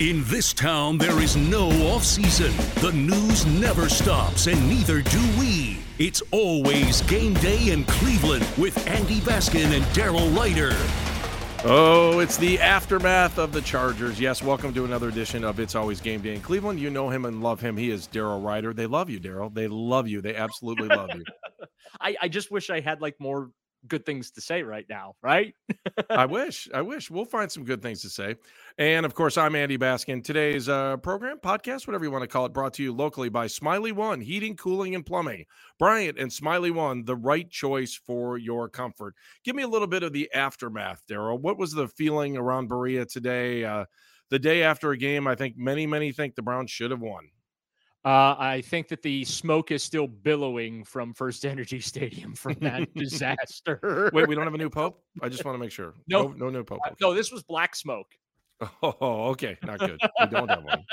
In 0.00 0.22
this 0.26 0.52
town, 0.52 0.96
there 0.96 1.18
is 1.18 1.36
no 1.36 1.70
off 1.88 2.04
season. 2.04 2.52
The 2.80 2.92
news 2.92 3.44
never 3.46 3.88
stops, 3.88 4.46
and 4.46 4.68
neither 4.68 5.02
do 5.02 5.20
we. 5.36 5.78
It's 5.98 6.22
always 6.30 7.00
game 7.02 7.34
day 7.34 7.72
in 7.72 7.82
Cleveland 7.82 8.46
with 8.56 8.86
Andy 8.86 9.18
Baskin 9.18 9.76
and 9.76 9.84
Daryl 9.86 10.32
Ryder. 10.36 10.76
Oh, 11.68 12.20
it's 12.20 12.36
the 12.36 12.60
aftermath 12.60 13.38
of 13.38 13.50
the 13.50 13.60
Chargers. 13.60 14.20
Yes, 14.20 14.40
welcome 14.40 14.72
to 14.74 14.84
another 14.84 15.08
edition 15.08 15.42
of 15.42 15.58
It's 15.58 15.74
Always 15.74 16.00
Game 16.00 16.20
Day 16.20 16.36
in 16.36 16.42
Cleveland. 16.42 16.78
You 16.78 16.90
know 16.90 17.08
him 17.08 17.24
and 17.24 17.42
love 17.42 17.60
him. 17.60 17.76
He 17.76 17.90
is 17.90 18.06
Daryl 18.06 18.40
Ryder. 18.40 18.72
They 18.72 18.86
love 18.86 19.10
you, 19.10 19.18
Daryl. 19.18 19.52
They 19.52 19.66
love 19.66 20.06
you. 20.06 20.20
They 20.20 20.36
absolutely 20.36 20.86
love 20.86 21.10
you. 21.12 21.24
I, 22.00 22.14
I 22.22 22.28
just 22.28 22.52
wish 22.52 22.70
I 22.70 22.78
had 22.78 23.00
like 23.00 23.16
more 23.18 23.50
good 23.86 24.04
things 24.04 24.30
to 24.32 24.40
say 24.40 24.62
right 24.62 24.86
now, 24.88 25.14
right? 25.22 25.54
I 26.10 26.26
wish. 26.26 26.68
I 26.72 26.82
wish. 26.82 27.10
We'll 27.10 27.24
find 27.24 27.50
some 27.50 27.64
good 27.64 27.82
things 27.82 28.02
to 28.02 28.10
say. 28.10 28.36
And 28.78 29.04
of 29.04 29.12
course, 29.12 29.36
I'm 29.36 29.56
Andy 29.56 29.76
Baskin. 29.76 30.22
Today's 30.22 30.68
uh, 30.68 30.98
program, 30.98 31.38
podcast, 31.38 31.88
whatever 31.88 32.04
you 32.04 32.12
want 32.12 32.22
to 32.22 32.28
call 32.28 32.46
it, 32.46 32.52
brought 32.52 32.74
to 32.74 32.82
you 32.84 32.92
locally 32.94 33.28
by 33.28 33.48
Smiley 33.48 33.90
One 33.90 34.20
Heating, 34.20 34.54
Cooling, 34.54 34.94
and 34.94 35.04
Plumbing. 35.04 35.46
Bryant 35.80 36.16
and 36.16 36.32
Smiley 36.32 36.70
One, 36.70 37.04
the 37.04 37.16
right 37.16 37.50
choice 37.50 37.96
for 37.96 38.38
your 38.38 38.68
comfort. 38.68 39.16
Give 39.42 39.56
me 39.56 39.64
a 39.64 39.68
little 39.68 39.88
bit 39.88 40.04
of 40.04 40.12
the 40.12 40.30
aftermath, 40.32 41.02
Daryl. 41.10 41.40
What 41.40 41.58
was 41.58 41.72
the 41.72 41.88
feeling 41.88 42.36
around 42.36 42.68
Berea 42.68 43.04
today? 43.04 43.64
Uh, 43.64 43.86
the 44.30 44.38
day 44.38 44.62
after 44.62 44.92
a 44.92 44.96
game, 44.96 45.26
I 45.26 45.34
think 45.34 45.56
many, 45.56 45.84
many 45.84 46.12
think 46.12 46.36
the 46.36 46.42
Browns 46.42 46.70
should 46.70 46.92
have 46.92 47.00
won. 47.00 47.30
Uh, 48.04 48.36
I 48.38 48.62
think 48.64 48.86
that 48.88 49.02
the 49.02 49.24
smoke 49.24 49.72
is 49.72 49.82
still 49.82 50.06
billowing 50.06 50.84
from 50.84 51.14
First 51.14 51.44
Energy 51.44 51.80
Stadium 51.80 52.32
from 52.32 52.54
that 52.60 52.94
disaster. 52.94 54.10
Wait, 54.12 54.28
we 54.28 54.36
don't 54.36 54.44
have 54.44 54.54
a 54.54 54.58
new 54.58 54.70
pope? 54.70 55.02
I 55.20 55.28
just 55.28 55.44
want 55.44 55.56
to 55.56 55.58
make 55.58 55.72
sure. 55.72 55.94
No, 56.06 56.28
no, 56.28 56.46
no 56.46 56.50
new 56.50 56.62
pope. 56.62 56.78
Uh, 56.86 56.90
no, 57.00 57.12
this 57.12 57.32
was 57.32 57.42
black 57.42 57.74
smoke. 57.74 58.14
Oh, 58.82 59.28
okay, 59.30 59.56
not 59.64 59.78
good. 59.78 60.00
We 60.20 60.26
don't 60.26 60.48
have 60.48 60.64
one. 60.64 60.84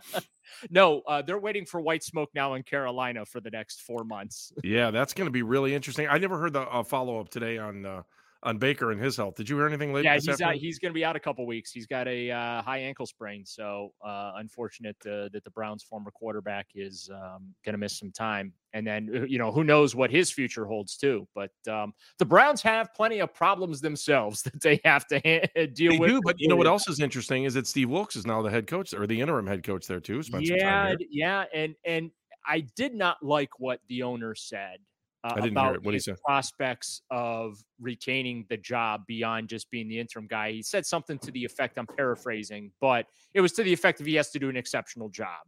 no, 0.70 1.02
uh, 1.06 1.22
they're 1.22 1.38
waiting 1.38 1.66
for 1.66 1.80
white 1.80 2.02
smoke 2.02 2.30
now 2.34 2.54
in 2.54 2.62
Carolina 2.62 3.26
for 3.26 3.40
the 3.40 3.50
next 3.50 3.82
four 3.82 4.04
months. 4.04 4.52
Yeah, 4.64 4.90
that's 4.90 5.12
going 5.12 5.26
to 5.26 5.32
be 5.32 5.42
really 5.42 5.74
interesting. 5.74 6.06
I 6.08 6.18
never 6.18 6.38
heard 6.38 6.54
the 6.54 6.62
uh, 6.62 6.82
follow 6.82 7.20
up 7.20 7.28
today 7.28 7.58
on 7.58 7.84
uh, 7.84 8.02
on 8.42 8.58
Baker 8.58 8.90
and 8.90 9.00
his 9.00 9.16
health. 9.16 9.36
Did 9.36 9.48
you 9.48 9.56
hear 9.56 9.66
anything 9.66 9.92
later? 9.92 10.04
Yeah, 10.04 10.14
he's 10.14 10.40
out, 10.40 10.54
he's 10.54 10.78
going 10.78 10.90
to 10.90 10.94
be 10.94 11.04
out 11.04 11.14
a 11.14 11.20
couple 11.20 11.46
weeks. 11.46 11.70
He's 11.70 11.86
got 11.86 12.08
a 12.08 12.30
uh, 12.30 12.62
high 12.62 12.78
ankle 12.78 13.06
sprain, 13.06 13.44
so 13.44 13.92
uh, 14.04 14.32
unfortunate 14.36 14.96
uh, 15.06 15.28
that 15.32 15.42
the 15.44 15.50
Browns' 15.50 15.82
former 15.82 16.10
quarterback 16.10 16.66
is 16.74 17.08
um, 17.12 17.54
going 17.64 17.74
to 17.74 17.78
miss 17.78 17.98
some 17.98 18.10
time. 18.10 18.52
And 18.74 18.86
then 18.86 19.10
uh, 19.14 19.24
you 19.24 19.38
know 19.38 19.52
who 19.52 19.64
knows 19.64 19.94
what 19.94 20.10
his 20.10 20.30
future 20.30 20.64
holds 20.64 20.96
too. 20.96 21.28
But 21.34 21.50
um, 21.68 21.92
the 22.18 22.24
Browns 22.24 22.62
have 22.62 22.92
plenty 22.94 23.20
of 23.20 23.32
problems 23.32 23.80
themselves 23.80 24.42
that 24.44 24.60
they 24.60 24.80
have 24.84 25.06
to 25.08 25.20
ha- 25.24 25.66
deal 25.74 25.92
they 25.92 25.98
with. 25.98 26.08
Do, 26.08 26.20
but 26.24 26.36
you 26.38 26.48
know 26.48 26.56
what 26.56 26.66
else 26.66 26.88
is 26.88 27.00
interesting 27.00 27.44
is 27.44 27.54
that 27.54 27.66
Steve 27.66 27.90
Wilks 27.90 28.16
is 28.16 28.26
now 28.26 28.42
the 28.42 28.50
head 28.50 28.66
coach 28.66 28.92
or 28.92 29.06
the 29.06 29.20
interim 29.20 29.46
head 29.46 29.62
coach 29.62 29.86
there 29.86 30.00
too. 30.00 30.22
Yeah, 30.40 30.94
yeah, 31.10 31.44
and 31.54 31.74
and 31.84 32.10
I 32.46 32.60
did 32.76 32.94
not 32.94 33.22
like 33.22 33.60
what 33.60 33.80
the 33.88 34.02
owner 34.02 34.34
said 34.34 34.78
uh, 35.24 35.32
I 35.32 35.34
didn't 35.36 35.52
about 35.52 35.66
hear 35.66 35.74
it. 35.76 35.82
What 35.84 35.94
his 35.94 36.08
prospects 36.24 37.02
of 37.10 37.56
retaining 37.80 38.44
the 38.48 38.56
job 38.56 39.02
beyond 39.06 39.48
just 39.48 39.70
being 39.70 39.88
the 39.88 39.98
interim 39.98 40.26
guy. 40.26 40.52
He 40.52 40.62
said 40.62 40.84
something 40.84 41.18
to 41.20 41.30
the 41.30 41.44
effect, 41.44 41.78
I'm 41.78 41.86
paraphrasing, 41.86 42.72
but 42.80 43.06
it 43.32 43.40
was 43.40 43.52
to 43.52 43.62
the 43.62 43.72
effect 43.72 44.00
of 44.00 44.06
he 44.06 44.14
has 44.16 44.30
to 44.30 44.38
do 44.38 44.48
an 44.48 44.56
exceptional 44.56 45.08
job. 45.08 45.40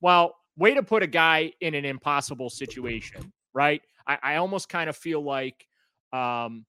Well, 0.00 0.36
way 0.56 0.74
to 0.74 0.82
put 0.82 1.02
a 1.02 1.06
guy 1.06 1.52
in 1.60 1.74
an 1.74 1.84
impossible 1.84 2.48
situation, 2.48 3.32
right? 3.52 3.82
I, 4.06 4.18
I 4.22 4.36
almost 4.36 4.68
kind 4.68 4.88
of 4.88 4.96
feel 4.96 5.22
like, 5.22 5.66
um, 6.12 6.64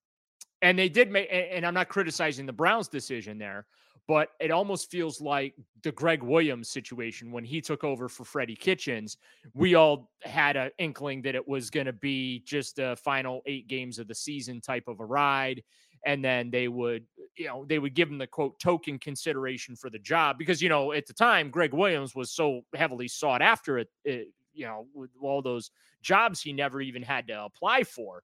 and 0.61 0.77
they 0.77 0.89
did 0.89 1.09
make, 1.09 1.29
and 1.31 1.65
I'm 1.65 1.73
not 1.73 1.87
criticizing 1.87 2.45
the 2.45 2.53
Browns' 2.53 2.87
decision 2.87 3.37
there, 3.37 3.65
but 4.07 4.29
it 4.39 4.51
almost 4.51 4.89
feels 4.89 5.21
like 5.21 5.53
the 5.83 5.91
Gregg 5.91 6.23
Williams 6.23 6.69
situation 6.69 7.31
when 7.31 7.43
he 7.43 7.61
took 7.61 7.83
over 7.83 8.09
for 8.09 8.25
Freddie 8.25 8.55
Kitchens. 8.55 9.17
We 9.53 9.75
all 9.75 10.11
had 10.23 10.57
an 10.57 10.71
inkling 10.79 11.21
that 11.23 11.35
it 11.35 11.47
was 11.47 11.69
going 11.69 11.85
to 11.85 11.93
be 11.93 12.39
just 12.45 12.79
a 12.79 12.95
final 12.95 13.41
eight 13.45 13.67
games 13.67 13.99
of 13.99 14.07
the 14.07 14.15
season 14.15 14.59
type 14.61 14.87
of 14.87 14.99
a 14.99 15.05
ride. 15.05 15.63
And 16.05 16.25
then 16.25 16.49
they 16.49 16.67
would, 16.67 17.05
you 17.37 17.45
know, 17.45 17.63
they 17.67 17.77
would 17.77 17.93
give 17.93 18.09
him 18.09 18.17
the 18.17 18.25
quote 18.25 18.59
token 18.59 18.97
consideration 18.97 19.75
for 19.75 19.89
the 19.89 19.99
job 19.99 20.37
because, 20.37 20.61
you 20.61 20.69
know, 20.69 20.93
at 20.93 21.05
the 21.05 21.13
time, 21.13 21.51
Gregg 21.51 21.73
Williams 21.73 22.15
was 22.15 22.31
so 22.31 22.61
heavily 22.75 23.07
sought 23.07 23.41
after 23.41 23.77
it, 23.77 23.87
it 24.03 24.11
eh, 24.11 24.23
you 24.53 24.65
know, 24.65 24.87
with 24.93 25.11
all 25.21 25.41
those 25.41 25.71
jobs 26.01 26.41
he 26.41 26.51
never 26.51 26.81
even 26.81 27.03
had 27.03 27.27
to 27.27 27.43
apply 27.43 27.83
for. 27.83 28.23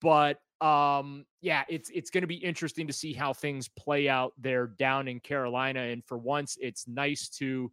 But 0.00 0.38
um, 0.60 1.24
yeah, 1.40 1.64
it's 1.68 1.90
it's 1.90 2.10
going 2.10 2.22
to 2.22 2.28
be 2.28 2.36
interesting 2.36 2.86
to 2.86 2.92
see 2.92 3.12
how 3.12 3.32
things 3.32 3.68
play 3.68 4.08
out 4.08 4.32
there 4.38 4.66
down 4.66 5.08
in 5.08 5.20
Carolina. 5.20 5.80
And 5.80 6.04
for 6.04 6.18
once, 6.18 6.58
it's 6.60 6.88
nice 6.88 7.28
to 7.30 7.70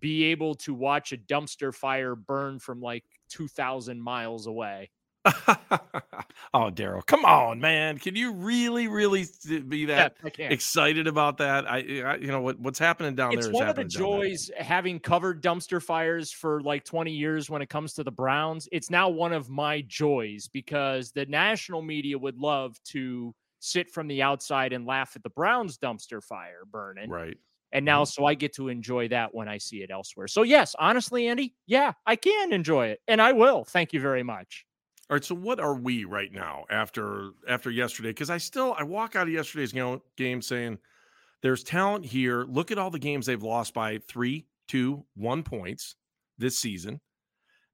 be 0.00 0.24
able 0.24 0.54
to 0.54 0.74
watch 0.74 1.12
a 1.12 1.16
dumpster 1.16 1.74
fire 1.74 2.14
burn 2.14 2.58
from 2.58 2.80
like 2.80 3.04
2,000 3.30 4.00
miles 4.00 4.46
away. 4.46 4.90
oh, 6.54 6.70
Daryl, 6.70 7.04
come 7.04 7.24
on, 7.24 7.60
man! 7.60 7.98
Can 7.98 8.14
you 8.14 8.32
really, 8.32 8.88
really 8.88 9.26
be 9.66 9.86
that 9.86 10.16
excited 10.38 11.06
about 11.06 11.38
that? 11.38 11.68
I, 11.68 11.78
I, 11.78 12.16
you 12.16 12.28
know 12.28 12.40
what 12.40 12.58
what's 12.60 12.78
happening 12.78 13.14
down 13.14 13.32
it's 13.32 13.46
there. 13.46 13.50
It's 13.50 13.60
one 13.60 13.68
of 13.68 13.76
the 13.76 13.84
joys 13.84 14.50
having 14.58 15.00
covered 15.00 15.42
dumpster 15.42 15.82
fires 15.82 16.30
for 16.30 16.60
like 16.62 16.84
20 16.84 17.12
years 17.12 17.50
when 17.50 17.62
it 17.62 17.68
comes 17.68 17.92
to 17.94 18.04
the 18.04 18.12
Browns. 18.12 18.68
It's 18.70 18.90
now 18.90 19.08
one 19.08 19.32
of 19.32 19.50
my 19.50 19.82
joys 19.82 20.48
because 20.48 21.12
the 21.12 21.26
national 21.26 21.82
media 21.82 22.18
would 22.18 22.38
love 22.38 22.76
to 22.84 23.34
sit 23.58 23.90
from 23.90 24.06
the 24.06 24.22
outside 24.22 24.72
and 24.72 24.86
laugh 24.86 25.16
at 25.16 25.22
the 25.22 25.30
Browns 25.30 25.78
dumpster 25.78 26.22
fire 26.22 26.62
burning. 26.70 27.10
Right. 27.10 27.36
And 27.72 27.84
now, 27.84 28.02
mm-hmm. 28.02 28.22
so 28.22 28.24
I 28.24 28.34
get 28.34 28.54
to 28.54 28.68
enjoy 28.68 29.08
that 29.08 29.34
when 29.34 29.48
I 29.48 29.58
see 29.58 29.78
it 29.78 29.90
elsewhere. 29.90 30.28
So, 30.28 30.42
yes, 30.42 30.74
honestly, 30.78 31.28
Andy, 31.28 31.54
yeah, 31.66 31.92
I 32.06 32.16
can 32.16 32.52
enjoy 32.52 32.88
it. 32.88 33.00
And 33.08 33.20
I 33.20 33.32
will. 33.32 33.64
Thank 33.64 33.92
you 33.92 34.00
very 34.00 34.22
much. 34.22 34.65
All 35.08 35.14
right, 35.14 35.24
so 35.24 35.36
what 35.36 35.60
are 35.60 35.74
we 35.74 36.04
right 36.04 36.32
now 36.32 36.64
after 36.68 37.30
after 37.48 37.70
yesterday? 37.70 38.10
Because 38.10 38.30
I 38.30 38.38
still 38.38 38.74
I 38.76 38.82
walk 38.82 39.14
out 39.14 39.28
of 39.28 39.32
yesterday's 39.32 39.72
game 40.16 40.42
saying 40.42 40.78
there's 41.42 41.62
talent 41.62 42.04
here. 42.04 42.44
Look 42.48 42.72
at 42.72 42.78
all 42.78 42.90
the 42.90 42.98
games 42.98 43.26
they've 43.26 43.42
lost 43.42 43.72
by 43.72 43.98
three, 44.08 44.46
two, 44.66 45.04
one 45.14 45.44
points 45.44 45.94
this 46.38 46.58
season, 46.58 47.00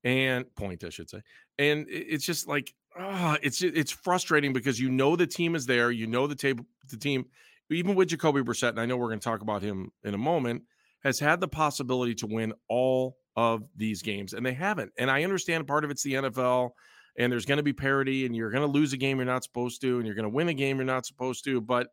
and 0.05 0.45
point 0.57 0.85
I 0.85 0.91
should 0.91 1.09
say. 1.09 1.23
And 1.59 1.87
it's 1.89 2.27
just 2.27 2.49
like 2.49 2.75
oh, 2.99 3.39
it's 3.43 3.63
it's 3.63 3.93
frustrating 3.93 4.53
because 4.53 4.79
you 4.79 4.91
know 4.91 5.17
the 5.17 5.27
team 5.27 5.55
is 5.55 5.65
there, 5.65 5.91
you 5.91 6.07
know 6.07 6.27
the 6.27 6.35
table, 6.35 6.67
the 6.91 6.99
team, 6.99 7.25
even 7.71 7.95
with 7.95 8.09
Jacoby 8.09 8.43
Brissett, 8.43 8.71
and 8.71 8.81
I 8.81 8.85
know 8.85 8.99
we're 8.99 9.09
going 9.09 9.21
to 9.21 9.25
talk 9.25 9.41
about 9.41 9.63
him 9.63 9.91
in 10.05 10.13
a 10.13 10.19
moment, 10.19 10.65
has 11.03 11.19
had 11.19 11.41
the 11.41 11.49
possibility 11.49 12.15
to 12.17 12.27
win 12.27 12.53
all 12.69 13.17
of 13.37 13.63
these 13.75 14.03
games, 14.03 14.35
and 14.35 14.45
they 14.45 14.53
haven't. 14.53 14.93
And 14.99 15.11
I 15.11 15.25
understand 15.25 15.67
part 15.67 15.85
of 15.85 15.91
it's 15.91 16.03
the 16.03 16.15
NFL 16.15 16.73
and 17.19 17.31
there's 17.31 17.47
going 17.47 17.59
to 17.59 17.63
be 17.63 17.73
parity 17.73 18.27
and 18.27 18.35
you're 18.35 18.51
going 18.51 18.63
to 18.63 18.73
lose 18.73 18.93
a 18.93 18.97
game 18.97 19.19
you're 19.19 19.27
not 19.27 19.45
supposed 19.45 19.81
to 19.81 19.99
and 19.99 20.07
you're 20.07 20.15
going 20.15 20.25
to 20.25 20.35
win 20.35 20.49
a 20.49 20.55
game 20.55 20.77
you're 20.77 20.85
not 20.85 21.07
supposed 21.07 21.45
to 21.45 21.61
but 21.61 21.89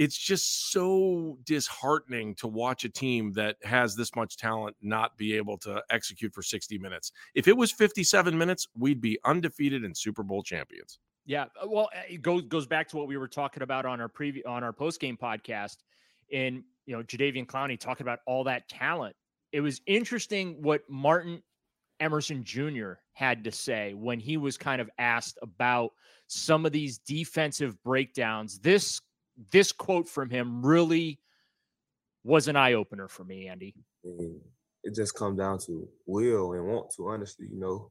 it's 0.00 0.16
just 0.16 0.72
so 0.72 1.36
disheartening 1.44 2.34
to 2.36 2.48
watch 2.48 2.84
a 2.84 2.88
team 2.88 3.32
that 3.32 3.56
has 3.62 3.94
this 3.94 4.16
much 4.16 4.38
talent 4.38 4.74
not 4.80 5.14
be 5.18 5.36
able 5.36 5.58
to 5.58 5.82
execute 5.90 6.32
for 6.32 6.42
60 6.42 6.78
minutes. 6.78 7.12
If 7.34 7.46
it 7.46 7.54
was 7.54 7.70
57 7.70 8.38
minutes, 8.38 8.66
we'd 8.74 9.02
be 9.02 9.18
undefeated 9.26 9.84
and 9.84 9.94
Super 9.94 10.22
Bowl 10.22 10.42
champions. 10.42 10.98
Yeah, 11.26 11.44
uh, 11.62 11.68
well, 11.68 11.90
uh, 11.94 12.00
it 12.08 12.22
goes 12.22 12.42
goes 12.46 12.66
back 12.66 12.88
to 12.88 12.96
what 12.96 13.08
we 13.08 13.18
were 13.18 13.28
talking 13.28 13.62
about 13.62 13.84
on 13.84 14.00
our 14.00 14.08
preview 14.08 14.40
on 14.46 14.64
our 14.64 14.72
post 14.72 15.00
game 15.00 15.18
podcast. 15.20 15.76
In 16.30 16.64
you 16.86 16.96
know, 16.96 17.02
Jadeveon 17.02 17.46
Clowney 17.46 17.78
talking 17.78 18.04
about 18.04 18.20
all 18.26 18.44
that 18.44 18.70
talent. 18.70 19.14
It 19.52 19.60
was 19.60 19.82
interesting 19.86 20.62
what 20.62 20.80
Martin 20.88 21.42
Emerson 22.00 22.42
Jr. 22.42 22.92
had 23.20 23.44
to 23.44 23.52
say 23.52 23.92
when 23.92 24.18
he 24.18 24.38
was 24.38 24.56
kind 24.56 24.80
of 24.80 24.88
asked 24.98 25.38
about 25.42 25.92
some 26.26 26.64
of 26.64 26.72
these 26.72 26.96
defensive 26.96 27.76
breakdowns. 27.82 28.58
This 28.60 29.02
this 29.52 29.72
quote 29.72 30.08
from 30.08 30.30
him 30.30 30.64
really 30.64 31.20
was 32.24 32.48
an 32.48 32.56
eye 32.56 32.72
opener 32.72 33.08
for 33.08 33.24
me, 33.24 33.46
Andy. 33.46 33.74
it 34.02 34.94
just 34.94 35.14
comes 35.14 35.38
down 35.38 35.58
to 35.66 35.86
will 36.06 36.54
and 36.54 36.66
want 36.66 36.90
to. 36.96 37.08
Honestly, 37.08 37.46
you 37.52 37.60
know, 37.60 37.90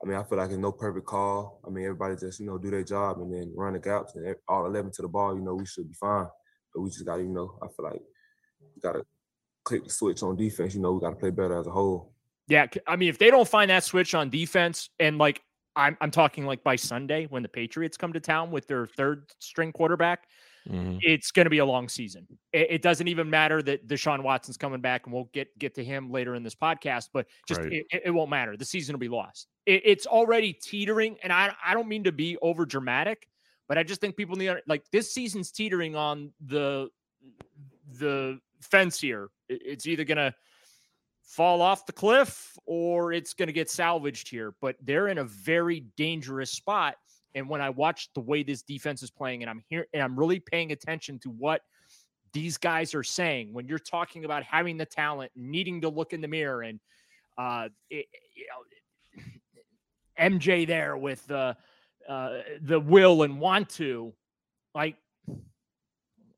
I 0.00 0.06
mean, 0.06 0.16
I 0.16 0.22
feel 0.22 0.38
like 0.38 0.50
it's 0.50 0.58
no 0.58 0.70
perfect 0.70 1.06
call. 1.06 1.60
I 1.66 1.70
mean, 1.70 1.84
everybody 1.84 2.14
just 2.14 2.38
you 2.38 2.46
know 2.46 2.56
do 2.56 2.70
their 2.70 2.84
job 2.84 3.18
and 3.18 3.34
then 3.34 3.52
run 3.56 3.72
the 3.72 3.80
gaps 3.80 4.14
and 4.14 4.36
all 4.46 4.66
eleven 4.66 4.92
to 4.92 5.02
the 5.02 5.08
ball. 5.08 5.34
You 5.34 5.42
know, 5.42 5.56
we 5.56 5.66
should 5.66 5.88
be 5.88 5.94
fine, 5.94 6.28
but 6.72 6.82
we 6.82 6.90
just 6.90 7.04
got 7.04 7.16
to 7.16 7.22
you 7.22 7.30
know. 7.30 7.58
I 7.60 7.66
feel 7.66 7.84
like 7.84 8.02
we 8.76 8.80
got 8.80 8.92
to 8.92 9.02
click 9.64 9.82
the 9.82 9.90
switch 9.90 10.22
on 10.22 10.36
defense. 10.36 10.76
You 10.76 10.82
know, 10.82 10.92
we 10.92 11.00
got 11.00 11.10
to 11.10 11.16
play 11.16 11.30
better 11.30 11.58
as 11.58 11.66
a 11.66 11.72
whole. 11.72 12.14
Yeah, 12.48 12.66
I 12.86 12.96
mean, 12.96 13.10
if 13.10 13.18
they 13.18 13.30
don't 13.30 13.48
find 13.48 13.70
that 13.70 13.84
switch 13.84 14.14
on 14.14 14.30
defense, 14.30 14.88
and 14.98 15.18
like 15.18 15.42
I'm, 15.76 15.96
I'm 16.00 16.10
talking 16.10 16.46
like 16.46 16.64
by 16.64 16.76
Sunday 16.76 17.26
when 17.26 17.42
the 17.42 17.48
Patriots 17.48 17.96
come 17.96 18.12
to 18.14 18.20
town 18.20 18.50
with 18.50 18.66
their 18.66 18.86
third 18.86 19.30
string 19.38 19.70
quarterback, 19.70 20.26
mm-hmm. 20.68 20.96
it's 21.02 21.30
going 21.30 21.44
to 21.44 21.50
be 21.50 21.58
a 21.58 21.64
long 21.64 21.88
season. 21.88 22.26
It, 22.52 22.66
it, 22.70 22.82
doesn't 22.82 23.06
even 23.06 23.28
matter 23.30 23.62
that 23.62 23.86
Deshaun 23.86 24.22
Watson's 24.22 24.56
coming 24.56 24.80
back, 24.80 25.06
and 25.06 25.14
we'll 25.14 25.28
get 25.32 25.56
get 25.58 25.74
to 25.76 25.84
him 25.84 26.10
later 26.10 26.34
in 26.34 26.42
this 26.42 26.54
podcast. 26.54 27.10
But 27.12 27.26
just 27.46 27.60
right. 27.60 27.72
it, 27.72 28.02
it, 28.06 28.10
won't 28.10 28.30
matter. 28.30 28.56
The 28.56 28.64
season 28.64 28.94
will 28.94 29.00
be 29.00 29.08
lost. 29.08 29.46
It, 29.66 29.82
it's 29.84 30.06
already 30.06 30.52
teetering, 30.54 31.16
and 31.22 31.32
I 31.32 31.52
I 31.64 31.74
don't 31.74 31.88
mean 31.88 32.04
to 32.04 32.12
be 32.12 32.38
over 32.42 32.64
dramatic, 32.66 33.28
but 33.68 33.76
I 33.76 33.82
just 33.82 34.00
think 34.00 34.16
people 34.16 34.36
need 34.36 34.56
like 34.66 34.84
this 34.90 35.12
season's 35.12 35.52
teetering 35.52 35.94
on 35.94 36.32
the 36.44 36.88
the 37.98 38.40
fence 38.62 39.00
here. 39.00 39.28
It's 39.48 39.86
either 39.86 40.04
gonna 40.04 40.34
fall 41.28 41.60
off 41.60 41.84
the 41.84 41.92
cliff 41.92 42.56
or 42.64 43.12
it's 43.12 43.34
going 43.34 43.48
to 43.48 43.52
get 43.52 43.70
salvaged 43.70 44.28
here. 44.28 44.54
But 44.62 44.76
they're 44.82 45.08
in 45.08 45.18
a 45.18 45.24
very 45.24 45.84
dangerous 45.96 46.50
spot. 46.50 46.96
And 47.34 47.48
when 47.48 47.60
I 47.60 47.68
watch 47.70 48.08
the 48.14 48.20
way 48.20 48.42
this 48.42 48.62
defense 48.62 49.02
is 49.02 49.10
playing, 49.10 49.42
and 49.42 49.50
I'm 49.50 49.62
here 49.68 49.86
and 49.92 50.02
I'm 50.02 50.18
really 50.18 50.40
paying 50.40 50.72
attention 50.72 51.18
to 51.20 51.28
what 51.28 51.60
these 52.32 52.56
guys 52.56 52.94
are 52.94 53.02
saying 53.02 53.52
when 53.52 53.68
you're 53.68 53.78
talking 53.78 54.24
about 54.24 54.42
having 54.42 54.78
the 54.78 54.86
talent, 54.86 55.30
needing 55.36 55.82
to 55.82 55.90
look 55.90 56.14
in 56.14 56.22
the 56.22 56.28
mirror, 56.28 56.62
and 56.62 56.80
uh, 57.36 57.68
it, 57.90 58.06
you 58.34 58.46
know, 58.48 59.22
MJ 60.18 60.66
there 60.66 60.96
with 60.96 61.24
the 61.26 61.56
uh, 62.08 62.38
the 62.62 62.80
will 62.80 63.22
and 63.22 63.38
want 63.38 63.68
to, 63.68 64.14
like 64.74 64.96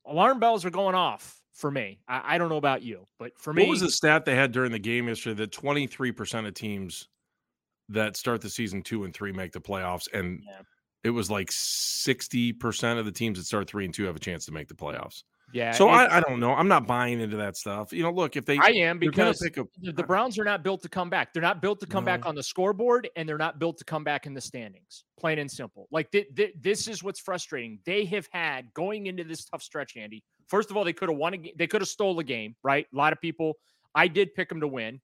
alarm 0.05 0.41
bells 0.41 0.65
are 0.65 0.71
going 0.71 0.97
off 0.97 1.40
for 1.61 1.71
me. 1.71 2.01
I, 2.09 2.35
I, 2.35 2.39
don't 2.39 2.49
know 2.49 2.57
about 2.57 2.83
you, 2.83 3.05
but 3.19 3.33
for 3.39 3.53
me, 3.53 3.63
what 3.63 3.71
was 3.71 3.81
the 3.81 3.91
stat 3.91 4.25
they 4.25 4.35
had 4.35 4.53
during 4.53 4.73
the 4.73 4.79
game 4.79 5.09
yesterday? 5.09 5.35
That 5.43 5.53
twenty 5.53 5.87
three 5.87 6.13
percent 6.13 6.47
of 6.47 6.55
teams 6.55 7.09
that 7.89 8.17
start 8.17 8.41
the 8.41 8.51
season 8.51 8.83
two 8.83 9.05
and 9.05 9.15
three 9.15 9.33
make 9.33 9.53
the 9.53 9.61
playoffs, 9.61 10.09
and 10.13 10.41
yeah. 10.47 10.63
it 11.05 11.11
was 11.11 11.31
like 11.31 11.51
sixty 11.53 12.53
percent 12.53 12.99
of 12.99 13.05
the 13.05 13.13
teams 13.13 13.39
that 13.39 13.45
start 13.45 13.69
three 13.69 13.85
and 13.85 13.95
two 13.95 14.05
have 14.05 14.17
a 14.17 14.21
chance 14.21 14.45
to 14.47 14.53
make 14.53 14.69
the 14.69 14.75
playoffs. 14.75 15.23
Yeah. 15.53 15.73
So 15.73 15.89
I, 15.89 16.19
I, 16.19 16.21
don't 16.21 16.39
know. 16.39 16.53
I'm 16.55 16.69
not 16.69 16.87
buying 16.87 17.21
into 17.21 17.37
that 17.39 17.57
stuff. 17.57 17.93
You 17.93 18.03
know, 18.03 18.13
look, 18.13 18.37
if 18.37 18.45
they 18.45 18.59
I 18.59 18.69
am 18.69 18.99
because 18.99 19.43
a, 19.43 19.65
the 19.93 20.03
Browns 20.05 20.39
are 20.39 20.45
not 20.45 20.63
built 20.63 20.83
to 20.83 20.89
come 20.89 21.11
back. 21.11 21.33
They're 21.33 21.43
not 21.43 21.61
built 21.61 21.81
to 21.81 21.87
come 21.87 22.05
no. 22.05 22.13
back 22.13 22.27
on 22.27 22.35
the 22.35 22.43
scoreboard 22.43 23.09
and 23.17 23.29
they're 23.29 23.39
not 23.39 23.59
built 23.59 23.79
to 23.79 23.85
come 23.85 24.05
back 24.05 24.27
in 24.27 24.35
the 24.35 24.41
standings. 24.41 25.05
Plain 25.19 25.39
and 25.39 25.51
simple. 25.51 25.89
Like 25.91 26.11
th- 26.13 26.29
th- 26.37 26.55
this 26.61 26.87
is 26.87 27.03
what's 27.03 27.21
frustrating. 27.21 27.81
They 27.85 28.05
have 28.07 28.29
had 28.31 28.73
going 28.75 29.07
into 29.07 29.25
this 29.25 29.45
tough 29.45 29.63
stretch, 29.63 29.97
Andy. 29.97 30.23
First 30.51 30.71
of 30.71 30.77
all, 30.77 30.85
they 30.85 30.93
could 30.93 31.09
have 31.09 31.17
won 31.17 31.35
a 31.35 31.53
they 31.57 31.69
could 31.69 31.81
have 31.81 31.89
stole 31.89 32.19
a 32.19 32.25
game, 32.25 32.57
right? 32.63 32.87
A 32.93 32.97
lot 32.97 33.13
of 33.13 33.21
people 33.21 33.55
I 33.95 34.09
did 34.09 34.35
pick 34.35 34.49
them 34.49 34.61
to 34.61 34.69
win. 34.69 35.01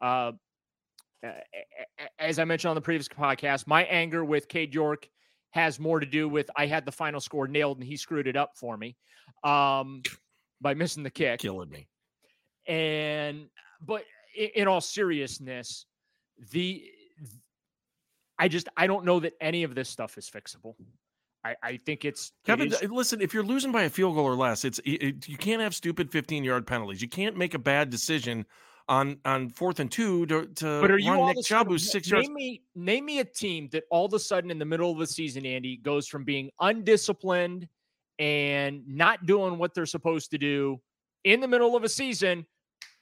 Uh, 0.00 0.32
as 2.18 2.38
I 2.38 2.44
mentioned 2.44 2.70
on 2.70 2.74
the 2.74 2.80
previous 2.80 3.08
podcast, 3.08 3.66
my 3.66 3.84
anger 3.84 4.24
with 4.24 4.48
Cade 4.48 4.74
York 4.74 5.08
has 5.50 5.80
more 5.80 6.00
to 6.00 6.06
do 6.06 6.28
with 6.28 6.50
I 6.56 6.66
had 6.66 6.84
the 6.84 6.92
final 6.92 7.20
score 7.20 7.48
nailed 7.48 7.78
and 7.78 7.86
he 7.86 7.96
screwed 7.96 8.26
it 8.26 8.36
up 8.36 8.52
for 8.56 8.76
me 8.76 8.96
um, 9.44 10.02
by 10.60 10.74
missing 10.74 11.04
the 11.04 11.10
kick. 11.10 11.40
Killing 11.40 11.70
me. 11.70 11.88
And 12.66 13.48
but 13.80 14.04
in 14.34 14.66
all 14.66 14.80
seriousness, 14.80 15.86
the 16.50 16.84
I 18.38 18.48
just 18.48 18.68
I 18.76 18.86
don't 18.88 19.04
know 19.04 19.20
that 19.20 19.34
any 19.40 19.62
of 19.62 19.74
this 19.74 19.88
stuff 19.88 20.18
is 20.18 20.28
fixable. 20.28 20.74
I, 21.44 21.54
I 21.62 21.76
think 21.76 22.04
it's 22.04 22.32
Kevin. 22.44 22.72
It 22.72 22.90
listen, 22.90 23.20
if 23.20 23.32
you're 23.32 23.44
losing 23.44 23.72
by 23.72 23.84
a 23.84 23.90
field 23.90 24.14
goal 24.14 24.24
or 24.24 24.34
less, 24.34 24.64
it's 24.64 24.80
it, 24.84 25.28
you 25.28 25.36
can't 25.36 25.62
have 25.62 25.74
stupid 25.74 26.10
15 26.10 26.44
yard 26.44 26.66
penalties. 26.66 27.00
You 27.00 27.08
can't 27.08 27.36
make 27.36 27.54
a 27.54 27.58
bad 27.58 27.90
decision 27.90 28.44
on 28.88 29.18
on 29.24 29.50
fourth 29.50 29.80
and 29.80 29.90
two 29.90 30.26
to, 30.26 30.46
to 30.46 30.80
but 30.80 30.90
are 30.90 30.98
you 30.98 31.14
Nick 31.26 31.46
who's 31.46 31.90
six 31.90 32.10
name 32.10 32.16
yards. 32.16 32.30
Me, 32.30 32.62
name 32.74 33.04
me 33.04 33.18
a 33.20 33.24
team 33.24 33.68
that 33.72 33.84
all 33.90 34.06
of 34.06 34.14
a 34.14 34.18
sudden 34.18 34.50
in 34.50 34.58
the 34.58 34.64
middle 34.64 34.90
of 34.90 34.98
the 34.98 35.06
season, 35.06 35.44
Andy, 35.46 35.76
goes 35.76 36.08
from 36.08 36.24
being 36.24 36.50
undisciplined 36.60 37.68
and 38.18 38.82
not 38.88 39.26
doing 39.26 39.58
what 39.58 39.74
they're 39.74 39.86
supposed 39.86 40.30
to 40.32 40.38
do 40.38 40.80
in 41.24 41.40
the 41.40 41.48
middle 41.48 41.76
of 41.76 41.84
a 41.84 41.88
season, 41.88 42.46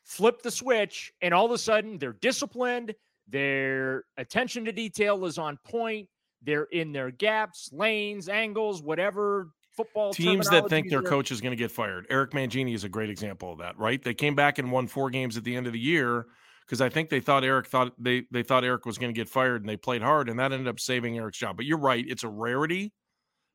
flip 0.05 0.43
the 0.43 0.51
switch, 0.51 1.13
and 1.23 1.33
all 1.33 1.47
of 1.47 1.53
a 1.53 1.59
sudden 1.59 1.99
they're 1.99 2.15
disciplined. 2.15 2.95
Their 3.29 4.05
attention 4.19 4.65
to 4.67 4.73
detail 4.73 5.25
is 5.25 5.39
on 5.39 5.59
point. 5.65 6.09
They're 6.43 6.65
in 6.65 6.93
their 6.93 7.11
gaps, 7.11 7.71
lanes, 7.73 8.29
angles, 8.29 8.83
whatever 8.83 9.51
football 9.77 10.13
teams 10.13 10.49
that 10.49 10.69
think 10.69 10.89
their 10.89 11.03
coach 11.03 11.31
is 11.31 11.41
going 11.41 11.51
to 11.51 11.57
get 11.57 11.71
fired. 11.71 12.07
Eric 12.09 12.31
Mangini 12.33 12.75
is 12.75 12.85
a 12.85 12.89
great 12.89 13.11
example 13.11 13.53
of 13.53 13.59
that, 13.59 13.79
right? 13.79 14.03
They 14.03 14.15
came 14.15 14.35
back 14.35 14.59
and 14.59 14.73
won 14.73 14.87
four 14.87 15.11
games 15.11 15.37
at 15.37 15.45
the 15.45 15.55
end 15.55 15.67
of 15.67 15.73
the 15.73 15.79
year 15.79 16.27
because 16.67 16.81
I 16.81 16.89
think 16.89 17.11
they 17.11 17.21
thought 17.21 17.45
Eric 17.45 17.67
thought 17.67 17.93
they 17.99 18.25
they 18.31 18.43
thought 18.43 18.65
Eric 18.65 18.87
was 18.87 18.99
going 18.99 19.15
to 19.15 19.19
get 19.19 19.29
fired 19.29 19.63
and 19.63 19.69
they 19.69 19.77
played 19.77 20.03
hard 20.03 20.29
and 20.29 20.39
that 20.39 20.53
ended 20.53 20.69
up 20.69 20.81
saving 20.81 21.17
Eric's 21.17 21.39
job. 21.39 21.57
But 21.57 21.67
you're 21.67 21.79
right, 21.79 22.05
it's 22.07 22.25
a 22.25 22.29
rarity 22.29 22.93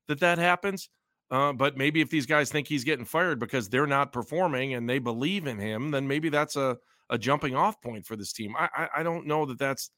that 0.07 0.19
that 0.19 0.37
happens. 0.37 0.89
Uh, 1.29 1.53
but 1.53 1.77
maybe 1.77 2.01
if 2.01 2.09
these 2.09 2.25
guys 2.25 2.51
think 2.51 2.67
he's 2.67 2.83
getting 2.83 3.05
fired 3.05 3.39
because 3.39 3.69
they're 3.69 3.87
not 3.87 4.11
performing 4.11 4.73
and 4.73 4.89
they 4.89 4.99
believe 4.99 5.47
in 5.47 5.57
him, 5.57 5.91
then 5.91 6.07
maybe 6.07 6.29
that's 6.29 6.55
a 6.55 6.77
a 7.09 7.17
jumping 7.17 7.55
off 7.55 7.81
point 7.81 8.05
for 8.05 8.15
this 8.15 8.31
team. 8.31 8.55
I 8.57 8.69
I, 8.75 8.87
I 8.97 9.03
don't 9.03 9.25
know 9.25 9.45
that 9.45 9.59
that's 9.59 9.89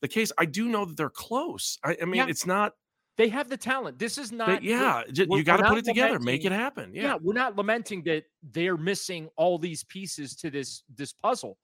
the 0.00 0.08
case. 0.08 0.32
I 0.38 0.44
do 0.46 0.68
know 0.68 0.84
that 0.84 0.96
they're 0.96 1.10
close. 1.10 1.78
I, 1.84 1.96
I 2.00 2.04
mean, 2.04 2.16
Yeah. 2.16 2.26
it's 2.28 2.46
not. 2.46 2.74
They 3.16 3.28
have 3.28 3.50
the 3.50 3.56
talent. 3.56 3.98
This 3.98 4.16
is 4.16 4.32
not. 4.32 4.46
But 4.46 4.62
yeah, 4.62 5.02
you 5.12 5.42
got 5.44 5.58
to 5.58 5.64
put 5.68 5.76
it 5.78 5.84
together, 5.84 6.18
make 6.18 6.44
it 6.46 6.52
happen. 6.52 6.92
yeah. 6.94 7.02
Yeah. 7.02 7.18
we're 7.20 7.34
not 7.34 7.54
lamenting 7.56 8.02
that 8.04 8.24
they're 8.52 8.78
missing 8.78 9.28
all 9.36 9.58
these 9.58 9.84
pieces 9.84 10.34
to 10.36 10.50
this 10.50 10.82
this 10.96 11.12
puzzle 11.12 11.58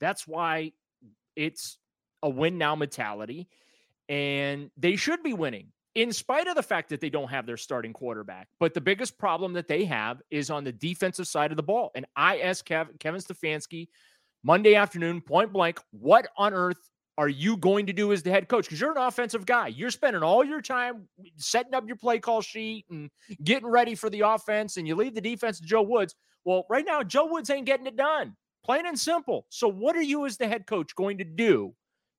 that's 0.00 0.26
why 0.26 0.72
it's 1.36 1.78
a 2.22 2.28
win 2.30 2.56
now 2.58 2.74
mentality 2.74 3.46
and 4.08 4.70
they 4.76 4.96
should 4.96 5.22
be 5.22 5.32
winning 5.32 5.68
in 5.94 6.12
spite 6.12 6.46
of 6.48 6.54
the 6.56 6.62
fact 6.62 6.88
that 6.88 7.00
they 7.00 7.10
don't 7.10 7.28
have 7.28 7.46
their 7.46 7.56
starting 7.56 7.92
quarterback 7.92 8.48
but 8.58 8.74
the 8.74 8.80
biggest 8.80 9.18
problem 9.18 9.52
that 9.52 9.68
they 9.68 9.84
have 9.84 10.20
is 10.30 10.50
on 10.50 10.64
the 10.64 10.72
defensive 10.72 11.26
side 11.28 11.50
of 11.52 11.56
the 11.56 11.62
ball 11.62 11.90
and 11.94 12.06
i 12.16 12.38
asked 12.40 12.66
Kev- 12.66 12.98
kevin 12.98 13.20
stefanski 13.20 13.88
monday 14.42 14.74
afternoon 14.74 15.20
point 15.20 15.52
blank 15.52 15.78
what 15.90 16.26
on 16.36 16.52
earth 16.54 16.88
are 17.22 17.28
you 17.28 17.56
going 17.56 17.86
to 17.86 17.92
do 17.92 18.12
as 18.12 18.22
the 18.24 18.30
head 18.30 18.48
coach 18.48 18.64
because 18.64 18.80
you're 18.80 18.90
an 18.90 18.98
offensive 18.98 19.46
guy 19.46 19.68
you're 19.68 19.90
spending 19.90 20.24
all 20.24 20.44
your 20.44 20.60
time 20.60 21.06
setting 21.36 21.72
up 21.72 21.86
your 21.86 21.96
play 21.96 22.18
call 22.18 22.40
sheet 22.40 22.84
and 22.90 23.10
getting 23.44 23.68
ready 23.68 23.94
for 23.94 24.10
the 24.10 24.20
offense 24.20 24.76
and 24.76 24.88
you 24.88 24.96
leave 24.96 25.14
the 25.14 25.20
defense 25.20 25.60
to 25.60 25.66
Joe 25.66 25.82
Woods. 25.82 26.14
Well, 26.44 26.64
right 26.68 26.84
now, 26.84 27.02
Joe 27.02 27.26
Woods 27.26 27.50
ain't 27.50 27.66
getting 27.66 27.86
it 27.86 27.96
done. 27.96 28.36
Plain 28.64 28.86
and 28.86 28.98
simple. 28.98 29.46
So, 29.48 29.68
what 29.68 29.96
are 29.96 30.02
you 30.02 30.26
as 30.26 30.36
the 30.36 30.48
head 30.48 30.66
coach 30.66 30.94
going 30.94 31.18
to 31.18 31.24
do 31.24 31.74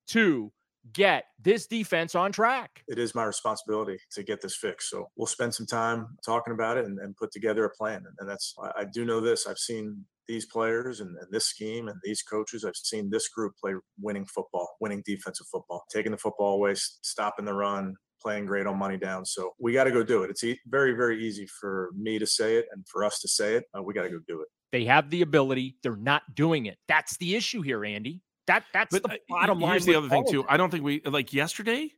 to 0.08 0.52
get 0.92 1.24
this 1.42 1.66
defense 1.66 2.14
on 2.14 2.32
track? 2.32 2.82
it 2.88 2.98
is 2.98 3.14
my 3.14 3.24
responsibility 3.24 3.98
to 4.12 4.22
get 4.22 4.40
this 4.42 4.56
fixed. 4.56 4.90
So 4.90 5.08
we'll 5.16 5.26
spend 5.26 5.54
some 5.54 5.66
time 5.66 6.18
talking 6.24 6.52
about 6.52 6.76
it 6.76 6.84
and, 6.84 6.98
and 6.98 7.16
put 7.16 7.32
together 7.32 7.64
a 7.64 7.70
plan. 7.70 8.04
And, 8.18 8.28
that's, 8.28 8.54
I, 8.62 8.80
I 8.80 8.84
do 8.84 9.04
know 9.06 9.20
this. 9.20 9.46
I've 9.46 9.58
seen 9.58 10.04
these 10.28 10.46
players 10.46 11.00
and, 11.00 11.16
and 11.18 11.28
this 11.30 11.46
scheme 11.46 11.88
and 11.88 11.98
these 12.02 12.22
coaches. 12.22 12.64
I've 12.64 12.76
seen 12.76 13.10
this 13.10 13.28
group 13.28 13.52
play 13.60 13.74
winning 14.00 14.26
football, 14.26 14.76
winning 14.80 15.02
defensive 15.04 15.46
football, 15.50 15.84
taking 15.92 16.12
the 16.12 16.18
football 16.18 16.54
away, 16.54 16.74
stopping 16.76 17.44
the 17.44 17.54
run, 17.54 17.94
playing 18.22 18.46
great 18.46 18.66
on 18.66 18.78
money 18.78 18.96
down. 18.96 19.24
So 19.24 19.52
we 19.60 19.72
got 19.72 19.84
to 19.84 19.90
go 19.90 20.02
do 20.02 20.22
it. 20.22 20.30
It's 20.30 20.42
e- 20.44 20.58
very, 20.66 20.92
very 20.92 21.22
easy 21.22 21.46
for 21.60 21.90
me 21.96 22.18
to 22.18 22.26
say 22.26 22.56
it 22.56 22.66
and 22.72 22.84
for 22.88 23.04
us 23.04 23.20
to 23.20 23.28
say 23.28 23.56
it. 23.56 23.64
Uh, 23.76 23.82
we 23.82 23.94
got 23.94 24.02
to 24.02 24.10
go 24.10 24.18
do 24.26 24.40
it. 24.40 24.48
They 24.72 24.84
have 24.86 25.10
the 25.10 25.22
ability, 25.22 25.76
they're 25.82 25.96
not 25.96 26.22
doing 26.34 26.66
it. 26.66 26.78
That's 26.88 27.16
the 27.18 27.36
issue 27.36 27.62
here, 27.62 27.84
Andy. 27.84 28.22
That 28.46 28.64
that's 28.72 28.90
But 28.90 29.04
the 29.04 29.14
uh, 29.14 29.16
bottom 29.28 29.60
line. 29.60 29.70
Here's 29.72 29.86
the 29.86 29.94
other 29.94 30.08
thing 30.08 30.24
too. 30.28 30.44
I 30.48 30.56
don't 30.56 30.70
think 30.70 30.84
we 30.84 31.00
like 31.04 31.32
yesterday. 31.32 31.90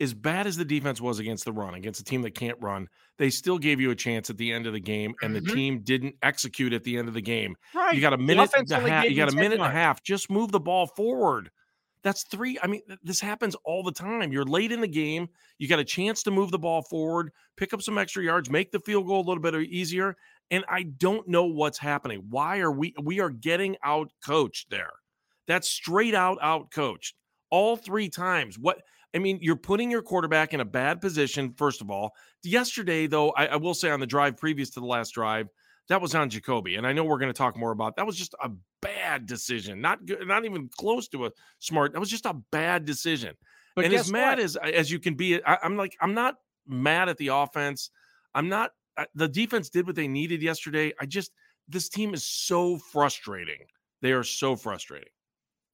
As 0.00 0.12
bad 0.12 0.46
as 0.46 0.56
the 0.56 0.64
defense 0.64 1.00
was 1.00 1.20
against 1.20 1.44
the 1.44 1.52
run, 1.52 1.74
against 1.74 2.00
a 2.00 2.04
team 2.04 2.22
that 2.22 2.34
can't 2.34 2.58
run, 2.60 2.88
they 3.16 3.30
still 3.30 3.58
gave 3.58 3.80
you 3.80 3.90
a 3.92 3.94
chance 3.94 4.28
at 4.28 4.36
the 4.36 4.52
end 4.52 4.66
of 4.66 4.72
the 4.72 4.80
game, 4.80 5.14
and 5.22 5.34
Mhm. 5.36 5.44
the 5.46 5.52
team 5.52 5.80
didn't 5.82 6.16
execute 6.22 6.72
at 6.72 6.82
the 6.82 6.96
end 6.96 7.06
of 7.06 7.14
the 7.14 7.22
game. 7.22 7.56
Right. 7.74 7.94
You 7.94 8.00
got 8.00 8.12
a 8.12 8.18
minute 8.18 8.50
and 8.56 8.70
a 8.70 8.80
half. 8.80 9.04
You 9.04 9.14
got 9.16 9.32
a 9.32 9.36
minute 9.36 9.52
and 9.52 9.62
a 9.62 9.70
half. 9.70 10.02
Just 10.02 10.30
move 10.30 10.50
the 10.50 10.58
ball 10.60 10.88
forward. 10.88 11.50
That's 12.02 12.24
three. 12.24 12.58
I 12.62 12.66
mean, 12.66 12.82
this 13.02 13.20
happens 13.20 13.54
all 13.64 13.82
the 13.82 13.92
time. 13.92 14.30
You're 14.30 14.44
late 14.44 14.72
in 14.72 14.80
the 14.80 14.88
game. 14.88 15.28
You 15.58 15.68
got 15.68 15.78
a 15.78 15.84
chance 15.84 16.22
to 16.24 16.30
move 16.30 16.50
the 16.50 16.58
ball 16.58 16.82
forward, 16.82 17.32
pick 17.56 17.72
up 17.72 17.80
some 17.80 17.96
extra 17.96 18.22
yards, 18.22 18.50
make 18.50 18.72
the 18.72 18.80
field 18.80 19.06
goal 19.06 19.20
a 19.20 19.26
little 19.26 19.42
bit 19.42 19.54
easier. 19.54 20.16
And 20.50 20.64
I 20.68 20.82
don't 20.82 21.26
know 21.28 21.44
what's 21.46 21.78
happening. 21.78 22.26
Why 22.28 22.58
are 22.58 22.70
we? 22.72 22.94
We 23.02 23.20
are 23.20 23.30
getting 23.30 23.76
out 23.82 24.10
coached 24.22 24.68
there. 24.68 24.90
That's 25.46 25.68
straight 25.68 26.14
out 26.14 26.36
out 26.42 26.70
coached 26.70 27.14
all 27.48 27.76
three 27.76 28.10
times. 28.10 28.58
What 28.58 28.82
I 29.14 29.18
mean, 29.18 29.38
you're 29.40 29.56
putting 29.56 29.90
your 29.90 30.02
quarterback 30.02 30.54
in 30.54 30.60
a 30.60 30.64
bad 30.64 31.00
position. 31.00 31.54
First 31.56 31.80
of 31.80 31.90
all, 31.90 32.14
yesterday 32.42 33.06
though, 33.06 33.30
I, 33.30 33.46
I 33.46 33.56
will 33.56 33.74
say 33.74 33.90
on 33.90 34.00
the 34.00 34.06
drive 34.06 34.36
previous 34.36 34.70
to 34.70 34.80
the 34.80 34.86
last 34.86 35.10
drive, 35.10 35.48
that 35.88 36.00
was 36.00 36.14
on 36.14 36.30
Jacoby, 36.30 36.76
and 36.76 36.86
I 36.86 36.92
know 36.92 37.04
we're 37.04 37.18
going 37.18 37.32
to 37.32 37.36
talk 37.36 37.56
more 37.58 37.70
about. 37.70 37.96
That 37.96 38.06
was 38.06 38.16
just 38.16 38.34
a 38.42 38.50
bad 38.80 39.26
decision, 39.26 39.80
not 39.80 40.06
good, 40.06 40.26
not 40.26 40.44
even 40.46 40.68
close 40.68 41.08
to 41.08 41.26
a 41.26 41.30
smart. 41.58 41.92
That 41.92 42.00
was 42.00 42.08
just 42.08 42.24
a 42.24 42.34
bad 42.50 42.86
decision. 42.86 43.34
But 43.76 43.84
and 43.86 43.94
as 43.94 44.10
mad 44.10 44.38
what? 44.38 44.44
as 44.44 44.56
as 44.56 44.90
you 44.90 44.98
can 44.98 45.14
be, 45.14 45.44
I, 45.44 45.58
I'm 45.62 45.76
like 45.76 45.94
I'm 46.00 46.14
not 46.14 46.36
mad 46.66 47.08
at 47.08 47.18
the 47.18 47.28
offense. 47.28 47.90
I'm 48.34 48.48
not. 48.48 48.70
The 49.14 49.28
defense 49.28 49.68
did 49.68 49.86
what 49.86 49.96
they 49.96 50.08
needed 50.08 50.40
yesterday. 50.40 50.94
I 51.00 51.06
just 51.06 51.32
this 51.68 51.88
team 51.88 52.14
is 52.14 52.24
so 52.24 52.78
frustrating. 52.78 53.66
They 54.00 54.12
are 54.12 54.24
so 54.24 54.56
frustrating. 54.56 55.08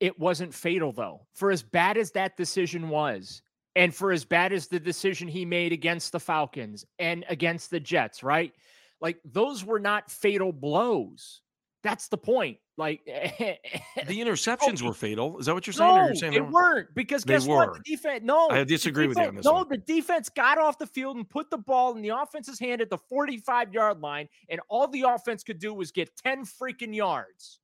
It 0.01 0.19
wasn't 0.19 0.53
fatal 0.55 0.93
though. 0.93 1.27
For 1.35 1.51
as 1.51 1.63
bad 1.63 1.97
as 1.97 2.11
that 2.13 2.37
decision 2.37 2.89
was, 2.89 3.43
and 3.77 3.95
for 3.95 4.11
as 4.13 4.25
bad 4.25 4.53
as 4.53 4.67
the 4.67 4.81
decision 4.81 5.29
he 5.29 5.45
made 5.45 5.73
against 5.73 6.11
the 6.13 6.21
Falcons 6.21 6.85
and 6.99 7.25
against 7.29 7.71
the 7.71 7.79
Jets, 7.81 8.23
right? 8.23 8.53
Like 9.01 9.19
those 9.25 9.65
were 9.65 9.79
not 9.81 10.11
fatal 10.11 10.53
blows. 10.53 11.43
That's 11.83 12.09
the 12.09 12.19
point. 12.19 12.59
Like 12.77 13.01
The 13.07 14.21
interceptions 14.21 14.83
were 14.83 14.93
fatal. 14.95 15.39
Is 15.39 15.47
that 15.47 15.55
what 15.55 15.67
you're 15.67 15.73
saying? 15.75 15.95
no, 15.95 16.01
or 16.01 16.07
you're 16.07 16.15
saying 16.15 16.33
they 16.33 16.41
were- 16.41 16.51
weren't 16.51 16.89
because 16.95 17.23
They 17.25 17.35
guess 17.35 17.47
what? 17.47 17.73
The 17.75 17.81
defense. 17.97 18.23
No, 18.25 18.49
I 18.51 18.65
disagree 18.65 19.07
with 19.07 19.17
you 19.19 19.23
on 19.25 19.29
defense- 19.31 19.45
this 19.45 19.51
No, 19.53 19.59
one. 19.59 19.69
the 19.69 19.79
defense 19.79 20.29
got 20.29 20.59
off 20.59 20.79
the 20.79 20.87
field 20.87 21.17
and 21.17 21.29
put 21.29 21.51
the 21.51 21.59
ball 21.59 21.95
in 21.97 22.03
the 22.03 22.11
offense's 22.11 22.59
hand 22.59 22.81
at 22.81 22.91
the 22.91 22.99
45 22.99 23.73
yard 23.73 24.01
line, 24.01 24.29
and 24.49 24.61
all 24.69 24.89
the 24.89 25.03
offense 25.03 25.43
could 25.43 25.59
do 25.59 25.73
was 25.73 25.91
get 25.93 26.11
10 26.17 26.45
freaking 26.45 26.95
yards. 26.95 27.61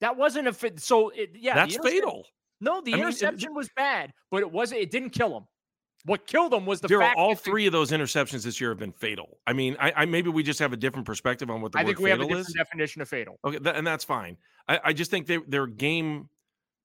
That 0.00 0.16
wasn't 0.16 0.48
a 0.48 0.52
fit. 0.52 0.80
So 0.80 1.08
it, 1.10 1.30
yeah, 1.34 1.54
That's 1.54 1.76
fatal. 1.78 2.24
No, 2.60 2.80
the 2.80 2.92
I 2.92 2.96
mean, 2.96 3.04
it- 3.04 3.08
interception 3.08 3.54
was 3.54 3.68
bad, 3.76 4.12
but 4.30 4.40
it 4.40 4.50
wasn't. 4.50 4.80
It 4.80 4.90
didn't 4.90 5.10
kill 5.10 5.36
him. 5.36 5.44
What 6.04 6.26
killed 6.26 6.54
him 6.54 6.64
was 6.64 6.80
the 6.80 6.88
Daryl, 6.88 7.00
fact. 7.00 7.18
all 7.18 7.34
three 7.34 7.66
of 7.66 7.72
those 7.72 7.90
interceptions 7.90 8.44
this 8.44 8.60
year 8.60 8.70
have 8.70 8.78
been 8.78 8.92
fatal. 8.92 9.38
I 9.46 9.52
mean, 9.52 9.76
I, 9.80 9.92
I 9.96 10.04
maybe 10.06 10.30
we 10.30 10.42
just 10.44 10.60
have 10.60 10.72
a 10.72 10.76
different 10.76 11.06
perspective 11.06 11.50
on 11.50 11.60
what 11.60 11.72
the 11.72 11.78
I 11.78 11.82
word 11.82 11.86
think 11.88 11.98
we 11.98 12.10
have 12.10 12.20
a 12.20 12.22
different 12.24 12.48
is. 12.48 12.54
definition 12.54 13.02
of 13.02 13.08
fatal. 13.08 13.38
Okay, 13.44 13.58
tha- 13.58 13.76
and 13.76 13.86
that's 13.86 14.04
fine. 14.04 14.36
I, 14.68 14.80
I 14.84 14.92
just 14.92 15.10
think 15.10 15.26
they 15.26 15.38
they're 15.48 15.66
game 15.66 16.28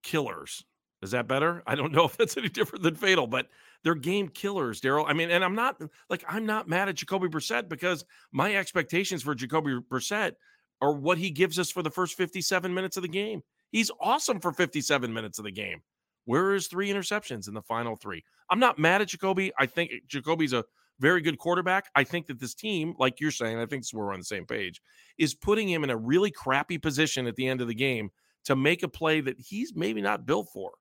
killers. 0.02 0.64
Is 1.02 1.12
that 1.12 1.28
better? 1.28 1.64
I 1.68 1.76
don't 1.76 1.92
know 1.92 2.06
if 2.06 2.18
that's 2.18 2.38
any 2.38 2.50
different 2.50 2.84
than 2.84 2.96
fatal, 2.96 3.28
but 3.28 3.48
they're 3.84 3.96
game 3.96 4.30
killers, 4.30 4.82
Daryl. 4.82 5.06
I 5.08 5.14
mean, 5.14 5.30
and 5.30 5.44
I'm 5.44 5.56
not 5.56 5.80
like 6.10 6.24
I'm 6.28 6.46
not 6.46 6.68
mad 6.68 6.90
at 6.90 6.96
Jacoby 6.96 7.28
Brissett 7.28 7.70
because 7.70 8.06
my 8.32 8.56
expectations 8.56 9.22
for 9.24 9.36
Jacoby 9.36 9.74
Brissett 9.90 10.34
are 10.84 10.92
what 10.92 11.18
he 11.18 11.32
gives 11.32 11.58
us 11.58 11.72
for 11.72 11.82
the 11.82 11.90
first 11.90 12.18
57 12.18 12.74
minutes 12.74 12.98
of 12.98 13.04
the 13.04 13.10
game. 13.10 13.42
He's 13.72 13.90
awesome 14.02 14.42
for 14.42 14.52
57 14.52 15.12
minutes 15.14 15.40
of 15.40 15.46
the 15.46 15.52
game. 15.52 15.82
Where 16.26 16.46
are 16.48 16.54
his 16.54 16.68
three 16.68 16.90
interceptions 16.90 17.48
in 17.48 17.54
the 17.54 17.62
final 17.62 17.96
three? 17.96 18.22
I'm 18.50 18.60
not 18.60 18.78
mad 18.78 19.02
at 19.02 19.08
Jacoby. 19.08 19.54
I 19.58 19.66
think 19.66 19.92
Jacoby's 20.08 20.52
a 20.52 20.66
very 21.00 21.22
good 21.22 21.38
quarterback. 21.38 21.86
I 21.96 22.04
think 22.04 22.28
that 22.28 22.40
this 22.40 22.54
team, 22.54 22.96
like 23.00 23.22
you're 23.22 23.32
saying, 23.32 23.58
I 23.58 23.66
think 23.66 23.82
this 23.84 23.88
is 23.88 23.94
where 23.94 24.08
we're 24.08 24.14
on 24.14 24.20
the 24.20 24.26
same 24.26 24.46
page, 24.46 24.82
is 25.18 25.34
putting 25.34 25.70
him 25.70 25.84
in 25.86 25.90
a 25.90 25.98
really 25.98 26.32
crappy 26.32 26.78
position 26.78 27.28
at 27.28 27.36
the 27.36 27.48
end 27.48 27.62
of 27.62 27.68
the 27.70 27.74
game 27.76 28.10
to 28.46 28.56
make 28.56 28.84
a 28.84 28.88
play 28.90 29.22
that 29.22 29.40
he's 29.40 29.74
maybe 29.74 30.02
not 30.02 30.26
built 30.26 30.50
for. 30.54 30.72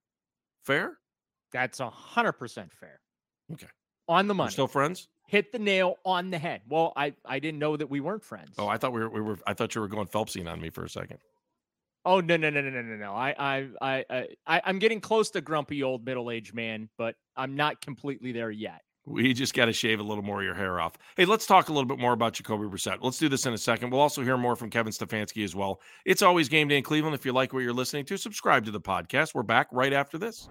Fair? 0.65 0.99
That's 1.53 1.79
a 1.81 1.91
hundred 1.91 2.33
percent 2.33 2.73
fair. 2.73 3.01
Okay. 3.53 3.69
On 4.09 4.27
the 4.27 4.35
We're 4.35 4.39
money. 4.39 4.51
still 4.51 4.67
friends? 4.69 5.09
Hit 5.33 5.51
the 5.51 5.59
nail 5.59 5.97
on 6.05 6.29
the 6.31 6.37
head. 6.37 6.61
Well, 6.69 6.93
I 6.95 7.15
I 7.25 7.39
didn't 7.39 7.59
know 7.59 7.75
that 7.75 7.89
we 7.89 8.01
weren't 8.01 8.23
friends. 8.23 8.55
Oh, 8.59 8.69
I 8.69 8.77
thought 8.77 8.93
we 8.93 9.01
were, 9.01 9.09
we 9.09 9.23
were 9.23 9.39
I 9.47 9.55
thought 9.55 9.75
you 9.75 9.81
were 9.81 9.89
going 9.89 10.07
Phelpsian 10.07 10.47
on 10.47 10.61
me 10.61 10.69
for 10.69 10.85
a 10.85 10.91
second. 10.91 11.21
Oh 12.05 12.21
no 12.21 12.37
no 12.37 12.51
no 12.51 12.61
no 12.61 12.69
no 12.69 12.83
no 12.83 12.97
no! 12.97 13.15
I 13.15 13.35
I 13.39 13.69
I 13.81 14.05
I 14.11 14.27
I- 14.47 14.63
I'm 14.67 14.79
getting 14.79 15.01
close 15.01 15.31
to 15.31 15.41
grumpy 15.41 15.83
old 15.83 16.05
middle 16.05 16.31
aged 16.31 16.53
man, 16.53 16.91
but 16.99 17.15
I'm 17.35 17.57
not 17.57 17.81
completely 17.81 18.33
there 18.33 18.51
yet. 18.51 18.83
We 19.07 19.33
just 19.33 19.55
got 19.55 19.65
to 19.65 19.73
shave 19.73 20.01
a 20.01 20.03
little 20.03 20.23
more 20.23 20.41
of 20.41 20.45
your 20.45 20.55
hair 20.55 20.79
off. 20.79 20.99
Hey, 21.17 21.25
let's 21.25 21.47
talk 21.47 21.71
a 21.71 21.73
little 21.73 21.89
bit 21.89 21.99
more 21.99 22.13
about 22.13 22.35
Jacoby 22.35 22.67
Brissett. 22.67 22.99
Let's 23.01 23.17
do 23.17 23.31
this 23.31 23.47
in 23.47 23.55
a 23.55 23.59
second. 23.59 23.89
We'll 23.89 24.03
also 24.03 24.23
hear 24.23 24.37
more 24.37 24.55
from 24.55 24.69
Kevin 24.69 24.93
Stefanski 24.93 25.43
as 25.45 25.57
well. 25.57 25.81
It's 26.05 26.21
always 26.21 26.51
game 26.51 26.69
day 26.69 26.77
in 26.77 26.85
Cleveland. 26.85 27.15
If 27.15 27.25
you 27.25 27.33
like 27.33 27.55
what 27.55 27.61
you're 27.61 27.73
listening 27.73 28.05
to, 28.05 28.19
subscribe 28.19 28.67
to 28.67 28.71
the 28.71 28.83
podcast. 28.83 29.35
We're 29.35 29.45
back 29.45 29.69
right 29.73 29.95
after 29.95 30.19
this. 30.19 30.51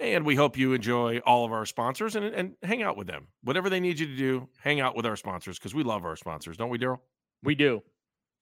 And 0.00 0.24
we 0.24 0.34
hope 0.34 0.56
you 0.56 0.72
enjoy 0.72 1.18
all 1.26 1.44
of 1.44 1.52
our 1.52 1.66
sponsors 1.66 2.16
and, 2.16 2.24
and 2.24 2.54
hang 2.62 2.82
out 2.82 2.96
with 2.96 3.06
them. 3.06 3.28
Whatever 3.44 3.68
they 3.68 3.80
need 3.80 3.98
you 3.98 4.06
to 4.06 4.16
do, 4.16 4.48
hang 4.58 4.80
out 4.80 4.96
with 4.96 5.04
our 5.04 5.16
sponsors 5.16 5.58
because 5.58 5.74
we 5.74 5.82
love 5.82 6.04
our 6.04 6.16
sponsors, 6.16 6.56
don't 6.56 6.70
we, 6.70 6.78
Daryl? 6.78 7.00
We 7.42 7.54
do. 7.54 7.82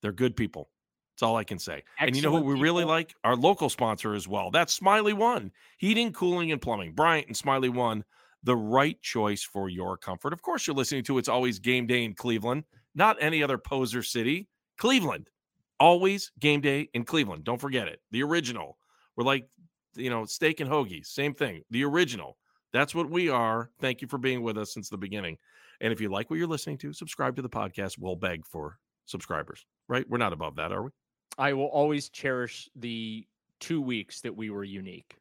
They're 0.01 0.13
good 0.13 0.37
people. 0.37 0.69
That's 1.13 1.23
all 1.23 1.35
I 1.35 1.43
can 1.43 1.59
say. 1.59 1.83
and 1.99 2.15
you 2.15 2.21
know 2.21 2.29
Excellent 2.29 2.45
who 2.45 2.53
we 2.53 2.61
really 2.61 2.85
like? 2.85 3.13
Our 3.25 3.35
local 3.35 3.69
sponsor 3.69 4.13
as 4.13 4.25
well. 4.25 4.51
That's 4.51 4.71
Smiley 4.71 5.11
One 5.11 5.51
Heating, 5.77 6.13
Cooling, 6.13 6.53
and 6.53 6.61
Plumbing. 6.61 6.93
Bryant 6.93 7.27
and 7.27 7.35
Smiley 7.35 7.67
One, 7.67 8.05
the 8.43 8.55
right 8.55 8.99
choice 9.01 9.43
for 9.43 9.67
your 9.67 9.97
comfort. 9.97 10.31
Of 10.31 10.41
course, 10.41 10.65
you're 10.65 10.77
listening 10.77 11.03
to 11.03 11.17
It's 11.17 11.27
Always 11.27 11.59
Game 11.59 11.87
Day 11.87 12.05
in 12.05 12.13
Cleveland, 12.13 12.63
not 12.95 13.17
any 13.19 13.43
other 13.43 13.57
poser 13.57 14.01
city. 14.01 14.47
Cleveland. 14.77 15.29
Always 15.77 16.31
game 16.39 16.61
day 16.61 16.89
in 16.93 17.03
Cleveland. 17.03 17.43
Don't 17.43 17.59
forget 17.59 17.87
it. 17.89 17.99
The 18.11 18.23
original. 18.23 18.77
We're 19.15 19.25
like, 19.25 19.49
you 19.95 20.09
know, 20.09 20.25
steak 20.25 20.59
and 20.59 20.69
hoagies. 20.69 21.07
Same 21.07 21.33
thing. 21.33 21.63
The 21.71 21.83
original. 21.83 22.37
That's 22.71 22.93
what 22.93 23.09
we 23.09 23.29
are. 23.29 23.71
Thank 23.79 24.01
you 24.01 24.07
for 24.07 24.17
being 24.17 24.43
with 24.43 24.57
us 24.57 24.73
since 24.73 24.89
the 24.89 24.97
beginning. 24.97 25.37
And 25.81 25.91
if 25.91 26.01
you 26.01 26.09
like 26.09 26.29
what 26.29 26.37
you're 26.37 26.47
listening 26.47 26.77
to, 26.79 26.93
subscribe 26.93 27.35
to 27.37 27.41
the 27.41 27.49
podcast. 27.49 27.97
We'll 27.97 28.15
beg 28.15 28.45
for 28.45 28.77
subscribers, 29.05 29.65
right? 29.87 30.05
We're 30.09 30.17
not 30.17 30.33
above 30.33 30.55
that, 30.57 30.71
are 30.71 30.83
we? 30.83 30.91
I 31.37 31.53
will 31.53 31.67
always 31.67 32.09
cherish 32.09 32.69
the 32.75 33.25
two 33.59 33.81
weeks 33.81 34.21
that 34.21 34.35
we 34.35 34.49
were 34.49 34.63
unique. 34.63 35.15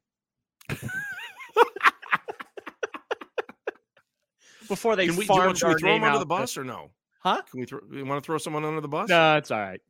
Before 4.69 4.97
they 4.97 5.07
Can 5.07 5.17
we, 5.17 5.25
do 5.25 5.33
you 5.33 5.41
want, 5.41 5.59
farmed 5.59 5.59
should 5.59 5.67
we 5.69 5.73
our 5.73 5.79
throw 5.79 5.93
them 5.93 6.01
name 6.03 6.09
under 6.11 6.19
the 6.19 6.27
bus 6.27 6.59
or 6.59 6.65
no? 6.65 6.91
Huh? 7.21 7.41
Can 7.51 7.61
we 7.61 7.67
throw? 7.67 7.81
You 7.91 8.05
want 8.05 8.23
to 8.23 8.27
throw 8.27 8.37
someone 8.37 8.67
under 8.67 8.83
the 8.83 8.89
bus? 8.89 9.09
No, 9.09 9.37
it's 9.37 9.51
all 9.51 9.59
right. 9.59 9.81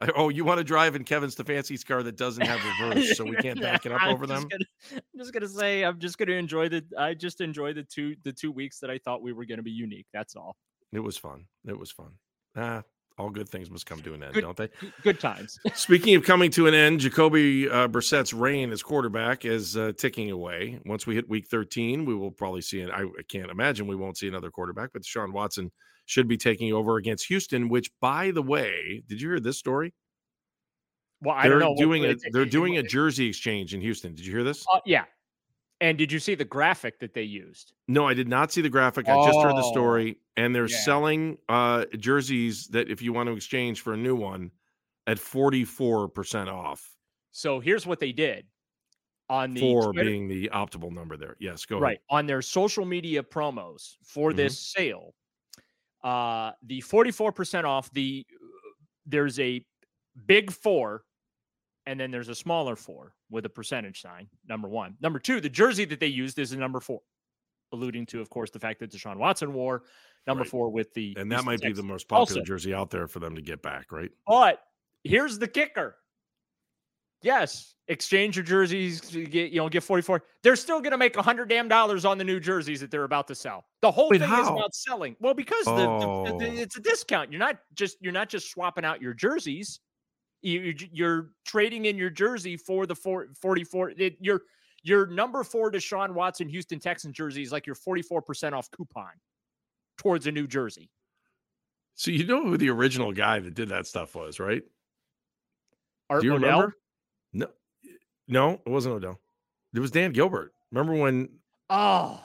Oh, 0.16 0.28
you 0.28 0.44
want 0.44 0.58
to 0.58 0.64
drive 0.64 0.94
in 0.94 1.04
Kevin 1.04 1.30
Stefanski's 1.30 1.82
car 1.82 2.02
that 2.02 2.16
doesn't 2.16 2.44
have 2.46 2.60
reverse, 2.80 3.16
so 3.16 3.24
we 3.24 3.36
can't 3.36 3.60
back 3.60 3.86
it 3.86 3.92
up 3.92 4.02
over 4.04 4.26
them. 4.26 4.46
gonna- 4.48 5.00
I'm 5.14 5.18
just 5.18 5.32
gonna 5.32 5.48
say 5.48 5.84
I'm 5.84 5.98
just 5.98 6.18
gonna 6.18 6.32
enjoy 6.32 6.68
the 6.68 6.84
I 6.98 7.14
just 7.14 7.40
enjoy 7.40 7.72
the 7.72 7.82
two 7.82 8.14
the 8.22 8.32
two 8.32 8.52
weeks 8.52 8.78
that 8.80 8.90
I 8.90 8.98
thought 8.98 9.22
we 9.22 9.32
were 9.32 9.46
gonna 9.46 9.62
be 9.62 9.70
unique. 9.70 10.06
That's 10.12 10.36
all. 10.36 10.56
It 10.92 11.00
was 11.00 11.16
fun. 11.16 11.46
It 11.66 11.78
was 11.78 11.90
fun. 11.90 12.10
Ah, 12.56 12.82
all 13.18 13.30
good 13.30 13.48
things 13.48 13.70
must 13.70 13.86
come 13.86 14.02
to 14.02 14.12
an 14.12 14.22
end, 14.22 14.34
Good- 14.34 14.42
don't 14.42 14.56
they? 14.56 14.68
Good- 15.02 15.18
times. 15.18 15.58
Speaking 15.74 16.14
of 16.14 16.24
coming 16.24 16.50
to 16.52 16.66
an 16.66 16.74
end, 16.74 17.00
Jacoby 17.00 17.68
uh, 17.70 17.88
Brissett's 17.88 18.34
reign 18.34 18.72
as 18.72 18.82
quarterback 18.82 19.46
is 19.46 19.76
uh, 19.78 19.92
ticking 19.96 20.30
away. 20.30 20.78
Once 20.84 21.06
we 21.06 21.14
hit 21.14 21.26
week 21.28 21.46
13, 21.48 22.04
we 22.04 22.14
will 22.14 22.30
probably 22.30 22.60
see 22.60 22.80
it. 22.80 22.90
I 22.90 23.02
I 23.04 23.22
can't 23.30 23.50
imagine 23.50 23.86
we 23.86 23.96
won't 23.96 24.18
see 24.18 24.28
another 24.28 24.50
quarterback, 24.50 24.90
but 24.92 25.06
Sean 25.06 25.32
Watson 25.32 25.72
should 26.06 26.26
be 26.28 26.36
taking 26.36 26.72
over 26.72 26.96
against 26.96 27.26
Houston, 27.26 27.68
which, 27.68 27.90
by 28.00 28.30
the 28.30 28.42
way, 28.42 29.02
did 29.06 29.20
you 29.20 29.28
hear 29.28 29.40
this 29.40 29.58
story? 29.58 29.92
Well, 31.20 31.34
I 31.34 31.48
they're 31.48 31.58
don't 31.58 31.74
know. 31.76 31.82
doing 31.82 32.04
a 32.04 32.08
it's- 32.08 32.30
they're 32.32 32.44
doing 32.44 32.78
a 32.78 32.82
jersey 32.82 33.28
exchange 33.28 33.74
in 33.74 33.80
Houston. 33.80 34.14
Did 34.14 34.24
you 34.26 34.32
hear 34.32 34.44
this? 34.44 34.64
uh, 34.72 34.80
yeah. 34.86 35.04
And 35.80 35.98
did 35.98 36.10
you 36.10 36.18
see 36.18 36.34
the 36.34 36.44
graphic 36.44 37.00
that 37.00 37.12
they 37.12 37.22
used? 37.22 37.74
No, 37.86 38.06
I 38.08 38.14
did 38.14 38.28
not 38.28 38.50
see 38.50 38.62
the 38.62 38.70
graphic. 38.70 39.08
I 39.08 39.26
just 39.26 39.38
heard 39.40 39.56
the 39.56 39.62
Oh, 39.64 39.70
story, 39.72 40.18
and 40.36 40.54
they're 40.54 40.68
yeah. 40.68 40.76
selling 40.78 41.36
uh, 41.50 41.84
jerseys 41.98 42.68
that 42.68 42.88
if 42.90 43.02
you 43.02 43.12
want 43.12 43.28
to 43.28 43.34
exchange 43.36 43.82
for 43.82 43.92
a 43.92 43.96
new 43.96 44.14
one 44.16 44.50
at 45.06 45.18
forty 45.18 45.64
four 45.64 46.08
percent 46.08 46.48
off. 46.48 46.96
So 47.32 47.60
here's 47.60 47.86
what 47.86 48.00
they 48.00 48.12
did 48.12 48.46
on 49.28 49.52
the 49.52 49.60
Four 49.60 49.92
Twitter- 49.92 50.08
being 50.08 50.28
the 50.28 50.48
optimal 50.54 50.90
number 50.92 51.16
there. 51.18 51.36
Yes, 51.40 51.66
go 51.66 51.78
right 51.78 51.98
ahead. 51.98 52.00
on 52.08 52.26
their 52.26 52.40
social 52.40 52.86
media 52.86 53.22
promos 53.22 53.96
for 54.02 54.32
Mhm. 54.32 54.36
this 54.36 54.58
sale 54.58 55.14
uh 56.04 56.52
the 56.62 56.80
44% 56.82 57.64
off 57.64 57.90
the 57.92 58.26
there's 59.06 59.38
a 59.40 59.64
big 60.26 60.50
four 60.50 61.04
and 61.86 61.98
then 62.00 62.10
there's 62.10 62.28
a 62.28 62.34
smaller 62.34 62.76
four 62.76 63.14
with 63.30 63.44
a 63.46 63.48
percentage 63.48 64.00
sign 64.00 64.28
number 64.48 64.68
one 64.68 64.96
number 65.00 65.18
two 65.18 65.40
the 65.40 65.48
jersey 65.48 65.84
that 65.84 66.00
they 66.00 66.06
used 66.06 66.38
is 66.38 66.52
a 66.52 66.56
number 66.56 66.80
four 66.80 67.00
alluding 67.72 68.06
to 68.06 68.20
of 68.20 68.30
course 68.30 68.50
the 68.50 68.58
fact 68.58 68.78
that 68.80 68.90
deshaun 68.90 69.16
watson 69.16 69.52
wore 69.52 69.82
number 70.26 70.42
Right. 70.42 70.50
four 70.50 70.70
with 70.70 70.92
the 70.94 71.14
And 71.16 71.30
that 71.30 71.36
Houston 71.36 71.46
might 71.46 71.60
be 71.62 71.72
the 71.72 71.82
most 71.82 72.08
popular 72.08 72.40
Also, 72.40 72.42
jersey 72.42 72.74
out 72.74 72.90
there 72.90 73.06
for 73.06 73.20
them 73.20 73.34
to 73.36 73.42
get 73.42 73.62
back, 73.62 73.92
right? 73.92 74.10
but 74.26 74.60
here's 75.04 75.38
the 75.38 75.46
kicker. 75.48 75.96
Yes, 77.26 77.74
exchange 77.88 78.36
your 78.36 78.44
jerseys, 78.44 79.12
you 79.12 79.26
get 79.26 79.50
you 79.50 79.58
know, 79.58 79.68
get 79.68 79.82
44. 79.82 80.22
They're 80.44 80.54
still 80.54 80.80
gonna 80.80 80.96
make 80.96 81.16
a 81.16 81.22
hundred 81.22 81.48
damn 81.48 81.66
dollars 81.66 82.04
on 82.04 82.18
the 82.18 82.24
new 82.24 82.38
jerseys 82.38 82.78
that 82.80 82.90
they're 82.92 83.02
about 83.02 83.26
to 83.26 83.34
sell. 83.34 83.64
The 83.82 83.90
whole 83.90 84.08
Wait, 84.10 84.20
thing 84.20 84.32
is 84.32 84.46
about 84.46 84.76
selling. 84.76 85.16
Well, 85.18 85.34
because 85.34 85.64
the, 85.64 85.72
the- 85.74 86.38
the- 86.38 86.46
Oh. 86.46 86.52
it's 86.62 86.76
a 86.76 86.80
discount. 86.80 87.32
You're 87.32 87.40
not 87.40 87.56
just 87.74 87.96
you're 88.00 88.12
not 88.12 88.28
just 88.28 88.48
swapping 88.50 88.84
out 88.84 89.02
your 89.02 89.12
jerseys. 89.12 89.80
You, 90.42 90.72
you're 90.92 91.30
trading 91.44 91.86
in 91.86 91.96
your 91.98 92.10
jersey 92.10 92.56
for 92.56 92.86
the 92.86 92.94
four, 92.94 93.26
44. 93.40 93.90
It, 93.98 94.16
your 94.20 94.42
your 94.84 95.06
number 95.08 95.42
four 95.42 95.72
Deshaun 95.72 96.12
Watson 96.14 96.48
Houston 96.48 96.78
Texans 96.78 97.16
jersey 97.16 97.42
is 97.42 97.50
like 97.50 97.66
your 97.66 97.74
44% 97.74 98.52
off 98.52 98.70
coupon 98.70 99.10
towards 99.98 100.28
a 100.28 100.30
new 100.30 100.46
jersey. 100.46 100.90
So 101.96 102.12
you 102.12 102.24
know 102.24 102.44
who 102.44 102.56
the 102.56 102.70
original 102.70 103.10
guy 103.10 103.40
that 103.40 103.54
did 103.54 103.70
that 103.70 103.88
stuff 103.88 104.14
was, 104.14 104.38
right? 104.38 104.62
Art 106.08 106.20
Do 106.22 106.28
you 106.28 106.34
Modell? 106.34 106.42
remember? 106.42 106.76
No, 108.28 108.60
it 108.64 108.68
wasn't 108.68 108.94
Odell. 108.94 109.20
It 109.74 109.80
was 109.80 109.90
Dan 109.90 110.12
Gilbert. 110.12 110.52
Remember 110.72 110.94
when? 110.94 111.28
Oh, 111.70 112.20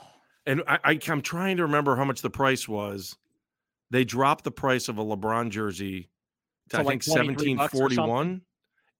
And 0.46 0.62
I, 0.66 0.78
I, 0.84 0.98
I'm 1.08 1.22
trying 1.22 1.56
to 1.58 1.64
remember 1.64 1.96
how 1.96 2.04
much 2.04 2.22
the 2.22 2.30
price 2.30 2.68
was. 2.68 3.16
They 3.90 4.04
dropped 4.04 4.44
the 4.44 4.50
price 4.50 4.88
of 4.88 4.98
a 4.98 5.04
LeBron 5.04 5.50
jersey 5.50 6.08
to, 6.70 6.76
To 6.76 6.78
I 6.78 6.82
like 6.82 7.02
think 7.02 7.16
23 7.16 7.54
bucks 7.56 7.74
or 7.74 7.76
something? 7.90 7.94
1741. 7.94 8.42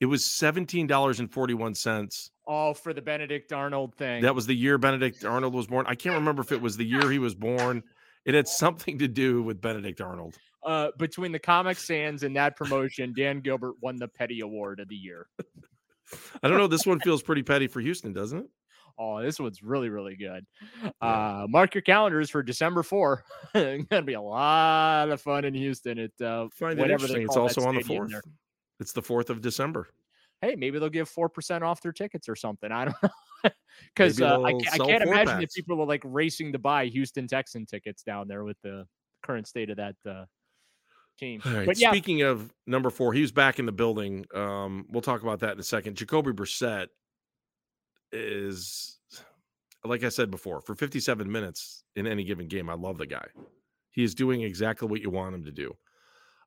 It 0.01 0.07
was 0.07 0.25
seventeen 0.25 0.89
dollars 0.89 1.21
and 1.21 1.31
forty 1.33 1.55
one 1.55 1.75
cents. 1.77 2.33
oh, 2.49 2.75
for 2.75 2.93
the 2.93 3.01
Benedict 3.01 3.53
Arnold 3.53 3.95
thing. 3.95 4.23
That 4.23 4.35
was 4.35 4.47
the 4.47 4.55
year 4.55 4.77
Benedict 4.77 5.25
Arnold 5.25 5.55
was 5.55 5.69
born. 5.69 5.87
I 5.89 5.95
can't 5.95 6.17
remember 6.17 6.43
if 6.43 6.51
it 6.51 6.61
was 6.61 6.77
the 6.77 6.85
year 6.85 7.09
he 7.09 7.21
was 7.21 7.37
born. 7.37 7.85
It 8.25 8.35
had 8.35 8.49
something 8.49 8.99
to 8.99 9.07
do 9.07 9.45
with 9.45 9.61
Benedict 9.61 10.01
Arnold. 10.01 10.37
uh, 10.65 10.89
between 10.99 11.31
the 11.31 11.39
Comic 11.39 11.77
Sans 11.79 12.25
and 12.25 12.35
that 12.35 12.57
promotion, 12.57 13.13
Dan 13.17 13.41
Gilbert 13.41 13.75
won 13.81 13.95
the 13.97 14.09
Petty 14.09 14.41
Award 14.41 14.81
of 14.81 14.89
the 14.89 14.97
year. 14.97 15.29
I 16.43 16.49
don't 16.49 16.59
know. 16.59 16.67
This 16.67 16.87
one 16.87 17.01
feels 17.01 17.23
pretty 17.23 17.43
petty 17.43 17.67
for 17.67 17.81
Houston, 17.81 18.13
doesn't 18.13 18.39
it? 18.39 18.47
Oh, 18.99 19.23
this 19.23 19.41
one's 19.41 19.63
really, 19.63 19.89
really 19.89 20.17
good. 20.17 20.47
Uh, 21.01 21.47
mark 21.49 21.75
your 21.75 21.83
calendars 21.83 22.31
for 22.31 22.43
December 22.43 22.83
4. 22.83 23.25
it's 23.55 23.89
gonna 23.91 24.03
be 24.03 24.13
a 24.15 24.21
lot 24.21 25.09
of 25.09 25.21
fun 25.21 25.45
in 25.45 25.55
Houston 25.55 25.99
at 25.99 26.21
uh, 26.21 26.49
Find 26.53 26.79
it 26.79 26.91
interesting. 26.91 27.23
It's 27.23 27.37
also 27.37 27.63
on 27.63 27.75
the 27.75 27.83
fourth. 27.83 28.13
It's 28.81 28.93
the 28.93 29.03
fourth 29.03 29.31
of 29.31 29.41
December. 29.41 29.89
Hey, 30.41 30.57
maybe 30.57 30.79
they'll 30.79 30.91
give 30.91 31.09
four 31.09 31.29
percent 31.29 31.65
off 31.65 31.81
their 31.81 31.93
tickets 31.93 32.29
or 32.29 32.37
something. 32.37 32.71
I 32.73 32.87
don't 32.87 32.97
know. 33.03 33.51
Because 33.95 34.21
uh, 34.21 34.41
I, 34.41 34.53
I 34.73 34.79
can't 34.79 35.03
imagine 35.03 35.41
that 35.41 35.53
people 35.53 35.81
are 35.81 35.87
like 35.87 36.03
racing 36.05 36.53
to 36.53 36.59
buy 36.59 36.87
Houston 36.87 37.27
Texan 37.27 37.67
tickets 37.67 38.03
down 38.03 38.29
there 38.29 38.45
with 38.45 38.57
the 38.63 38.87
current 39.23 39.47
state 39.47 39.71
of 39.71 39.77
that 39.79 39.97
uh, 40.09 40.25
team. 41.19 41.41
All 41.45 41.53
right. 41.53 41.67
But 41.67 41.79
yeah, 41.79 41.91
Speaking 41.91 42.23
of 42.23 42.53
number 42.67 42.91
four, 42.91 43.13
he 43.13 43.21
was 43.21 43.33
back 43.33 43.59
in 43.59 43.67
the 43.67 43.73
building. 43.73 44.25
Um, 44.35 44.87
we'll 44.89 45.03
talk 45.03 45.23
about 45.23 45.41
that 45.41 45.53
in 45.53 45.61
a 45.61 45.65
second. 45.65 45.97
Jacoby 45.97 46.33
Brissett 46.33 46.89
is, 48.13 48.99
like 49.85 50.05
I 50.05 50.09
said 50.09 50.31
before, 50.31 50.61
for 50.61 50.75
57 50.75 51.31
minutes 51.31 51.85
in 51.97 52.07
any 52.07 52.25
given 52.25 52.49
game, 52.49 52.69
I 52.69 52.75
love 52.75 52.99
the 52.99 53.07
guy. 53.07 53.27
He 53.91 54.03
is 54.05 54.15
doing 54.15 54.43
exactly 54.43 54.89
what 54.89 55.01
you 55.01 55.11
want 55.11 55.35
him 55.35 55.45
to 55.45 55.53
do. 55.53 55.77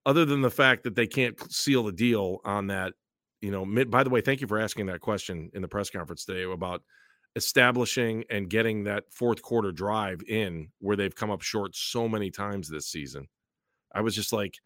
Other 0.05 0.25
than 0.25 0.41
the 0.41 0.51
fact 0.51 0.83
that 0.83 0.95
they 0.95 1.07
can't 1.07 1.39
seal 1.51 1.83
the 1.83 1.91
deal 1.91 2.39
on 2.45 2.67
that, 2.67 2.93
you 3.41 3.51
know, 3.51 3.65
mid, 3.65 3.89
by 3.89 4.03
the 4.03 4.09
way, 4.09 4.21
thank 4.21 4.41
you 4.41 4.47
for 4.47 4.59
asking 4.59 4.87
that 4.87 5.01
question 5.01 5.49
in 5.53 5.61
the 5.61 5.67
press 5.67 5.89
conference 5.89 6.25
today 6.25 6.43
about 6.43 6.81
establishing 7.35 8.23
and 8.29 8.49
getting 8.49 8.83
that 8.85 9.03
fourth 9.11 9.41
quarter 9.41 9.71
drive 9.71 10.21
in 10.27 10.69
where 10.79 10.95
they've 10.95 11.15
come 11.15 11.31
up 11.31 11.41
short 11.41 11.75
so 11.75 12.07
many 12.07 12.31
times 12.31 12.69
this 12.69 12.87
season. 12.87 13.27
I 13.95 14.01
was 14.01 14.15
just 14.15 14.33
like, 14.33 14.59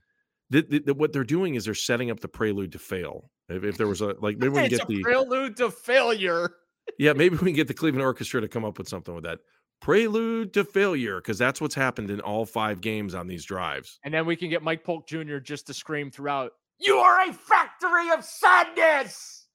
th- 0.52 0.70
th- 0.70 0.86
th- 0.86 0.98
what 0.98 1.14
they're 1.14 1.24
doing 1.24 1.56
is 1.56 1.66
they're 1.66 1.74
setting 1.74 2.12
up 2.12 2.20
the 2.20 2.28
prelude 2.28 2.72
to 2.74 2.80
fail. 2.80 3.30
If, 3.48 3.64
if 3.64 3.78
there 3.78 3.88
was 3.88 4.02
a 4.02 4.16
like, 4.20 4.38
maybe 4.38 4.50
we 4.50 4.62
can 4.62 4.70
get 4.70 4.88
the 4.88 5.02
prelude 5.02 5.58
to 5.58 5.72
failure. 5.72 6.52
yeah, 7.00 7.14
maybe 7.14 7.36
we 7.38 7.46
can 7.46 7.56
get 7.56 7.68
the 7.68 7.74
Cleveland 7.74 8.04
Orchestra 8.04 8.42
to 8.42 8.48
come 8.48 8.66
up 8.66 8.78
with 8.78 8.88
something 8.88 9.14
with 9.14 9.24
that 9.24 9.40
prelude 9.82 10.54
to 10.54 10.64
failure 10.64 11.18
because 11.18 11.38
that's 11.38 11.62
what's 11.62 11.76
happened 11.76 12.10
in 12.10 12.20
all 12.22 12.46
five 12.46 12.82
games 12.82 13.16
on 13.16 13.28
these 13.28 13.46
drives. 13.46 14.00
And 14.04 14.14
then 14.14 14.26
we 14.26 14.36
can 14.36 14.50
get 14.50 14.64
Mike 14.64 14.84
Polk 14.84 15.08
Jr. 15.08 15.38
just 15.38 15.68
to 15.68 15.74
scream 15.74 16.12
throughout, 16.12 16.52
You 16.80 16.98
are 16.98 17.30
a 17.30 17.34
factory 17.34 18.12
of 18.12 18.24
sadness. 18.24 19.48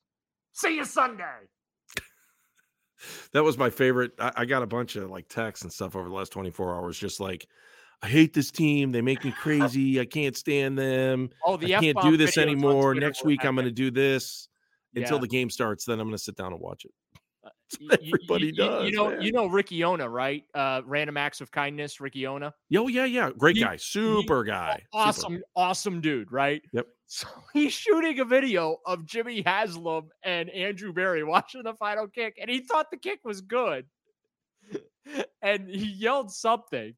See 0.53 0.77
you 0.77 0.85
Sunday. 0.85 1.25
that 3.33 3.45
was 3.45 3.59
my 3.59 3.71
favorite. 3.71 4.13
I, 4.19 4.33
I, 4.37 4.45
got 4.45 4.63
a 4.63 4.67
bunch 4.67 4.97
of 4.97 5.11
like 5.11 5.29
texts 5.29 5.65
and 5.65 5.73
stuff 5.73 5.97
over 5.97 6.09
the 6.09 6.15
last 6.15 6.33
24 6.33 6.75
hours, 6.75 6.99
just 6.99 7.21
like, 7.21 7.47
I 8.03 8.09
hate 8.09 8.35
this 8.35 8.51
team. 8.51 8.93
They 8.93 9.01
make 9.01 9.25
me 9.25 9.33
crazy. 9.33 9.99
I 10.01 10.05
can't 10.05 10.37
stand 10.37 10.79
them. 10.79 11.31
Oh, 11.45 11.57
the 11.57 11.75
I 11.75 11.81
can't 11.81 11.97
F-bomb 11.97 12.11
do 12.11 12.17
this 12.17 12.37
anymore. 12.37 12.95
Next 12.95 13.25
week, 13.25 13.45
I'm 13.45 13.55
going 13.55 13.67
to 13.67 13.73
do 13.73 13.91
this 13.91 14.49
until 14.95 15.17
Yeah. 15.17 15.21
the 15.23 15.29
game 15.29 15.49
starts. 15.51 15.85
Then 15.85 16.01
I'm 16.01 16.07
going 16.07 16.17
to 16.17 16.23
sit 16.23 16.37
down 16.37 16.53
and 16.53 16.61
watch 16.61 16.85
it. 16.85 16.93
Everybody 18.07 18.47
you, 18.47 18.53
does. 18.53 18.85
You 18.85 18.93
know, 18.93 19.11
man. 19.11 19.23
you 19.23 19.33
know 19.33 19.47
Ricky 19.47 19.83
Ona, 19.83 20.09
right? 20.09 20.45
Uh, 20.55 20.83
Random 20.85 21.17
Acts 21.17 21.41
of 21.41 21.51
Kindness, 21.51 22.01
Ricky 22.01 22.27
Ona. 22.27 22.53
Yo, 22.69 22.89
yeah, 22.89 23.05
yeah. 23.07 23.31
Great 23.37 23.57
He- 23.57 23.63
guy. 23.63 23.77
Super 23.77 24.45
guy. 24.45 24.75
Super. 24.75 24.87
Awesome, 24.93 25.43
awesome 25.57 26.01
dude, 26.01 26.31
right? 26.33 26.63
Yep. 26.73 26.87
So 27.07 27.29
he's 27.53 27.73
shooting 27.75 28.19
a 28.21 28.25
video 28.25 28.79
of 28.87 29.05
Jimmy 29.05 29.43
Haslam 29.45 30.09
and 30.25 30.49
Andrew 30.51 30.91
Berry 30.93 31.23
watching 31.23 31.63
the 31.63 31.75
final 31.75 32.09
kick, 32.09 32.39
and 32.41 32.49
he 32.51 32.61
thought 32.61 32.91
the 32.91 32.97
kick 32.97 33.21
was 33.25 33.41
good. 33.43 33.85
And 35.43 35.69
he 35.69 35.85
yelled 35.85 36.33
something, 36.33 36.95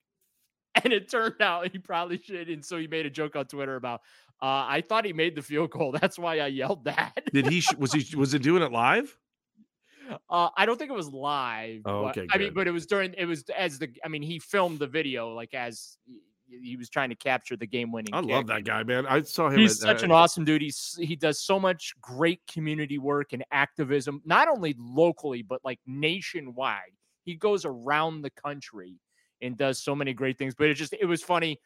and 0.85 0.93
it 0.93 1.11
turned 1.11 1.35
out 1.41 1.71
he 1.73 1.79
probably 1.79 2.21
should. 2.23 2.49
And 2.49 2.65
so 2.65 2.79
he 2.79 2.87
made 2.87 3.07
a 3.07 3.11
joke 3.11 3.37
on 3.37 3.47
Twitter 3.47 3.77
about, 3.77 4.01
uh, 4.43 4.67
I 4.69 4.83
thought 4.87 5.05
he 5.05 5.13
made 5.13 5.35
the 5.35 5.43
field 5.43 5.71
goal. 5.71 5.93
That's 6.01 6.19
why 6.19 6.39
I 6.41 6.49
yelled 6.49 6.85
that. 6.85 7.13
Did 7.33 7.47
he? 7.49 7.63
Was 7.79 7.93
he? 7.93 8.17
Was 8.17 8.35
it 8.35 8.43
doing 8.43 8.63
it 8.63 8.73
live? 8.73 9.17
Uh, 10.31 10.51
I 10.57 10.67
don't 10.67 10.79
think 10.79 10.91
it 10.91 10.95
was 10.97 11.09
live. 11.09 11.83
Oh, 11.85 12.05
but- 12.05 12.19
okay, 12.19 12.29
I 12.31 12.39
mean, 12.39 12.55
but 12.55 12.69
it 12.69 12.71
was 12.71 12.87
during. 12.87 13.15
It 13.19 13.25
was 13.25 13.45
as 13.57 13.79
the. 13.79 13.89
I 14.05 14.09
mean, 14.09 14.23
he 14.23 14.39
filmed 14.39 14.79
the 14.79 14.87
video 14.87 15.31
like 15.35 15.55
as 15.55 15.99
he- 16.07 16.21
he 16.49 16.77
was 16.77 16.89
trying 16.89 17.09
to 17.09 17.17
capture 17.17 17.57
the 17.57 17.67
game-winning. 17.67 18.15
I 18.15 18.21
kick. 18.21 18.31
love 18.31 18.47
that 18.47 18.65
guy, 18.65 18.85
man. 18.85 19.05
I 19.05 19.23
saw 19.23 19.49
him. 19.49 19.59
He's 19.59 19.83
at, 19.83 19.99
such 19.99 20.03
uh, 20.03 20.07
an 20.07 20.13
awesome 20.13 20.45
dude. 20.45 20.63
He's 20.63 20.97
he 21.01 21.17
does 21.17 21.41
so 21.41 21.59
much 21.59 21.93
great 22.01 22.41
community 22.47 22.99
work 22.99 23.33
and 23.33 23.45
activism, 23.51 24.23
not 24.25 24.47
only 24.47 24.77
locally 24.79 25.43
but 25.43 25.61
like 25.65 25.81
nationwide. 25.89 26.93
He 27.25 27.35
goes 27.35 27.65
around 27.65 28.23
the 28.23 28.31
country 28.31 28.95
and 29.41 29.57
does 29.57 29.83
so 29.83 29.95
many 29.95 30.13
great 30.13 30.39
things. 30.39 30.55
But 30.55 30.69
it 30.69 30.75
just 30.75 30.93
it 30.93 31.07
was 31.07 31.23
funny 31.23 31.61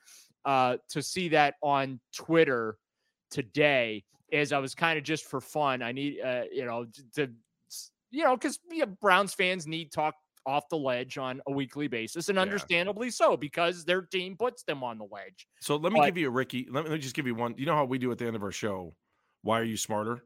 uh, 0.45 0.77
to 0.91 1.03
see 1.03 1.29
that 1.31 1.55
on 1.63 2.01
Twitter 2.15 2.77
today. 3.31 4.05
As 4.33 4.53
I 4.53 4.59
was 4.59 4.75
kind 4.75 4.97
of 4.97 5.05
just 5.05 5.25
for 5.25 5.41
fun, 5.41 5.83
I 5.83 5.93
need 5.93 6.21
uh, 6.21 6.43
you 6.53 6.65
know 6.65 6.87
to 7.17 7.31
you 8.11 8.25
know 8.25 8.37
because 8.37 8.59
Browns 9.01 9.35
fans 9.35 9.67
need 9.67 9.91
talk 9.93 10.15
off 10.47 10.69
the 10.71 10.77
ledge 10.77 11.19
on 11.19 11.43
a 11.47 11.53
weekly 11.53 11.89
basis, 11.89 12.29
and 12.29 12.39
understandably 12.39 13.11
so 13.11 13.37
because 13.37 13.85
their 13.85 14.03
team 14.03 14.37
puts 14.37 14.63
them 14.63 14.83
on 14.85 14.99
the 14.99 15.05
ledge. 15.11 15.47
So 15.61 15.77
let 15.77 15.93
me 15.93 16.01
But- 16.01 16.07
give 16.07 16.19
you 16.19 16.29
a 16.29 16.31
Ricky. 16.31 16.67
Let 16.71 16.85
me, 16.85 16.91
let 16.91 16.97
me 16.97 16.99
just 17.03 17.15
give 17.15 17.27
you 17.27 17.35
one. 17.35 17.55
You 17.59 17.67
know 17.67 17.75
how 17.75 17.85
we 17.85 17.99
do 17.99 18.11
at 18.13 18.19
the 18.19 18.27
end 18.27 18.37
of 18.37 18.43
our 18.43 18.53
show? 18.53 18.95
Why 19.43 19.59
are 19.61 19.65
you 19.65 19.77
smarter? 19.77 20.25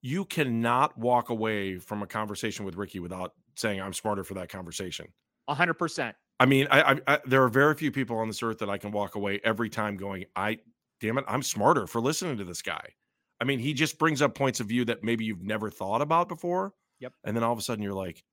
You 0.00 0.24
cannot 0.24 0.96
walk 0.96 1.28
away 1.28 1.78
from 1.78 2.02
a 2.02 2.06
conversation 2.06 2.64
with 2.64 2.76
Ricky 2.76 3.00
without 3.00 3.32
saying 3.56 3.80
I'm 3.80 3.92
smarter 3.92 4.22
for 4.24 4.34
that 4.34 4.48
conversation. 4.48 5.08
A 5.48 5.54
hundred 5.54 5.74
percent. 5.74 6.16
I 6.40 6.46
mean, 6.46 6.66
I, 6.70 6.92
I, 6.92 7.00
I 7.06 7.18
there 7.26 7.42
are 7.42 7.48
very 7.48 7.74
few 7.74 7.90
people 7.90 8.16
on 8.18 8.28
this 8.28 8.42
earth 8.42 8.58
that 8.58 8.70
I 8.70 8.78
can 8.78 8.90
walk 8.92 9.14
away 9.16 9.40
every 9.44 9.68
time 9.68 9.96
going, 9.96 10.24
I 10.36 10.58
damn 11.00 11.18
it, 11.18 11.24
I'm 11.28 11.42
smarter 11.42 11.86
for 11.86 12.00
listening 12.00 12.36
to 12.38 12.44
this 12.44 12.62
guy. 12.62 12.94
I 13.40 13.44
mean, 13.44 13.58
he 13.58 13.72
just 13.72 13.98
brings 13.98 14.20
up 14.22 14.34
points 14.34 14.58
of 14.60 14.66
view 14.66 14.84
that 14.86 15.02
maybe 15.04 15.24
you've 15.24 15.42
never 15.42 15.70
thought 15.70 16.02
about 16.02 16.28
before. 16.28 16.74
Yep. 17.00 17.12
And 17.24 17.36
then 17.36 17.44
all 17.44 17.52
of 17.52 17.58
a 17.58 17.62
sudden 17.62 17.82
you're 17.82 17.92
like, 17.94 18.24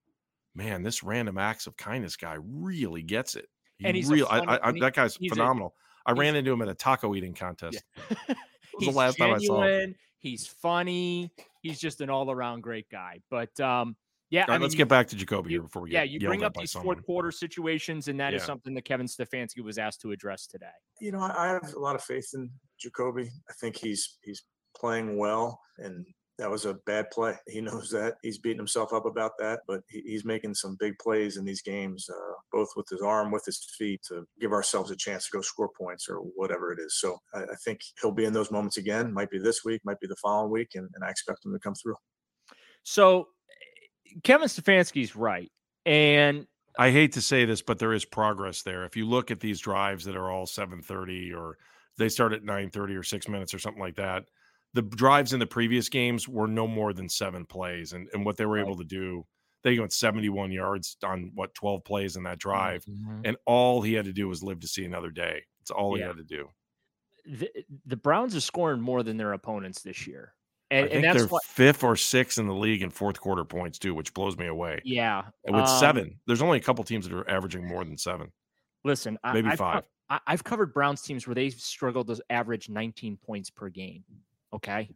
man, 0.56 0.82
this 0.84 1.04
random 1.04 1.38
acts 1.38 1.68
of 1.68 1.78
kindness 1.78 2.16
guy 2.16 2.38
really 2.42 3.04
gets 3.04 3.36
it. 3.36 3.48
He 3.78 3.86
And 3.86 3.96
he's 3.96 4.10
real, 4.10 4.26
funny- 4.26 4.48
I, 4.48 4.70
I, 4.70 4.72
he- 4.74 4.80
that 4.80 4.94
guy's 4.96 5.16
phenomenal. 5.18 5.76
I 6.08 6.12
ran 6.12 6.36
into 6.36 6.52
him 6.52 6.62
at 6.62 6.68
a 6.70 6.74
taco 6.76 7.14
eating 7.16 7.34
contest. 7.34 7.84
That 8.10 8.18
was 8.30 8.38
He's 8.80 8.90
the 8.90 8.96
last 8.96 9.18
time 9.18 9.34
I 9.34 9.38
saw 9.40 9.62
him. 9.62 9.68
genuine, 9.68 9.96
He's 10.20 10.48
funny. 10.48 11.32
He's 11.62 11.80
just 11.80 12.02
an 12.02 12.10
all-around 12.10 12.62
great 12.62 12.90
guy. 12.90 13.22
But 13.30 13.60
um, 13.60 13.96
yeah, 14.36 14.42
All 14.42 14.48
right, 14.48 14.54
I 14.56 14.58
mean, 14.58 14.62
let's 14.64 14.74
you- 14.74 14.78
get 14.80 14.88
back 14.90 15.08
to 15.08 15.16
Jacoby 15.16 15.50
you- 15.52 15.56
here 15.58 15.64
before 15.64 15.82
we 15.84 15.92
yeah, 15.92 16.06
get 16.06 16.10
you 16.22 16.28
bring 16.28 16.44
up 16.44 16.54
these 16.56 16.72
someone. 16.72 16.96
fourth 16.98 17.06
quarter 17.06 17.32
situations, 17.32 18.08
and 18.10 18.20
that 18.20 18.34
is 18.34 18.42
Yeah. 18.42 18.46
something 18.48 18.74
that 18.76 18.84
Kevin 18.84 19.08
Stefanski 19.08 19.64
was 19.64 19.78
asked 19.78 20.02
to 20.02 20.12
address 20.12 20.46
today. 20.48 20.76
You 21.00 21.12
know, 21.14 21.20
I 21.20 21.46
I 21.46 21.48
have 21.54 21.74
a 21.74 21.80
lot 21.80 21.96
of 21.96 22.04
faith 22.04 22.30
in 22.34 22.52
Jacoby. 22.78 23.30
I 23.50 23.54
think 23.54 23.78
he's 23.78 24.18
he's 24.24 24.44
playing 24.78 25.18
well, 25.18 25.62
and 25.78 26.06
that 26.38 26.50
was 26.52 26.66
a 26.66 26.74
bad 26.86 27.10
play. 27.12 27.34
He 27.48 27.62
knows 27.70 27.90
that. 27.92 28.18
He's 28.22 28.38
beating 28.40 28.58
himself 28.58 28.92
up 28.92 29.06
about 29.06 29.38
that, 29.40 29.62
but 29.68 29.82
he, 29.90 30.02
he's 30.02 30.26
making 30.26 30.54
some 30.56 30.76
big 30.78 31.00
plays 31.00 31.38
in 31.38 31.46
these 31.46 31.62
games, 31.62 32.10
uh, 32.10 32.34
both 32.52 32.68
with 32.76 32.88
his 32.90 33.02
arm, 33.02 33.32
with 33.32 33.46
his 33.46 33.58
feet, 33.78 34.02
to 34.10 34.28
give 34.42 34.52
ourselves 34.52 34.92
a 34.92 34.98
chance 34.98 35.26
to 35.30 35.38
go 35.38 35.42
score 35.42 35.70
points 35.70 36.10
or 36.10 36.18
whatever 36.18 36.74
it 36.74 36.80
is. 36.80 37.00
So 37.00 37.18
I, 37.34 37.44
I 37.44 37.56
think 37.64 37.80
he'll 38.02 38.12
be 38.12 38.26
in 38.26 38.34
those 38.34 38.52
moments 38.52 38.76
again. 38.76 39.14
Might 39.14 39.30
be 39.30 39.40
this 39.40 39.64
week, 39.64 39.80
might 39.86 40.00
be 40.02 40.08
the 40.08 40.18
following 40.18 40.52
week, 40.52 40.72
and, 40.76 40.90
and 40.94 41.06
I 41.06 41.10
expect 41.10 41.46
him 41.46 41.54
to 41.54 41.60
come 41.60 41.74
through. 41.76 41.96
So 42.84 43.30
Kevin 44.24 44.48
Stefanski's 44.48 45.16
right, 45.16 45.52
and 45.86 46.48
I 46.78 46.92
hate 46.92 47.14
to 47.14 47.22
say 47.22 47.46
this, 47.46 47.62
but 47.62 47.80
there 47.80 47.94
is 47.94 48.06
progress 48.06 48.62
there. 48.64 48.84
If 48.84 48.98
you 48.98 49.06
look 49.06 49.32
at 49.32 49.40
these 49.40 49.60
drives 49.60 50.04
that 50.06 50.16
are 50.16 50.30
all 50.30 50.46
7:30 50.46 51.34
or 51.34 51.58
they 51.98 52.10
start 52.10 52.34
at 52.34 52.44
9:30 52.44 52.96
or 52.96 53.04
6 53.04 53.28
minutes 53.30 53.54
or 53.54 53.60
something 53.60 53.82
like 53.82 53.96
that, 53.96 54.26
the 54.74 54.82
drives 54.82 55.32
in 55.34 55.40
the 55.40 55.48
previous 55.48 55.88
games 55.90 56.28
were 56.28 56.48
no 56.48 56.68
more 56.68 56.92
than 56.94 57.08
7 57.10 57.46
plays 57.46 57.94
and 57.94 58.10
and 58.14 58.26
what 58.26 58.38
they 58.38 58.46
were 58.46 58.58
able 58.60 58.76
to 58.78 58.84
do, 58.84 59.26
they 59.64 59.80
went 59.80 59.94
71 59.94 60.52
yards 60.52 60.98
on 61.04 61.32
what 61.34 61.54
12 61.56 61.84
plays 61.86 62.16
in 62.18 62.24
that 62.24 62.40
drive 62.40 62.86
Mhm. 62.88 63.26
and 63.26 63.38
all 63.46 63.82
he 63.82 63.94
had 63.94 64.06
to 64.06 64.14
do 64.14 64.28
was 64.28 64.44
live 64.44 64.60
to 64.60 64.68
see 64.68 64.84
another 64.86 65.12
day. 65.12 65.44
It's 65.62 65.72
all 65.72 65.96
Yeah. 65.96 65.98
he 65.98 66.04
had 66.06 66.18
to 66.18 66.24
do. 66.24 66.50
the, 67.26 67.66
the 67.86 67.98
Browns 67.98 68.36
are 68.36 68.42
scoring 68.42 68.82
more 68.82 69.04
than 69.04 69.18
their 69.18 69.34
opponents 69.34 69.82
this 69.82 70.06
year, 70.06 70.35
and, 70.72 70.80
I 70.80 70.82
and 70.84 70.92
think 70.92 71.04
that's 71.04 71.18
they're 71.18 71.28
what. 71.28 71.44
fifth 71.44 71.84
or 71.84 71.96
sixth 71.96 72.40
in 72.40 72.48
the 72.48 72.54
league 72.54 72.82
in 72.82 72.90
fourth 72.90 73.20
quarter 73.20 73.44
points 73.44 73.78
too, 73.78 73.94
which 73.94 74.14
blows 74.14 74.38
me 74.38 74.48
away. 74.48 74.82
Yeah, 74.84 75.24
with 75.46 75.56
um, 75.56 75.80
seven, 75.80 76.20
there's 76.28 76.42
only 76.42 76.58
a 76.58 76.62
couple 76.62 76.84
teams 76.84 77.08
that 77.08 77.16
are 77.16 77.30
averaging 77.30 77.68
more 77.68 77.84
than 77.86 77.98
seven. 77.98 78.32
Listen, 78.84 79.18
Maybe 79.34 79.50
I've 79.50 79.58
five. 79.58 79.84
I, 80.10 80.20
I've 80.28 80.44
covered 80.44 80.74
Browns 80.74 81.02
teams 81.02 81.28
where 81.28 81.36
they 81.36 81.50
struggled 81.50 82.08
to 82.08 82.22
average 82.30 82.70
19 82.70 83.18
points 83.18 83.50
per 83.50 83.70
game. 83.70 84.04
Okay, 84.54 84.90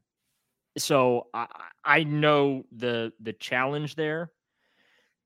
so 0.78 1.28
I, 1.34 1.48
I 1.84 2.00
I 2.00 2.04
know 2.04 2.64
the 2.72 3.14
the 3.20 3.34
challenge 3.34 3.96
there. 3.96 4.32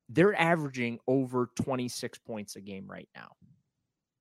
They're 0.10 0.40
averaging 0.40 1.00
over 1.08 1.50
26 1.56 2.20
points 2.20 2.56
a 2.56 2.62
game 2.62 2.86
right 2.88 3.08
now. 3.16 3.30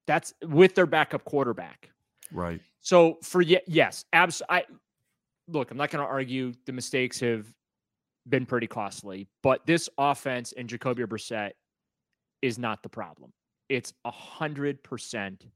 That's 0.06 0.32
with 0.44 0.74
their 0.74 0.86
backup 0.86 1.24
quarterback. 1.24 1.90
Right. 2.32 2.60
So 2.80 3.18
for 3.22 3.42
ye- 3.42 3.60
yes, 3.66 4.04
abs. 4.12 4.42
I 4.48 4.64
look. 5.52 5.70
I'm 5.70 5.76
not 5.76 5.90
going 5.90 6.04
to 6.04 6.10
argue 6.10 6.52
the 6.66 6.72
mistakes 6.72 7.20
have 7.20 7.46
been 8.28 8.46
pretty 8.46 8.66
costly, 8.66 9.28
but 9.42 9.64
this 9.66 9.88
offense 9.98 10.52
and 10.56 10.68
Jacoby 10.68 11.04
Brissett 11.04 11.52
is 12.40 12.58
not 12.58 12.82
the 12.82 12.88
problem. 12.88 13.32
It's 13.68 13.92
a 14.04 14.10
hundred 14.10 14.82
percent 14.82 15.46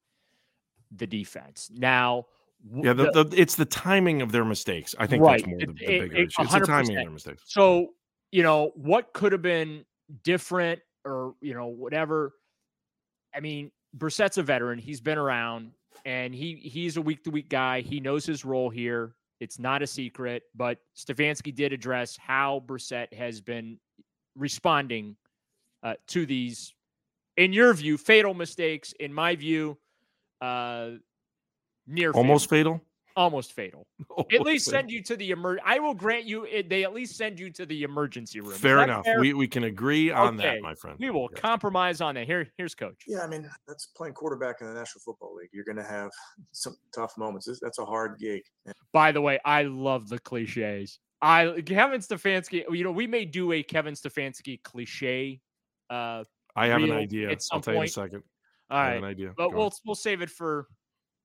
the 0.97 1.07
defense. 1.07 1.71
Now, 1.75 2.27
Yeah, 2.75 2.93
the, 2.93 3.11
the, 3.11 3.35
it's 3.37 3.57
the 3.57 3.65
timing 3.65 4.23
of 4.23 4.33
their 4.33 4.45
mistakes. 4.45 4.95
I 4.99 5.07
think 5.07 5.23
Right. 5.23 5.39
that's 5.39 5.49
more 5.49 5.59
the, 5.59 5.65
It- 5.65 5.67
the 5.67 5.73
bigger 5.87 6.05
it- 6.17 6.27
issue. 6.29 6.43
It's 6.43 6.53
the 6.53 6.61
timing 6.61 6.97
of 6.97 7.03
their 7.05 7.11
mistakes. 7.11 7.43
So, 7.47 7.95
you 8.33 8.43
know, 8.43 8.73
what 8.77 9.13
could 9.13 9.33
have 9.33 9.43
been 9.43 9.85
different 10.23 10.81
or, 11.05 11.35
you 11.41 11.55
know, 11.55 11.67
whatever. 11.67 12.35
I 13.35 13.41
mean, 13.41 13.71
Brissett's 13.97 14.39
a 14.39 14.43
veteran. 14.43 14.79
He's 14.79 15.01
been 15.01 15.19
around 15.19 15.73
and 16.05 16.35
he 16.35 16.55
he's 16.57 16.97
a 16.97 17.03
week 17.03 17.25
to 17.25 17.31
week 17.31 17.49
guy. 17.49 17.81
He 17.81 18.01
knows 18.01 18.25
his 18.27 18.45
role 18.45 18.71
here. 18.71 19.15
It's 19.41 19.59
not 19.59 19.83
a 19.83 19.87
secret, 19.87 20.45
but 20.55 20.79
Stefanski 20.97 21.55
did 21.55 21.73
address 21.73 22.17
how 22.17 22.63
Brissett 22.67 23.13
has 23.13 23.41
been 23.41 23.79
responding 24.35 25.17
uh, 25.83 25.95
to 26.09 26.27
these, 26.27 26.75
in 27.37 27.53
your 27.53 27.73
view, 27.75 27.99
fatal 27.99 28.35
mistakes. 28.35 28.95
In 28.99 29.13
my 29.13 29.37
view, 29.37 29.77
uh, 30.41 30.91
near 31.87 32.13
Almost 32.13 32.49
fatal 32.49 32.75
fatal. 32.75 32.83
Almost 33.17 33.53
fatal. 33.53 33.87
at 34.33 34.43
least 34.43 34.67
fatal. 34.67 34.79
send 34.81 34.91
you 34.91 35.03
to 35.03 35.17
the 35.17 35.31
emer. 35.31 35.59
I 35.65 35.79
will 35.79 35.95
grant 35.95 36.25
you. 36.27 36.45
It, 36.45 36.69
they 36.69 36.85
at 36.85 36.95
least 36.95 37.17
send 37.17 37.41
you 37.41 37.51
to 37.53 37.67
the 37.67 37.83
emergency 37.83 38.41
room. 38.41 38.53
Fair 38.53 38.83
enough. 38.83 39.05
fair? 39.05 39.19
We 39.21 39.33
we 39.35 39.49
can 39.49 39.65
agree 39.65 40.11
on 40.11 40.35
Okay, 40.39 40.57
that, 40.57 40.63
my 40.63 40.75
friend. 40.75 40.97
We 41.01 41.11
will 41.11 41.29
compromise 41.29 42.01
on 42.01 42.15
that. 42.17 42.27
Here, 42.27 42.47
here's 42.57 42.75
coach. 42.75 43.05
Yeah, 43.07 43.21
I 43.23 43.27
mean 43.27 43.51
that's 43.67 43.87
playing 43.87 44.15
quarterback 44.15 44.61
in 44.61 44.67
the 44.69 44.75
National 44.75 45.01
Football 45.01 45.35
League. 45.37 45.51
You're 45.53 45.65
going 45.65 45.77
to 45.77 45.85
have 45.85 46.11
some 46.53 46.77
tough 46.95 47.17
moments. 47.19 47.49
That's 47.61 47.79
a 47.79 47.85
hard 47.85 48.19
gig. 48.19 48.43
By 48.93 49.13
the 49.13 49.21
way, 49.21 49.39
I 49.45 49.63
love 49.63 50.09
the 50.09 50.19
cliches. 50.19 51.01
I 51.23 51.63
Kevin 51.65 52.01
Stefanski. 52.01 52.65
You 52.71 52.85
know, 52.85 52.93
we 52.93 53.07
may 53.07 53.25
do 53.25 53.53
a 53.53 53.63
Kevin 53.63 53.95
Stefanski 53.95 54.63
cliche. 54.63 55.41
Uh, 55.89 56.25
I 56.55 56.67
have 56.67 56.83
an 56.83 56.93
idea. 56.93 57.31
At 57.31 57.43
some 57.43 57.57
I'll 57.57 57.63
tell 57.63 57.75
you 57.75 57.81
in 57.81 57.87
a 57.87 57.89
second. 57.89 58.23
All 58.71 58.79
I 58.79 58.89
have 58.89 58.99
an 58.99 59.05
idea. 59.05 59.33
but 59.37 59.51
Go 59.51 59.57
we'll 59.57 59.67
on. 59.67 59.73
we'll 59.85 59.95
save 59.95 60.23
it 60.23 60.31
for 60.31 60.67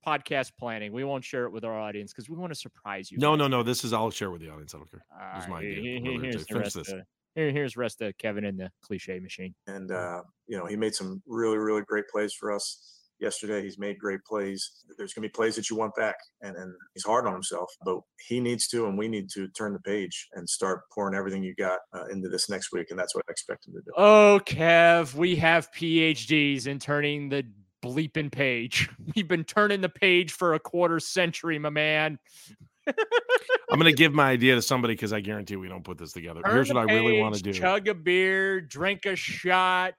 podcast 0.06 0.52
planning. 0.60 0.92
We 0.94 1.04
won't 1.04 1.24
share 1.24 1.46
it 1.46 1.52
with 1.52 1.64
our 1.66 1.78
audience 1.80 2.12
because 2.12 2.30
we 2.30 2.36
want 2.38 2.52
to 2.54 2.60
surprise 2.60 3.12
you. 3.12 3.18
No, 3.18 3.32
guys. 3.32 3.40
no, 3.40 3.48
no. 3.48 3.64
This 3.64 3.84
is 3.84 3.94
I'll 3.94 4.12
share 4.12 4.32
with 4.32 4.42
the 4.42 4.50
audience. 4.50 4.74
I 4.74 4.78
don't 4.80 4.90
care. 4.92 5.04
All 5.12 5.36
This 5.36 5.44
is 5.46 5.50
my 5.50 5.58
idea. 5.60 5.76
he- 5.76 5.82
he- 5.82 6.00
Whatever 6.00 6.16
it 6.16 6.22
here's 6.32 6.36
the 6.46 6.54
Finish 6.54 6.64
rest 6.64 6.76
this. 6.76 6.90
of- 6.90 7.02
Here, 7.36 7.52
here's 7.52 7.78
rest 7.78 8.02
of 8.02 8.18
Kevin 8.18 8.44
in 8.46 8.58
the 8.58 8.70
cliche 8.82 9.20
machine. 9.20 9.54
And 9.68 9.92
uh, 9.92 10.22
you 10.48 10.58
know, 10.58 10.66
he 10.66 10.76
made 10.76 10.94
some 10.96 11.22
really, 11.28 11.58
really 11.58 11.82
great 11.88 12.06
plays 12.12 12.34
for 12.34 12.52
us 12.52 12.98
yesterday. 13.20 13.62
He's 13.62 13.78
made 13.78 13.98
great 14.00 14.20
plays. 14.28 14.84
There's 14.98 15.14
going 15.14 15.22
to 15.22 15.30
be 15.30 15.32
plays 15.32 15.56
that 15.56 15.70
you 15.70 15.76
want 15.78 15.96
back, 15.96 16.16
and, 16.42 16.58
and 16.58 16.74
he's 16.96 17.06
hard 17.06 17.28
on 17.28 17.34
himself, 17.34 17.70
but 17.86 18.00
he 18.28 18.40
needs 18.42 18.68
to, 18.70 18.88
and 18.88 18.98
we 18.98 19.08
need 19.08 19.30
to 19.36 19.48
turn 19.50 19.72
the 19.74 19.80
page 19.80 20.28
and 20.34 20.50
start 20.50 20.82
pouring 20.94 21.16
everything 21.16 21.44
you 21.44 21.54
got 21.56 21.80
uh, 21.94 22.08
into 22.08 22.28
this 22.30 22.50
next 22.50 22.72
week. 22.74 22.88
And 22.90 22.98
that's 23.00 23.14
what 23.16 23.24
I 23.30 23.32
expect 23.32 23.68
him 23.68 23.74
to 23.76 23.80
do. 23.82 23.92
Oh, 23.96 24.42
Kev, 24.46 25.14
we 25.14 25.36
have 25.38 25.72
PhDs 25.72 26.66
in 26.68 26.80
turning 26.80 27.30
the 27.30 27.46
bleeping 27.82 28.32
page. 28.32 28.90
We've 29.16 29.28
been 29.28 29.44
turning 29.44 29.82
the 29.82 29.90
page 29.90 30.32
for 30.32 30.54
a 30.54 30.60
quarter 30.60 31.00
century, 31.00 31.60
my 31.60 31.70
man. 31.70 32.20
I'm 32.88 32.96
going 33.80 33.84
to 33.86 33.94
give 33.94 34.14
my 34.14 34.30
idea 34.30 34.56
to 34.56 34.62
somebody 34.62 34.94
because 34.94 35.14
I 35.14 35.20
guarantee 35.20 35.56
we 35.56 35.68
don't 35.68 35.84
put 35.84 35.98
this 35.98 36.14
together. 36.14 36.42
Turn 36.42 36.54
Here's 36.54 36.74
what 36.74 36.78
I 36.78 36.94
really 36.94 37.20
want 37.20 37.36
to 37.36 37.42
do. 37.42 37.54
Chug 37.54 37.88
a 37.88 37.94
beer, 37.94 38.62
drink 38.62 39.06
a 39.06 39.16
shot, 39.16 39.94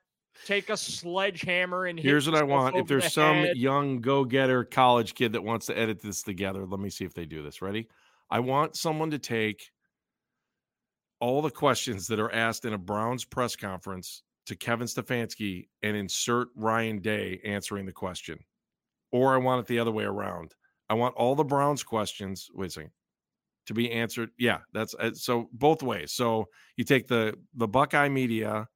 take 0.46 0.68
a 0.68 0.76
sledgehammer, 0.76 1.86
and 1.86 1.98
Here's 1.98 2.28
what 2.28 2.36
I 2.36 2.42
want. 2.42 2.76
If 2.76 2.86
there's 2.86 3.04
the 3.04 3.10
some 3.10 3.36
head. 3.36 3.56
young 3.56 4.00
go 4.00 4.24
getter 4.24 4.64
college 4.64 5.14
kid 5.14 5.32
that 5.32 5.42
wants 5.42 5.66
to 5.66 5.78
edit 5.78 6.02
this 6.02 6.22
together, 6.22 6.66
let 6.66 6.80
me 6.80 6.90
see 6.90 7.04
if 7.04 7.14
they 7.14 7.24
do 7.24 7.42
this. 7.42 7.62
Ready? 7.62 7.88
I 8.30 8.40
want 8.40 8.76
someone 8.76 9.10
to 9.10 9.18
take 9.18 9.70
all 11.20 11.40
the 11.40 11.50
questions 11.50 12.08
that 12.08 12.18
are 12.18 12.32
asked 12.32 12.64
in 12.64 12.72
a 12.72 12.78
Browns 12.78 13.24
press 13.24 13.54
conference 13.54 14.22
to 14.46 14.56
Kevin 14.56 14.86
Stefanski 14.86 15.68
and 15.82 15.96
insert 15.96 16.48
Ryan 16.56 17.00
Day 17.00 17.40
answering 17.44 17.86
the 17.86 17.92
question. 17.92 18.38
Or 19.10 19.34
I 19.34 19.38
want 19.38 19.60
it 19.60 19.66
the 19.66 19.78
other 19.78 19.92
way 19.92 20.04
around. 20.04 20.54
I 20.88 20.94
want 20.94 21.14
all 21.16 21.34
the 21.34 21.44
Browns 21.44 21.82
questions. 21.82 22.48
Wait 22.54 22.66
a 22.66 22.70
second. 22.70 22.90
To 23.66 23.74
be 23.74 23.90
answered. 23.92 24.30
Yeah, 24.38 24.58
that's 24.72 24.94
uh, 24.98 25.12
so 25.14 25.48
both 25.52 25.82
ways. 25.82 26.12
So 26.12 26.46
you 26.76 26.84
take 26.84 27.06
the 27.06 27.38
the 27.54 27.68
Buckeye 27.68 28.08
media 28.08 28.66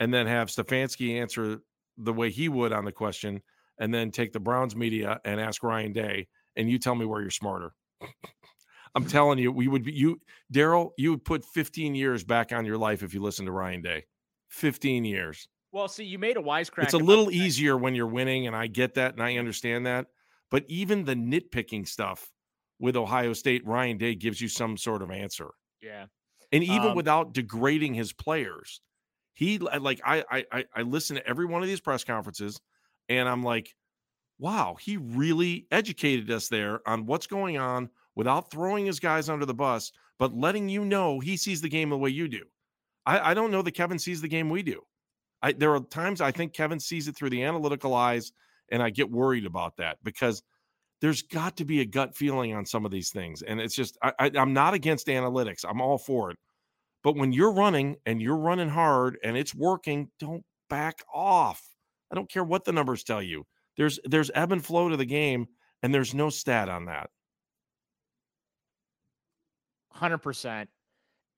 and 0.00 0.12
then 0.12 0.26
have 0.26 0.48
Stefanski 0.48 1.20
answer 1.20 1.58
the 1.96 2.12
way 2.12 2.30
he 2.30 2.48
would 2.48 2.72
on 2.72 2.84
the 2.84 2.90
question, 2.90 3.40
and 3.78 3.94
then 3.94 4.10
take 4.10 4.32
the 4.32 4.40
Browns 4.40 4.74
media 4.74 5.20
and 5.24 5.40
ask 5.40 5.62
Ryan 5.62 5.92
Day, 5.92 6.26
and 6.56 6.68
you 6.68 6.78
tell 6.78 6.96
me 6.96 7.06
where 7.06 7.20
you're 7.20 7.30
smarter. 7.30 7.72
I'm 8.94 9.06
telling 9.06 9.38
you, 9.38 9.52
we 9.52 9.68
would 9.68 9.84
be 9.84 9.92
you, 9.92 10.20
Daryl. 10.52 10.90
You 10.98 11.12
would 11.12 11.24
put 11.24 11.44
15 11.44 11.94
years 11.94 12.24
back 12.24 12.52
on 12.52 12.66
your 12.66 12.76
life 12.76 13.02
if 13.02 13.14
you 13.14 13.22
listened 13.22 13.46
to 13.46 13.52
Ryan 13.52 13.80
Day. 13.80 14.04
15 14.52 15.04
years. 15.04 15.48
Well, 15.72 15.88
see, 15.88 16.04
you 16.04 16.18
made 16.18 16.36
a 16.36 16.40
wisecrack. 16.40 16.84
It's 16.84 16.92
a 16.92 16.98
little 16.98 17.30
easier 17.30 17.76
when 17.76 17.94
you're 17.94 18.06
winning, 18.06 18.46
and 18.46 18.54
I 18.54 18.66
get 18.66 18.94
that 18.94 19.14
and 19.14 19.22
I 19.22 19.36
understand 19.36 19.86
that. 19.86 20.06
But 20.50 20.64
even 20.68 21.04
the 21.04 21.14
nitpicking 21.14 21.88
stuff 21.88 22.30
with 22.78 22.96
Ohio 22.96 23.32
State, 23.32 23.66
Ryan 23.66 23.96
Day 23.96 24.14
gives 24.14 24.40
you 24.40 24.48
some 24.48 24.76
sort 24.76 25.02
of 25.02 25.10
answer. 25.10 25.48
Yeah. 25.80 26.06
And 26.52 26.62
even 26.62 26.90
Um, 26.90 26.94
without 26.94 27.32
degrading 27.32 27.94
his 27.94 28.12
players, 28.12 28.82
he 29.32 29.58
like 29.58 30.00
I, 30.04 30.24
I 30.30 30.44
I 30.52 30.64
I 30.76 30.82
listen 30.82 31.16
to 31.16 31.26
every 31.26 31.46
one 31.46 31.62
of 31.62 31.68
these 31.68 31.80
press 31.80 32.04
conferences, 32.04 32.60
and 33.08 33.26
I'm 33.26 33.42
like, 33.42 33.74
wow, 34.38 34.76
he 34.78 34.98
really 34.98 35.66
educated 35.70 36.30
us 36.30 36.48
there 36.48 36.86
on 36.86 37.06
what's 37.06 37.26
going 37.26 37.56
on 37.58 37.88
without 38.14 38.50
throwing 38.50 38.84
his 38.86 39.00
guys 39.00 39.30
under 39.30 39.46
the 39.46 39.54
bus, 39.54 39.92
but 40.18 40.34
letting 40.34 40.68
you 40.68 40.84
know 40.84 41.20
he 41.20 41.36
sees 41.38 41.62
the 41.62 41.68
game 41.70 41.88
the 41.90 41.96
way 41.98 42.10
you 42.10 42.28
do. 42.28 42.44
I, 43.06 43.30
I 43.30 43.34
don't 43.34 43.50
know 43.50 43.62
that 43.62 43.72
Kevin 43.72 43.98
sees 43.98 44.20
the 44.20 44.28
game 44.28 44.50
we 44.50 44.62
do. 44.62 44.82
I 45.42 45.52
there 45.52 45.74
are 45.74 45.80
times 45.80 46.20
I 46.20 46.30
think 46.30 46.52
Kevin 46.52 46.80
sees 46.80 47.08
it 47.08 47.16
through 47.16 47.30
the 47.30 47.42
analytical 47.42 47.94
eyes, 47.94 48.32
and 48.70 48.82
I 48.82 48.90
get 48.90 49.10
worried 49.10 49.46
about 49.46 49.76
that 49.78 49.98
because 50.02 50.42
there's 51.00 51.22
got 51.22 51.56
to 51.56 51.64
be 51.64 51.80
a 51.80 51.84
gut 51.84 52.14
feeling 52.14 52.54
on 52.54 52.64
some 52.64 52.84
of 52.84 52.92
these 52.92 53.10
things. 53.10 53.42
And 53.42 53.60
it's 53.60 53.74
just 53.74 53.98
I, 54.02 54.30
I'm 54.36 54.52
not 54.52 54.74
against 54.74 55.08
analytics. 55.08 55.64
I'm 55.68 55.80
all 55.80 55.98
for 55.98 56.30
it. 56.30 56.38
But 57.02 57.16
when 57.16 57.32
you're 57.32 57.52
running 57.52 57.96
and 58.06 58.22
you're 58.22 58.36
running 58.36 58.68
hard 58.68 59.18
and 59.24 59.36
it's 59.36 59.54
working, 59.54 60.10
don't 60.20 60.44
back 60.70 61.02
off. 61.12 61.60
I 62.10 62.14
don't 62.14 62.30
care 62.30 62.44
what 62.44 62.64
the 62.64 62.72
numbers 62.72 63.02
tell 63.02 63.22
you. 63.22 63.44
There's 63.76 63.98
there's 64.04 64.30
ebb 64.34 64.52
and 64.52 64.64
flow 64.64 64.88
to 64.88 64.96
the 64.96 65.04
game, 65.04 65.48
and 65.82 65.92
there's 65.92 66.14
no 66.14 66.30
stat 66.30 66.68
on 66.68 66.84
that. 66.86 67.10
Hundred 69.90 70.18
percent. 70.18 70.70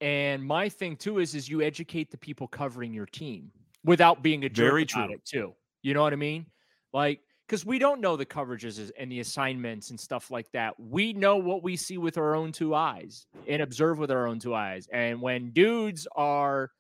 And 0.05 0.45
my 0.45 0.69
thing 0.69 0.97
too 0.97 1.19
is 1.19 1.35
is 1.35 1.49
you 1.49 1.63
educate 1.63 2.11
the 2.11 2.19
people 2.19 2.47
covering 2.47 2.93
your 2.93 3.07
team 3.07 3.51
without 3.85 4.23
being 4.23 4.45
a 4.45 4.51
jerk 4.51 4.71
Very 4.71 4.83
about 4.83 5.07
true. 5.07 5.15
it 5.15 5.25
too. 5.25 5.55
You 5.81 5.95
know 5.95 6.03
what 6.03 6.13
I 6.13 6.17
mean? 6.17 6.45
Like 6.93 7.21
because 7.47 7.65
we 7.65 7.79
don't 7.79 8.03
know 8.03 8.15
the 8.15 8.27
coverages 8.27 8.91
and 8.99 9.11
the 9.11 9.21
assignments 9.21 9.89
and 9.89 9.99
stuff 9.99 10.31
like 10.31 10.51
that. 10.53 10.79
We 10.79 11.15
know 11.15 11.39
what 11.39 11.63
we 11.63 11.75
see 11.77 11.97
with 11.97 12.19
our 12.19 12.35
own 12.35 12.53
two 12.53 12.75
eyes 12.75 13.27
and 13.49 13.63
observe 13.63 13.99
with 13.99 14.11
our 14.11 14.27
own 14.27 14.39
two 14.39 14.55
eyes. 14.55 14.87
And 14.93 15.23
when 15.23 15.53
dudes 15.53 16.07
are 16.15 16.71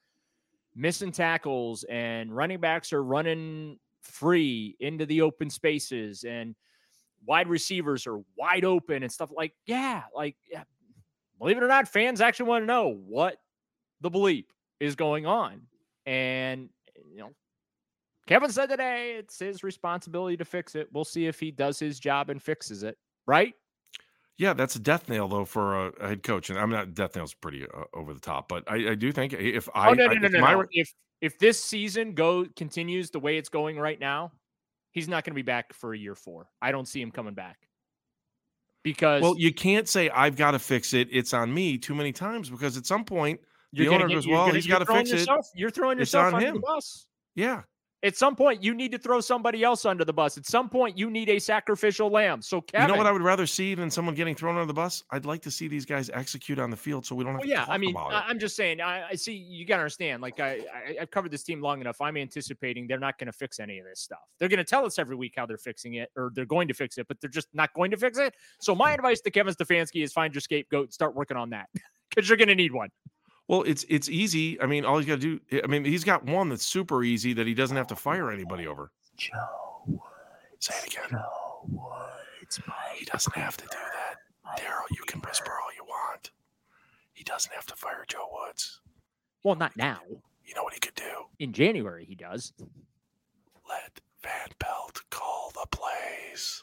missing 0.76 1.10
tackles 1.10 1.84
and 1.84 2.34
running 2.34 2.60
backs 2.60 2.92
are 2.92 3.02
running 3.02 3.78
free 4.02 4.76
into 4.80 5.06
the 5.06 5.22
open 5.22 5.48
spaces 5.48 6.24
and 6.24 6.54
wide 7.24 7.48
receivers 7.48 8.06
are 8.06 8.18
wide 8.36 8.66
open 8.66 9.02
and 9.02 9.10
stuff 9.10 9.30
like 9.34 9.54
yeah 9.66 10.02
like 10.14 10.36
yeah, 10.50 10.64
believe 11.38 11.56
it 11.56 11.62
or 11.62 11.68
not 11.68 11.88
fans 11.88 12.20
actually 12.20 12.48
want 12.48 12.62
to 12.62 12.66
know 12.66 12.98
what 13.06 13.38
the 14.00 14.10
bleep 14.10 14.46
is 14.80 14.94
going 14.94 15.26
on. 15.26 15.62
And 16.06 16.68
you 17.12 17.18
know 17.18 17.30
kevin 18.26 18.50
said 18.50 18.68
today 18.68 19.16
it's 19.18 19.38
his 19.38 19.62
responsibility 19.62 20.36
to 20.36 20.44
fix 20.44 20.74
it. 20.74 20.88
We'll 20.92 21.04
see 21.04 21.26
if 21.26 21.40
he 21.40 21.50
does 21.50 21.78
his 21.78 21.98
job 21.98 22.30
and 22.30 22.42
fixes 22.42 22.82
it. 22.82 22.98
Right? 23.26 23.54
Yeah, 24.36 24.52
that's 24.52 24.74
a 24.74 24.80
death 24.80 25.08
nail 25.08 25.28
though 25.28 25.44
for 25.44 25.88
a, 25.88 26.08
head 26.08 26.22
coach, 26.22 26.50
and 26.50 26.58
I'm 26.58 26.70
not 26.70 26.94
death 26.94 27.16
nail's 27.16 27.34
pretty 27.34 27.64
uh, 27.64 27.84
over 27.94 28.12
the 28.12 28.20
top, 28.20 28.48
but 28.48 28.64
I, 28.70 28.90
I 28.90 28.94
do 28.94 29.12
think 29.12 29.32
if 29.32 29.68
I, 29.74 29.90
oh 29.90 29.94
no 29.94 30.04
I- 30.06 30.14
no 30.14 30.14
no 30.14 30.26
if 30.26 30.40
my 30.40 30.52
no. 30.54 30.64
if 30.72 30.92
if 31.20 31.38
this 31.38 31.62
season 31.62 32.14
go 32.14 32.44
continues 32.56 33.10
the 33.10 33.20
way 33.20 33.38
it's 33.38 33.48
going 33.48 33.78
right 33.78 33.98
now 33.98 34.32
he's 34.94 35.08
not 35.08 35.24
going 35.24 35.32
to 35.32 35.34
be 35.34 35.42
back 35.42 35.74
for 35.74 35.92
a 35.92 35.98
year 35.98 36.14
four. 36.14 36.48
I 36.62 36.72
don't 36.72 36.88
see 36.88 37.02
him 37.02 37.10
coming 37.10 37.34
back 37.34 37.58
because 38.84 39.22
well, 39.22 39.34
you 39.36 39.52
can't 39.52 39.88
say 39.88 40.08
I've 40.10 40.36
got 40.36 40.52
to 40.52 40.60
fix 40.60 40.94
it. 40.94 41.08
It's 41.10 41.34
on 41.34 41.52
me 41.52 41.76
too 41.78 41.94
many 41.96 42.12
times 42.12 42.48
because 42.48 42.76
at 42.76 42.86
some 42.86 43.04
point 43.04 43.40
you're 43.72 43.86
the 43.88 43.94
owner 43.94 44.06
get- 44.06 44.14
goes, 44.14 44.28
"Well, 44.28 44.46
gonna- 44.46 44.54
he's 44.54 44.66
got 44.68 44.78
to 44.78 44.86
fix 44.86 45.10
it." 45.10 45.14
yourself, 45.18 45.48
you're 45.56 45.70
throwing 45.70 45.98
It's 45.98 46.12
yourself 46.12 46.26
on 46.28 46.34
under 46.34 46.46
him. 46.46 46.54
the 46.54 46.60
bus 46.60 47.06
Yeah, 47.34 47.62
At 48.04 48.16
some 48.16 48.36
point, 48.36 48.62
you 48.62 48.74
need 48.74 48.92
to 48.92 48.98
throw 48.98 49.22
somebody 49.22 49.64
else 49.64 49.86
under 49.86 50.04
the 50.04 50.12
bus. 50.12 50.36
At 50.36 50.44
some 50.44 50.68
point, 50.68 50.98
you 50.98 51.10
need 51.10 51.30
a 51.30 51.38
sacrificial 51.38 52.10
lamb. 52.10 52.42
So, 52.42 52.60
Kevin, 52.60 52.86
you 52.86 52.92
know 52.92 52.98
what 52.98 53.06
I 53.06 53.12
would 53.12 53.22
rather 53.22 53.46
see 53.46 53.74
than 53.74 53.90
someone 53.90 54.14
getting 54.14 54.34
thrown 54.34 54.56
under 54.56 54.66
the 54.66 54.74
bus. 54.74 55.02
I'd 55.10 55.24
like 55.24 55.40
to 55.40 55.50
see 55.50 55.68
these 55.68 55.86
guys 55.86 56.10
execute 56.12 56.58
on 56.58 56.70
the 56.70 56.76
field, 56.76 57.06
so 57.06 57.14
we 57.14 57.24
don't 57.24 57.32
have 57.32 57.40
Well, 57.40 57.48
to 57.48 57.54
yeah, 57.54 57.64
I 57.66 57.78
mean, 57.78 57.92
about 57.92 58.12
I, 58.12 58.18
it. 58.18 58.24
I'm 58.28 58.38
just 58.38 58.56
saying. 58.56 58.82
I, 58.82 59.08
I 59.08 59.14
see. 59.14 59.32
You 59.32 59.64
gotta 59.64 59.80
understand. 59.80 60.20
Like, 60.20 60.38
I, 60.38 60.60
I, 60.74 60.96
I've 61.00 61.10
covered 61.10 61.30
this 61.30 61.44
team 61.44 61.62
long 61.62 61.80
enough. 61.80 61.98
I'm 62.02 62.18
anticipating 62.18 62.86
they're 62.86 62.98
not 62.98 63.18
going 63.18 63.28
to 63.28 63.32
fix 63.32 63.58
any 63.58 63.78
of 63.78 63.86
this 63.86 64.00
stuff. 64.00 64.18
They're 64.38 64.50
going 64.50 64.58
to 64.58 64.64
tell 64.64 64.84
us 64.84 64.98
every 64.98 65.16
week 65.16 65.32
how 65.38 65.46
they're 65.46 65.56
fixing 65.56 65.94
it, 65.94 66.10
or 66.14 66.30
they're 66.34 66.44
going 66.44 66.68
to 66.68 66.74
fix 66.74 66.98
it, 66.98 67.08
but 67.08 67.18
they're 67.22 67.30
just 67.30 67.48
not 67.54 67.72
going 67.72 67.90
to 67.90 67.96
fix 67.96 68.18
it. 68.18 68.34
So, 68.60 68.74
my 68.74 68.90
hmm. 68.90 68.96
advice 68.96 69.22
to 69.22 69.30
Kevin 69.30 69.54
Stefanski 69.54 70.04
is 70.04 70.12
find 70.12 70.34
your 70.34 70.42
scapegoat, 70.42 70.84
and 70.84 70.92
start 70.92 71.14
working 71.14 71.38
on 71.38 71.48
that, 71.50 71.70
because 72.10 72.28
you're 72.28 72.36
going 72.36 72.48
to 72.48 72.54
need 72.54 72.72
one. 72.72 72.90
Well, 73.48 73.62
it's 73.62 73.84
it's 73.88 74.08
easy. 74.08 74.60
I 74.60 74.66
mean, 74.66 74.84
all 74.84 74.96
he's 74.98 75.06
got 75.06 75.20
to 75.20 75.38
do. 75.38 75.40
Eh, 75.50 75.60
I 75.62 75.66
mean, 75.66 75.84
he's 75.84 76.04
got 76.04 76.24
one 76.24 76.48
that's 76.48 76.64
super 76.64 77.04
easy 77.04 77.32
that 77.34 77.46
he 77.46 77.54
doesn't 77.54 77.76
have 77.76 77.86
to 77.88 77.96
fire 77.96 78.30
anybody 78.30 78.66
over. 78.66 78.90
Joe 79.16 80.02
Say 80.60 80.74
it 80.82 80.94
again. 80.94 81.10
Joe 81.10 81.64
Woods. 81.68 82.60
He 82.96 83.04
doesn't 83.04 83.36
have 83.36 83.56
to 83.58 83.64
do 83.64 83.76
that. 83.76 84.60
Daryl, 84.60 84.88
you 84.90 85.02
can 85.06 85.20
whisper 85.20 85.50
all 85.50 85.70
you 85.76 85.84
want. 85.84 86.30
He 87.12 87.22
doesn't 87.24 87.52
have 87.52 87.66
to 87.66 87.76
fire 87.76 88.04
Joe 88.08 88.28
Woods. 88.32 88.80
Well, 89.42 89.56
not 89.56 89.76
now. 89.76 90.00
You 90.44 90.54
know 90.54 90.62
what 90.62 90.72
he 90.72 90.80
could 90.80 90.94
do? 90.94 91.26
In 91.38 91.52
January, 91.52 92.04
he 92.06 92.14
does. 92.14 92.52
Let 93.68 94.00
Van 94.22 94.48
Pelt 94.58 95.02
call 95.10 95.52
the 95.54 95.66
plays. 95.70 96.62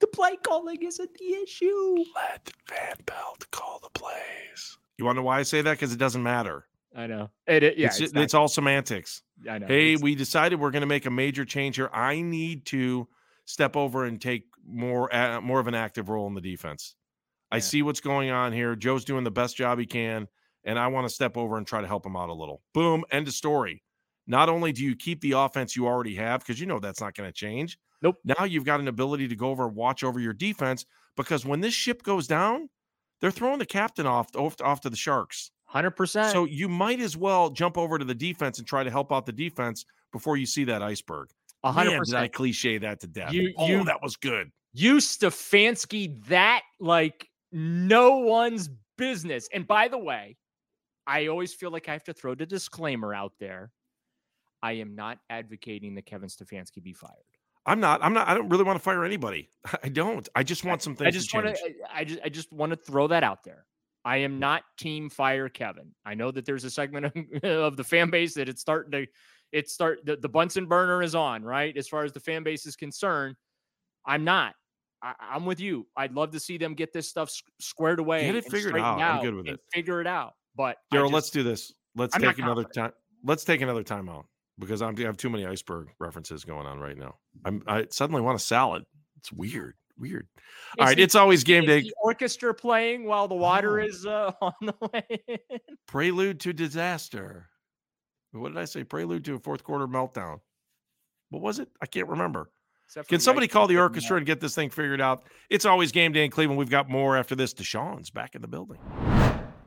The 0.00 0.06
play 0.06 0.36
calling 0.36 0.82
isn't 0.82 1.14
the 1.18 1.34
issue. 1.42 2.04
Let 2.14 2.50
Van 2.68 2.96
Pelt 3.06 3.50
call 3.50 3.80
the 3.82 3.90
plays. 3.90 4.78
You 4.98 5.04
want 5.04 5.16
to 5.16 5.20
know 5.20 5.26
why 5.26 5.38
I 5.38 5.42
say 5.42 5.62
that? 5.62 5.72
Because 5.72 5.92
it 5.92 5.98
doesn't 5.98 6.22
matter. 6.22 6.66
I 6.96 7.06
know. 7.06 7.30
It, 7.46 7.62
it- 7.62 7.78
yeah, 7.78 7.88
it's, 7.88 8.00
it's, 8.00 8.12
it's, 8.14 8.34
all 8.34 8.48
semantics. 8.48 9.22
I 9.50 9.58
know. 9.58 9.66
Hey, 9.66 9.94
It's- 9.94 10.02
we 10.02 10.14
decided 10.14 10.60
we're 10.60 10.70
going 10.70 10.82
to 10.82 10.86
make 10.86 11.06
a 11.06 11.10
major 11.10 11.44
change 11.44 11.76
here. 11.76 11.90
I 11.92 12.20
need 12.20 12.66
to 12.66 13.08
step 13.46 13.76
over 13.76 14.04
and 14.04 14.20
take 14.20 14.44
more 14.66 15.14
uh, 15.14 15.40
more 15.40 15.60
of 15.60 15.66
an 15.66 15.74
active 15.74 16.08
role 16.08 16.26
in 16.28 16.34
the 16.34 16.40
defense. 16.40 16.94
I 17.50 17.58
see 17.60 17.82
what's 17.82 18.00
going 18.00 18.30
on 18.30 18.52
here. 18.52 18.74
Joe's 18.74 19.04
doing 19.04 19.22
the 19.22 19.30
best 19.30 19.56
job 19.56 19.78
he 19.78 19.86
can, 19.86 20.26
and 20.64 20.76
I 20.78 20.88
want 20.88 21.06
to 21.08 21.14
step 21.14 21.36
over 21.36 21.56
and 21.56 21.64
try 21.66 21.80
to 21.80 21.86
help 21.86 22.04
him 22.04 22.16
out 22.16 22.28
a 22.28 22.34
little. 22.34 22.62
Boom, 22.72 23.04
end 23.12 23.28
of 23.28 23.34
story. 23.34 23.82
Not 24.26 24.48
only 24.48 24.72
do 24.72 24.82
you 24.82 24.96
keep 24.96 25.20
the 25.20 25.32
offense 25.32 25.76
you 25.76 25.86
already 25.86 26.14
have 26.16 26.40
because 26.40 26.58
you 26.58 26.66
know 26.66 26.80
that's 26.80 27.00
not 27.00 27.14
going 27.14 27.28
to 27.28 27.32
change. 27.32 27.78
Nope. 28.02 28.16
Now 28.24 28.44
you've 28.44 28.64
got 28.64 28.80
an 28.80 28.88
ability 28.88 29.28
to 29.28 29.36
go 29.36 29.50
over 29.50 29.66
and 29.68 29.76
watch 29.76 30.02
over 30.02 30.18
your 30.18 30.32
defense 30.32 30.84
because 31.16 31.44
when 31.46 31.60
this 31.60 31.74
ship 31.74 32.02
goes 32.02 32.26
down, 32.26 32.70
they're 33.24 33.30
throwing 33.30 33.58
the 33.58 33.64
captain 33.64 34.04
off 34.04 34.28
off, 34.36 34.60
off 34.60 34.82
to 34.82 34.90
the 34.90 34.96
sharks. 34.96 35.50
Hundred 35.64 35.92
percent. 35.92 36.30
So 36.30 36.44
you 36.44 36.68
might 36.68 37.00
as 37.00 37.16
well 37.16 37.48
jump 37.48 37.78
over 37.78 37.98
to 37.98 38.04
the 38.04 38.14
defense 38.14 38.58
and 38.58 38.68
try 38.68 38.84
to 38.84 38.90
help 38.90 39.10
out 39.10 39.24
the 39.24 39.32
defense 39.32 39.86
before 40.12 40.36
you 40.36 40.44
see 40.44 40.64
that 40.64 40.82
iceberg. 40.82 41.28
A 41.62 41.72
hundred 41.72 41.92
Man, 41.92 42.02
did 42.04 42.14
I 42.16 42.28
cliche 42.28 42.76
that 42.76 43.00
to 43.00 43.06
death? 43.06 43.32
You- 43.32 43.54
oh, 43.56 43.66
you- 43.66 43.84
that 43.84 44.02
was 44.02 44.16
good. 44.16 44.50
you 44.74 44.96
Stefanski 44.96 46.22
that 46.26 46.60
like 46.80 47.26
no 47.50 48.18
one's 48.18 48.68
business. 48.98 49.48
And 49.54 49.66
by 49.66 49.88
the 49.88 49.96
way, 49.98 50.36
I 51.06 51.28
always 51.28 51.54
feel 51.54 51.70
like 51.70 51.88
I 51.88 51.92
have 51.92 52.04
to 52.04 52.12
throw 52.12 52.34
the 52.34 52.44
disclaimer 52.44 53.14
out 53.14 53.32
there. 53.40 53.72
I 54.62 54.72
am 54.72 54.94
not 54.94 55.18
advocating 55.30 55.94
that 55.94 56.04
Kevin 56.04 56.28
Stefanski 56.28 56.82
be 56.82 56.92
fired. 56.92 57.12
I'm 57.66 57.80
not. 57.80 58.02
I'm 58.02 58.12
not. 58.12 58.28
I 58.28 58.34
don't 58.34 58.48
really 58.48 58.64
want 58.64 58.76
to 58.76 58.82
fire 58.82 59.04
anybody. 59.04 59.48
I 59.82 59.88
don't. 59.88 60.28
I 60.34 60.42
just 60.42 60.64
want 60.64 60.82
some 60.82 60.94
things 60.94 61.08
I 61.08 61.10
just 61.10 61.30
to 61.30 61.36
want 61.38 61.56
to. 61.56 61.72
I 61.92 62.04
just. 62.04 62.20
I 62.24 62.28
just 62.28 62.52
want 62.52 62.70
to 62.70 62.76
throw 62.76 63.06
that 63.08 63.22
out 63.22 63.44
there. 63.44 63.66
I 64.04 64.18
am 64.18 64.38
not 64.38 64.64
team 64.76 65.08
fire 65.08 65.48
Kevin. 65.48 65.90
I 66.04 66.14
know 66.14 66.30
that 66.30 66.44
there's 66.44 66.64
a 66.64 66.70
segment 66.70 67.06
of, 67.06 67.42
of 67.44 67.76
the 67.76 67.84
fan 67.84 68.10
base 68.10 68.34
that 68.34 68.48
it's 68.48 68.60
starting 68.60 68.92
to. 68.92 69.06
It's 69.52 69.72
start 69.72 70.00
the, 70.04 70.16
the 70.16 70.28
Bunsen 70.28 70.66
burner 70.66 71.02
is 71.02 71.14
on 71.14 71.44
right 71.44 71.76
as 71.76 71.86
far 71.86 72.04
as 72.04 72.12
the 72.12 72.20
fan 72.20 72.42
base 72.42 72.66
is 72.66 72.76
concerned. 72.76 73.36
I'm 74.04 74.24
not. 74.24 74.54
I, 75.00 75.14
I'm 75.20 75.46
with 75.46 75.60
you. 75.60 75.86
I'd 75.96 76.12
love 76.12 76.32
to 76.32 76.40
see 76.40 76.58
them 76.58 76.74
get 76.74 76.92
this 76.92 77.08
stuff 77.08 77.30
squared 77.60 78.00
away. 78.00 78.26
Get 78.26 78.34
it 78.34 78.44
figured 78.44 78.70
straightened 78.70 79.00
out. 79.00 79.00
I'm 79.00 79.22
good 79.22 79.34
with 79.34 79.46
it. 79.46 79.60
Figure 79.72 80.00
it 80.00 80.06
out. 80.06 80.34
But 80.56 80.76
Daryl, 80.92 81.10
let's 81.10 81.30
do 81.30 81.42
this. 81.42 81.72
Let's 81.94 82.14
I'm 82.14 82.20
take 82.20 82.38
another 82.38 82.64
confident. 82.64 82.74
time. 82.74 82.92
Let's 83.22 83.44
take 83.44 83.60
another 83.60 83.84
time 83.84 84.08
out 84.08 84.26
because 84.58 84.82
I'm, 84.82 84.94
I 84.98 85.02
have 85.02 85.16
too 85.16 85.30
many 85.30 85.46
iceberg 85.46 85.88
references 85.98 86.44
going 86.44 86.66
on 86.66 86.78
right 86.78 86.96
now. 86.96 87.16
I'm. 87.44 87.62
I 87.66 87.86
suddenly 87.90 88.20
want 88.22 88.36
a 88.36 88.42
salad. 88.42 88.84
It's 89.18 89.32
weird. 89.32 89.74
Weird. 89.98 90.26
All 90.78 90.84
Is 90.84 90.88
right. 90.90 90.96
the- 90.96 91.02
It's 91.04 91.14
always 91.14 91.44
game 91.44 91.66
day. 91.66 91.88
orchestra 92.02 92.52
playing 92.52 93.04
while 93.06 93.28
the 93.28 93.34
water 93.36 93.80
Oh. 93.80 93.84
is 93.84 94.04
uh, 94.04 94.32
on 94.40 94.52
the 94.60 94.74
way. 94.92 95.20
in? 95.28 95.38
Prelude 95.86 96.40
to 96.40 96.52
disaster. 96.52 97.48
What 98.32 98.48
did 98.48 98.58
I 98.58 98.64
say? 98.64 98.82
Prelude 98.82 99.24
to 99.26 99.34
a 99.36 99.38
fourth 99.38 99.62
quarter 99.62 99.86
meltdown. 99.86 100.40
What 101.30 101.42
was 101.42 101.60
it? 101.60 101.68
I 101.80 101.86
can't 101.86 102.08
remember. 102.08 102.50
Can 103.08 103.20
somebody 103.20 103.46
call 103.48 103.66
the 103.68 103.78
orchestra 103.78 104.16
and 104.16 104.26
get 104.26 104.40
this 104.40 104.54
thing 104.56 104.68
figured 104.70 105.00
out? 105.00 105.24
It's 105.48 105.64
always 105.64 105.90
game 105.92 106.12
day 106.12 106.24
in 106.24 106.30
Cleveland. 106.30 106.58
We've 106.58 106.68
got 106.68 106.88
more 106.90 107.16
after 107.16 107.34
this. 107.36 107.54
Deshaun's 107.54 108.10
back 108.10 108.34
in 108.34 108.42
the 108.42 108.48
building. 108.48 108.78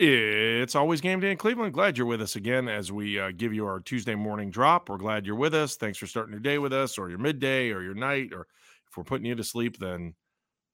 It's 0.00 0.76
always 0.76 1.00
game 1.00 1.18
day 1.18 1.32
in 1.32 1.36
Cleveland. 1.36 1.72
Glad 1.72 1.98
you're 1.98 2.06
with 2.06 2.22
us 2.22 2.36
again 2.36 2.68
as 2.68 2.92
we 2.92 3.18
uh, 3.18 3.32
give 3.36 3.52
you 3.52 3.66
our 3.66 3.80
Tuesday 3.80 4.14
morning 4.14 4.48
drop. 4.50 4.88
We're 4.88 4.96
glad 4.96 5.26
you're 5.26 5.34
with 5.34 5.54
us. 5.54 5.76
Thanks 5.76 5.98
for 5.98 6.06
starting 6.06 6.32
your 6.32 6.40
day 6.40 6.58
with 6.58 6.72
us, 6.72 6.98
or 6.98 7.08
your 7.08 7.18
midday, 7.18 7.70
or 7.70 7.82
your 7.82 7.94
night, 7.94 8.32
or 8.32 8.46
if 8.88 8.96
we're 8.96 9.04
putting 9.04 9.26
you 9.26 9.34
to 9.34 9.42
sleep, 9.42 9.78
then 9.78 10.14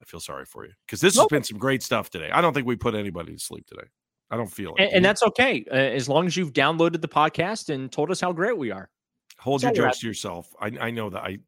I 0.02 0.04
feel 0.04 0.20
sorry 0.20 0.44
for 0.44 0.66
you 0.66 0.72
because 0.86 1.00
this 1.00 1.16
has 1.16 1.26
been 1.28 1.42
some 1.42 1.58
great 1.58 1.82
stuff 1.82 2.10
today. 2.10 2.30
I 2.30 2.42
don't 2.42 2.52
think 2.52 2.66
we 2.66 2.76
put 2.76 2.94
anybody 2.94 3.32
to 3.32 3.38
sleep 3.38 3.66
today. 3.66 3.86
I 4.30 4.36
don't 4.36 4.50
feel 4.50 4.74
it. 4.76 4.82
and, 4.82 4.92
and 4.94 5.04
that's 5.04 5.22
okay 5.22 5.64
uh, 5.70 5.74
as 5.74 6.08
long 6.08 6.26
as 6.26 6.36
you've 6.36 6.52
downloaded 6.52 7.00
the 7.00 7.08
podcast 7.08 7.72
and 7.72 7.90
told 7.90 8.10
us 8.10 8.20
how 8.20 8.32
great 8.32 8.58
we 8.58 8.70
are. 8.70 8.90
Hold 9.38 9.62
your 9.62 9.72
That's 9.72 9.78
jokes 9.78 9.98
to 10.00 10.06
yourself. 10.06 10.48
I, 10.60 10.72
I 10.80 10.90
know 10.90 11.08
that 11.10 11.22
I 11.22 11.38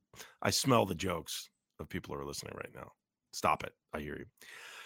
I 0.41 0.51
smell 0.51 0.87
the 0.87 0.95
jokes 0.95 1.51
of 1.79 1.89
people 1.91 2.15
who 2.15 2.21
are 2.23 2.25
listening 2.25 2.55
right 2.57 2.73
now. 2.75 2.93
Stop 3.33 3.65
it. 3.65 3.73
I 3.93 4.01
hear 4.01 4.17
you. 4.17 4.25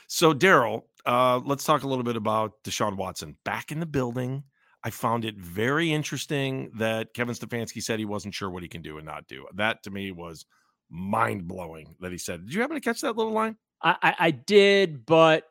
So 0.08 0.34
Daryl, 0.34 0.82
uh, 1.06 1.40
let's 1.44 1.64
talk 1.64 1.82
a 1.82 1.88
little 1.88 2.04
bit 2.04 2.16
about 2.16 2.62
Deshaun 2.64 2.96
Watson 2.96 3.36
back 3.44 3.72
in 3.72 3.80
the 3.80 3.86
building. 3.86 4.44
I 4.82 4.90
found 4.90 5.24
it 5.24 5.36
very 5.36 5.92
interesting 5.92 6.70
that 6.78 7.12
Kevin 7.12 7.34
Stefanski 7.34 7.82
said 7.82 7.98
he 7.98 8.06
wasn't 8.06 8.34
sure 8.34 8.48
what 8.48 8.62
he 8.62 8.68
can 8.68 8.80
do 8.80 8.96
and 8.96 9.06
not 9.06 9.28
do. 9.28 9.46
That 9.54 9.82
to 9.82 9.90
me 9.90 10.10
was 10.10 10.46
mind 10.88 11.46
blowing. 11.46 11.96
That 12.00 12.12
he 12.12 12.18
said. 12.18 12.46
Did 12.46 12.54
you 12.54 12.62
happen 12.62 12.76
to 12.76 12.80
catch 12.80 13.02
that 13.02 13.16
little 13.16 13.32
line? 13.32 13.56
I, 13.82 13.96
I, 14.02 14.14
I 14.18 14.30
did, 14.30 15.04
but 15.04 15.44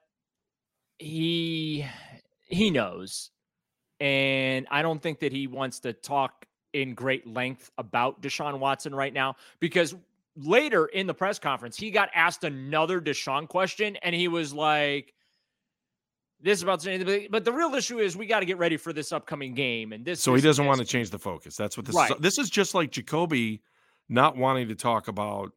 he 0.97 1.85
he 2.47 2.71
knows, 2.71 3.29
and 3.99 4.67
I 4.71 4.81
don't 4.81 5.01
think 5.01 5.19
that 5.19 5.31
he 5.31 5.47
wants 5.47 5.79
to 5.81 5.93
talk 5.93 6.45
in 6.73 6.93
great 6.93 7.27
length 7.27 7.71
about 7.77 8.21
Deshaun 8.21 8.59
Watson 8.59 8.93
right 8.93 9.13
now 9.13 9.35
because 9.59 9.95
later 10.35 10.85
in 10.87 11.07
the 11.07 11.13
press 11.13 11.39
conference 11.39 11.77
he 11.77 11.91
got 11.91 12.09
asked 12.13 12.43
another 12.43 12.99
Deshaun 12.99 13.47
question, 13.47 13.95
and 13.97 14.15
he 14.15 14.27
was 14.27 14.53
like. 14.53 15.13
This 16.41 16.59
is 16.59 16.63
about 16.63 16.79
to, 16.81 17.27
but 17.29 17.43
the 17.43 17.51
real 17.51 17.73
issue 17.75 17.99
is 17.99 18.15
we 18.15 18.25
got 18.25 18.39
to 18.39 18.45
get 18.45 18.57
ready 18.57 18.77
for 18.77 18.93
this 18.93 19.11
upcoming 19.11 19.53
game, 19.53 19.91
and 19.91 20.05
this. 20.05 20.21
So 20.21 20.33
he 20.35 20.41
doesn't 20.41 20.65
want 20.65 20.79
to 20.79 20.85
change 20.85 21.09
the 21.09 21.19
focus. 21.19 21.55
That's 21.57 21.75
what 21.75 21.85
this 21.85 21.95
Right. 21.95 22.11
is. 22.11 22.17
This 22.19 22.37
is 22.37 22.49
just 22.49 22.73
like 22.73 22.91
Jacoby 22.91 23.61
not 24.07 24.37
wanting 24.37 24.69
to 24.69 24.75
talk 24.75 25.07
about. 25.09 25.51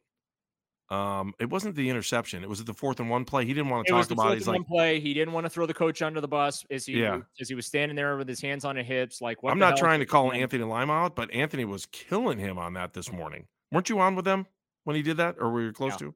Um, 0.90 1.32
it 1.38 1.48
wasn't 1.48 1.74
the 1.76 1.88
interception. 1.88 2.42
It 2.42 2.50
was 2.50 2.62
the 2.64 2.74
fourth 2.74 3.00
and 3.00 3.08
one 3.08 3.24
play. 3.24 3.46
He 3.46 3.54
didn't 3.54 3.70
want 3.70 3.86
to 3.86 3.94
It 3.94 3.96
talk 3.96 4.10
about. 4.10 4.32
it. 4.32 4.38
He's 4.38 4.46
and 4.46 4.58
like, 4.58 4.68
one 4.68 4.76
play. 4.78 5.00
He 5.00 5.14
didn't 5.14 5.32
want 5.32 5.46
to 5.46 5.50
throw 5.50 5.64
the 5.64 5.72
coach 5.72 6.02
under 6.02 6.20
the 6.20 6.28
bus 6.28 6.66
as 6.70 6.84
he 6.84 7.00
Yeah. 7.00 7.20
as 7.40 7.48
he 7.48 7.54
was 7.54 7.64
standing 7.66 7.96
there 7.96 8.16
with 8.18 8.28
his 8.28 8.42
hands 8.42 8.64
on 8.66 8.76
his 8.76 8.86
hips, 8.86 9.22
like 9.22 9.42
what 9.42 9.52
I'm 9.52 9.58
not 9.58 9.78
trying 9.78 10.00
to 10.00 10.06
call 10.06 10.32
man? 10.32 10.40
Anthony 10.42 10.64
Lima 10.64 10.92
out, 10.92 11.16
but 11.16 11.30
Anthony 11.32 11.64
was 11.64 11.86
killing 11.86 12.38
him 12.38 12.58
on 12.58 12.74
that 12.74 12.92
this 12.92 13.10
morning. 13.10 13.46
Weren't 13.70 13.88
you 13.88 14.00
on 14.00 14.16
with 14.16 14.26
them 14.26 14.46
when 14.84 14.94
he 14.96 15.00
did 15.02 15.16
that, 15.16 15.36
or 15.38 15.50
were 15.50 15.62
you 15.62 15.72
close 15.72 15.96
to? 15.96 16.14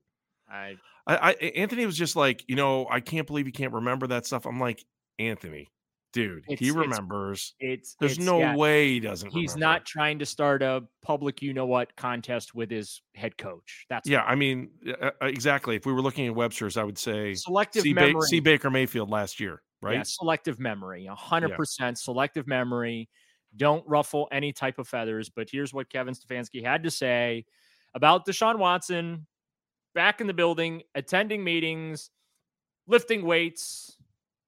I 0.51 0.77
I, 1.07 1.17
I 1.31 1.33
Anthony 1.57 1.87
was 1.87 1.97
just 1.97 2.17
like, 2.17 2.45
you 2.49 2.57
know, 2.57 2.87
I 2.91 3.01
can't 3.01 3.27
believe 3.27 3.47
he 3.47 3.53
can't 3.53 3.73
remember 3.73 4.07
that 4.09 4.27
stuff. 4.27 4.45
I'm 4.47 4.59
like, 4.61 4.85
Anthony, 5.19 5.69
dude, 6.13 6.45
It's- 6.49 6.59
he 6.59 6.71
remembers. 6.73 7.55
It's 7.61 7.95
There's 8.01 8.13
it's- 8.13 8.27
no 8.27 8.39
yeah. 8.41 8.57
way 8.57 8.89
he 8.89 9.01
doesn't. 9.01 9.31
He's 9.31 9.55
remember. 9.55 9.75
not 9.75 9.87
trying 9.87 10.19
to 10.19 10.27
start 10.27 10.63
a 10.63 10.83
public, 11.03 11.43
you 11.43 11.55
know 11.55 11.67
what, 11.67 11.95
contest 11.97 12.55
with 12.55 12.71
his 12.71 13.03
head 13.15 13.39
coach. 13.39 13.87
That's 13.89 14.09
Yeah, 14.09 14.23
I 14.25 14.35
mean, 14.35 14.71
uh, 15.01 15.11
exactly. 15.23 15.77
If 15.77 15.87
we 15.87 15.93
were 15.93 16.03
looking 16.03 16.27
at 16.27 16.35
Webster's, 16.35 16.77
I 16.77 16.83
would 16.85 16.99
say 16.99 17.35
Selective 17.35 17.85
Ba- 17.85 17.95
memory. 17.95 18.23
see 18.23 18.41
Baker 18.41 18.71
Mayfield 18.71 19.09
last 19.11 19.39
year, 19.41 19.63
right? 19.83 19.97
Yeah, 19.97 20.03
selective 20.05 20.59
memory, 20.59 21.07
a 21.07 21.15
hundred 21.15 21.55
percent 21.55 21.99
selective 21.99 22.47
memory. 22.47 23.09
Don't 23.57 23.87
ruffle 23.89 24.29
any 24.33 24.53
type 24.53 24.79
of 24.79 24.87
feathers. 24.89 25.31
But 25.31 25.49
here's 25.51 25.73
what 25.73 25.89
Kevin 25.89 26.13
Stefanski 26.15 26.63
had 26.63 26.83
to 26.83 26.91
say 26.91 27.47
about 27.95 28.27
Deshaun 28.27 28.59
Watson 28.59 29.27
back 29.97 30.21
in 30.21 30.27
the 30.29 30.35
building, 30.35 30.83
attending 30.95 31.43
meetings, 31.43 32.11
lifting 32.87 33.25
weights, 33.25 33.97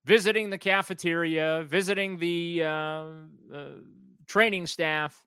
visiting 0.05 0.51
the 0.51 0.59
cafeteria, 0.59 1.65
visiting 1.67 2.19
the 2.19 2.63
uh, 2.65 2.69
uh, 2.69 3.69
training 4.27 4.67
staff. 4.67 5.25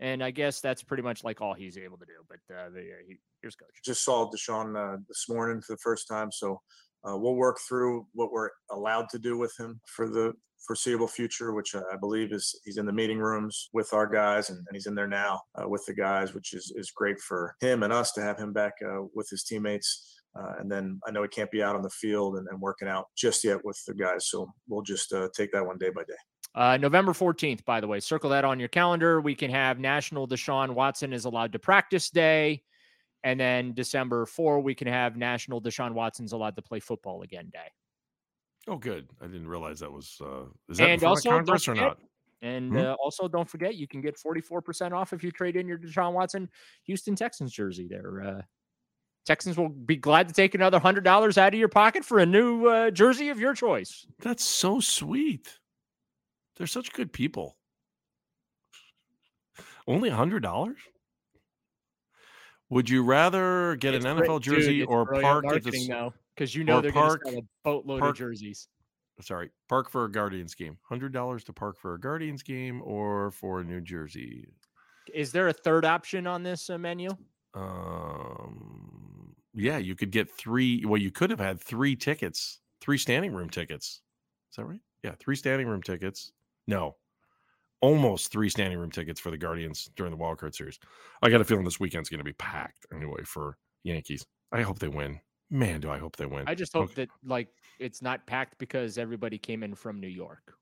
And 0.00 0.22
I 0.22 0.30
guess 0.30 0.60
that's 0.60 0.82
pretty 0.84 1.02
much 1.02 1.24
like 1.24 1.40
all 1.40 1.54
he's 1.54 1.76
able 1.76 1.98
to 1.98 2.06
do. 2.06 2.12
But 2.28 2.54
uh, 2.54 2.70
there- 2.70 3.02
he, 3.06 3.16
here's 3.42 3.56
coach. 3.56 3.68
just 3.84 4.04
saw 4.04 4.30
Deshaun 4.30 4.76
uh, 4.76 4.98
this 5.08 5.28
morning 5.28 5.60
for 5.60 5.72
the 5.72 5.78
first 5.78 6.06
time, 6.08 6.30
so 6.30 6.60
uh, 7.04 7.16
we'll 7.16 7.34
work 7.34 7.58
through 7.68 8.06
what 8.12 8.32
we're 8.32 8.50
allowed 8.70 9.08
to 9.10 9.18
do 9.18 9.38
with 9.38 9.54
him 9.58 9.80
for 9.86 10.08
the 10.08 10.32
foreseeable 10.66 11.08
future, 11.08 11.52
which 11.52 11.74
uh, 11.74 11.82
I 11.92 11.96
believe 11.96 12.32
is 12.32 12.54
he's 12.64 12.78
in 12.78 12.86
the 12.86 12.92
meeting 12.92 13.18
rooms 13.18 13.70
with 13.72 13.92
our 13.92 14.06
guys, 14.06 14.50
and, 14.50 14.58
and 14.58 14.74
he's 14.74 14.86
in 14.86 14.94
there 14.94 15.08
now 15.08 15.40
uh, 15.54 15.68
with 15.68 15.84
the 15.86 15.94
guys, 15.94 16.34
which 16.34 16.52
is 16.52 16.72
is 16.76 16.90
great 16.90 17.18
for 17.20 17.54
him 17.60 17.82
and 17.82 17.92
us 17.92 18.12
to 18.12 18.22
have 18.22 18.38
him 18.38 18.52
back 18.52 18.74
uh, 18.84 19.02
with 19.14 19.28
his 19.30 19.44
teammates. 19.44 20.14
Uh, 20.38 20.52
and 20.60 20.70
then 20.70 21.00
I 21.06 21.10
know 21.10 21.22
he 21.22 21.28
can't 21.28 21.50
be 21.50 21.62
out 21.62 21.74
on 21.74 21.82
the 21.82 21.90
field 21.90 22.36
and, 22.36 22.46
and 22.48 22.60
working 22.60 22.86
out 22.86 23.06
just 23.16 23.42
yet 23.44 23.64
with 23.64 23.82
the 23.86 23.94
guys, 23.94 24.28
so 24.28 24.52
we'll 24.68 24.82
just 24.82 25.12
uh, 25.12 25.28
take 25.34 25.52
that 25.52 25.66
one 25.66 25.78
day 25.78 25.90
by 25.90 26.02
day. 26.02 26.14
Uh, 26.54 26.76
November 26.76 27.12
14th, 27.12 27.64
by 27.64 27.80
the 27.80 27.86
way, 27.86 28.00
circle 28.00 28.30
that 28.30 28.44
on 28.44 28.58
your 28.58 28.68
calendar. 28.68 29.20
We 29.20 29.34
can 29.34 29.50
have 29.50 29.78
National 29.78 30.26
Deshaun 30.26 30.70
Watson 30.70 31.12
is 31.12 31.24
allowed 31.24 31.52
to 31.52 31.58
practice 31.58 32.10
day. 32.10 32.62
And 33.24 33.38
then 33.38 33.72
December 33.74 34.26
4, 34.26 34.60
we 34.60 34.74
can 34.74 34.86
have 34.86 35.16
National 35.16 35.60
Deshaun 35.60 35.92
Watson's 35.92 36.32
allowed 36.32 36.56
to 36.56 36.62
play 36.62 36.78
football 36.80 37.22
again 37.22 37.50
day. 37.52 37.70
Oh, 38.68 38.76
good. 38.76 39.08
I 39.20 39.26
didn't 39.26 39.48
realize 39.48 39.80
that 39.80 39.90
was. 39.92 40.20
Uh, 40.20 40.44
is 40.68 40.78
that 40.78 40.88
and 40.90 41.02
also, 41.04 41.30
Congress 41.30 41.66
or 41.66 41.72
forget- 41.74 41.84
not? 41.88 41.98
And 42.40 42.70
Hmm? 42.70 42.76
uh, 42.78 42.92
also, 42.94 43.26
don't 43.26 43.48
forget, 43.50 43.74
you 43.74 43.88
can 43.88 44.00
get 44.00 44.16
44% 44.16 44.92
off 44.92 45.12
if 45.12 45.24
you 45.24 45.32
trade 45.32 45.56
in 45.56 45.66
your 45.66 45.76
Deshaun 45.78 46.12
Watson 46.12 46.48
Houston 46.84 47.16
Texans 47.16 47.52
jersey 47.52 47.88
there. 47.88 48.22
Uh, 48.22 48.42
Texans 49.26 49.58
will 49.58 49.68
be 49.70 49.96
glad 49.96 50.28
to 50.28 50.34
take 50.34 50.54
another 50.54 50.78
$100 50.78 51.36
out 51.36 51.52
of 51.52 51.58
your 51.58 51.68
pocket 51.68 52.04
for 52.04 52.20
a 52.20 52.26
new 52.26 52.66
uh, 52.68 52.90
jersey 52.92 53.30
of 53.30 53.40
your 53.40 53.54
choice. 53.54 54.06
That's 54.20 54.44
so 54.44 54.78
sweet. 54.78 55.58
They're 56.56 56.68
such 56.68 56.92
good 56.92 57.12
people. 57.12 57.56
Only 59.88 60.08
a 60.10 60.14
hundred 60.14 60.42
dollars? 60.42 60.78
Would 62.70 62.90
you 62.90 63.02
rather 63.02 63.76
get 63.76 63.94
It's 63.94 64.04
an 64.04 64.18
NFL 64.18 64.42
dude, 64.42 64.54
jersey 64.54 64.82
it's 64.82 64.90
or 64.90 65.06
park 65.06 65.16
at 65.16 65.22
the 65.22 65.48
marketing, 65.52 65.82
s- 65.82 65.88
though, 65.88 66.14
'cause 66.36 66.54
you 66.54 66.64
know 66.64 66.80
they're 66.80 66.92
park 66.92 67.22
sell 67.26 67.38
a 67.38 67.42
boatload 67.64 68.02
of 68.02 68.14
jerseys. 68.16 68.68
Sorry, 69.20 69.50
park 69.68 69.90
for 69.90 70.04
a 70.04 70.10
Guardians 70.12 70.54
game. 70.54 70.78
Hundred 70.82 71.12
dollars 71.12 71.42
to 71.44 71.52
park 71.52 71.78
for 71.78 71.94
a 71.94 71.98
Guardians 72.00 72.42
game 72.42 72.82
or 72.84 73.30
for 73.32 73.64
New 73.64 73.80
Jersey. 73.80 74.46
Is 75.14 75.32
there 75.32 75.48
a 75.48 75.52
third 75.52 75.84
option 75.84 76.26
on 76.26 76.42
this 76.42 76.68
uh, 76.70 76.78
menu? 76.78 77.10
Um, 77.54 79.34
yeah, 79.54 79.78
you 79.78 79.94
could 79.94 80.10
get 80.10 80.30
three. 80.30 80.84
Well, 80.84 81.00
you 81.00 81.10
could 81.10 81.30
have 81.30 81.40
had 81.40 81.60
three 81.60 81.96
tickets, 81.96 82.60
three 82.80 82.98
standing 82.98 83.32
room 83.32 83.50
tickets. 83.50 84.02
Is 84.50 84.56
that 84.56 84.64
right? 84.64 84.80
Yeah, 85.02 85.14
three 85.18 85.36
standing 85.36 85.66
room 85.68 85.82
tickets. 85.82 86.32
No, 86.66 86.96
almost 87.80 88.32
three 88.32 88.48
standing 88.48 88.78
room 88.78 88.90
tickets 88.90 89.20
for 89.20 89.30
the 89.30 89.38
Guardians 89.38 89.90
during 89.96 90.12
the 90.12 90.18
wildcard 90.18 90.54
series. 90.54 90.78
I 91.22 91.30
got 91.30 91.40
a 91.40 91.44
feeling 91.44 91.64
this 91.64 91.80
weekend's 91.80 92.08
going 92.08 92.18
to 92.18 92.24
be 92.24 92.32
packed 92.32 92.86
anyway 92.94 93.22
for 93.24 93.56
Yankees. 93.84 94.24
I 94.52 94.62
hope 94.62 94.78
they 94.78 94.88
win. 94.88 95.20
Man, 95.50 95.80
do 95.80 95.90
I 95.90 95.98
hope 95.98 96.16
they 96.16 96.26
win. 96.26 96.44
I 96.46 96.54
just 96.54 96.74
hope 96.74 96.94
that 96.94 97.08
like 97.24 97.48
it's 97.78 98.02
not 98.02 98.26
packed 98.26 98.58
because 98.58 98.98
everybody 98.98 99.38
came 99.38 99.62
in 99.62 99.74
from 99.74 100.00
New 100.00 100.08
York. 100.08 100.52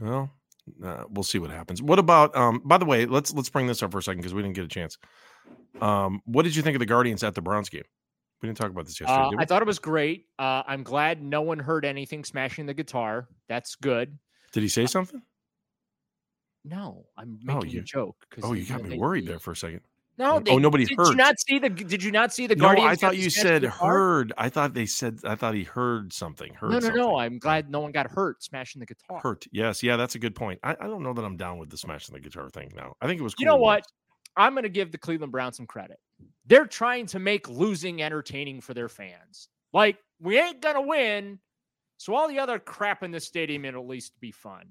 Well, 0.00 0.30
uh, 0.84 1.04
we'll 1.10 1.24
see 1.24 1.38
what 1.38 1.50
happens. 1.50 1.82
What 1.82 1.98
about? 1.98 2.36
Um, 2.36 2.62
by 2.64 2.78
the 2.78 2.84
way, 2.84 3.06
let's 3.06 3.32
let's 3.32 3.50
bring 3.50 3.66
this 3.66 3.82
up 3.82 3.90
for 3.90 3.98
a 3.98 4.02
second 4.02 4.20
because 4.20 4.34
we 4.34 4.42
didn't 4.42 4.54
get 4.54 4.64
a 4.64 4.68
chance. 4.68 4.98
Um, 5.80 6.20
what 6.26 6.44
did 6.44 6.54
you 6.54 6.62
think 6.62 6.76
of 6.76 6.80
the 6.80 6.86
Guardians 6.86 7.24
at 7.24 7.34
the 7.34 7.42
Browns 7.42 7.68
game? 7.68 7.82
We 8.40 8.48
didn't 8.48 8.58
talk 8.58 8.70
about 8.70 8.86
this 8.86 9.00
yesterday. 9.00 9.36
Uh. 9.36 9.40
I 9.40 9.44
thought 9.44 9.62
it 9.62 9.68
was 9.68 9.78
great. 9.78 10.26
Uh, 10.38 10.62
I'm 10.66 10.82
glad 10.82 11.22
no 11.22 11.42
one 11.42 11.58
heard 11.58 11.84
anything 11.84 12.24
smashing 12.24 12.66
the 12.66 12.74
guitar. 12.74 13.28
That's 13.48 13.74
good. 13.76 14.18
Did 14.52 14.62
he 14.62 14.68
say 14.68 14.86
something? 14.86 15.22
No, 16.64 17.06
I'm 17.16 17.38
Oh, 17.48 17.56
making 17.56 17.70
you- 17.70 17.80
a 17.80 17.84
joke. 17.84 18.16
Oh, 18.42 18.52
you 18.52 18.64
got 18.64 18.82
me 18.84 18.98
worried 18.98 19.26
there 19.26 19.38
for 19.38 19.52
a 19.52 19.56
second. 19.56 19.80
No, 20.18 20.36
Oh, 20.36 20.40
they, 20.40 20.56
nobody 20.58 20.84
did 20.84 20.98
heard. 20.98 21.08
you 21.08 21.14
not 21.16 21.40
see 21.40 21.58
the? 21.58 21.70
Did 21.70 22.02
you 22.02 22.12
not 22.12 22.34
see 22.34 22.46
the 22.46 22.54
no, 22.54 22.66
Guardians? 22.66 22.90
I 22.92 22.94
thought 22.96 23.16
you 23.16 23.30
said 23.30 23.64
heard. 23.64 24.32
I 24.36 24.50
thought 24.50 24.74
they 24.74 24.84
said. 24.84 25.20
I 25.24 25.34
thought 25.36 25.54
he 25.54 25.64
heard 25.64 26.12
something. 26.12 26.52
Heard 26.52 26.68
No, 26.70 26.74
no, 26.74 26.80
something. 26.80 27.00
no. 27.00 27.16
I'm 27.18 27.38
glad 27.38 27.70
no 27.70 27.80
one 27.80 27.92
got 27.92 28.10
hurt 28.10 28.42
smashing 28.42 28.80
the 28.80 28.86
guitar. 28.86 29.20
Hurt. 29.20 29.46
Yes. 29.52 29.82
Yeah. 29.82 29.96
That's 29.96 30.14
a 30.14 30.18
good 30.18 30.34
point. 30.34 30.60
I, 30.62 30.72
I 30.72 30.86
don't 30.86 31.02
know 31.02 31.14
that 31.14 31.24
I'm 31.24 31.38
down 31.38 31.56
with 31.58 31.70
the 31.70 31.78
smashing 31.78 32.12
the 32.12 32.20
guitar 32.20 32.50
thing 32.50 32.70
now. 32.76 32.94
I 33.00 33.06
think 33.06 33.20
it 33.20 33.24
was. 33.24 33.34
You 33.38 33.46
know 33.46 33.56
what? 33.56 33.84
I'm 34.36 34.52
going 34.52 34.64
to 34.64 34.68
give 34.68 34.92
the 34.92 34.98
Cleveland 34.98 35.32
Browns 35.32 35.56
some 35.56 35.66
credit. 35.66 35.98
They're 36.46 36.66
trying 36.66 37.06
to 37.06 37.18
make 37.18 37.48
losing 37.48 38.02
entertaining 38.02 38.60
for 38.60 38.74
their 38.74 38.88
fans. 38.90 39.48
Like, 39.72 39.96
we 40.20 40.38
ain't 40.38 40.60
going 40.60 40.74
to 40.74 40.82
win. 40.82 41.38
So 41.96 42.14
all 42.14 42.28
the 42.28 42.38
other 42.38 42.58
crap 42.58 43.02
in 43.02 43.10
the 43.12 43.20
stadium, 43.20 43.64
it'll 43.64 43.82
at 43.82 43.88
least 43.88 44.12
be 44.20 44.30
fun. 44.30 44.66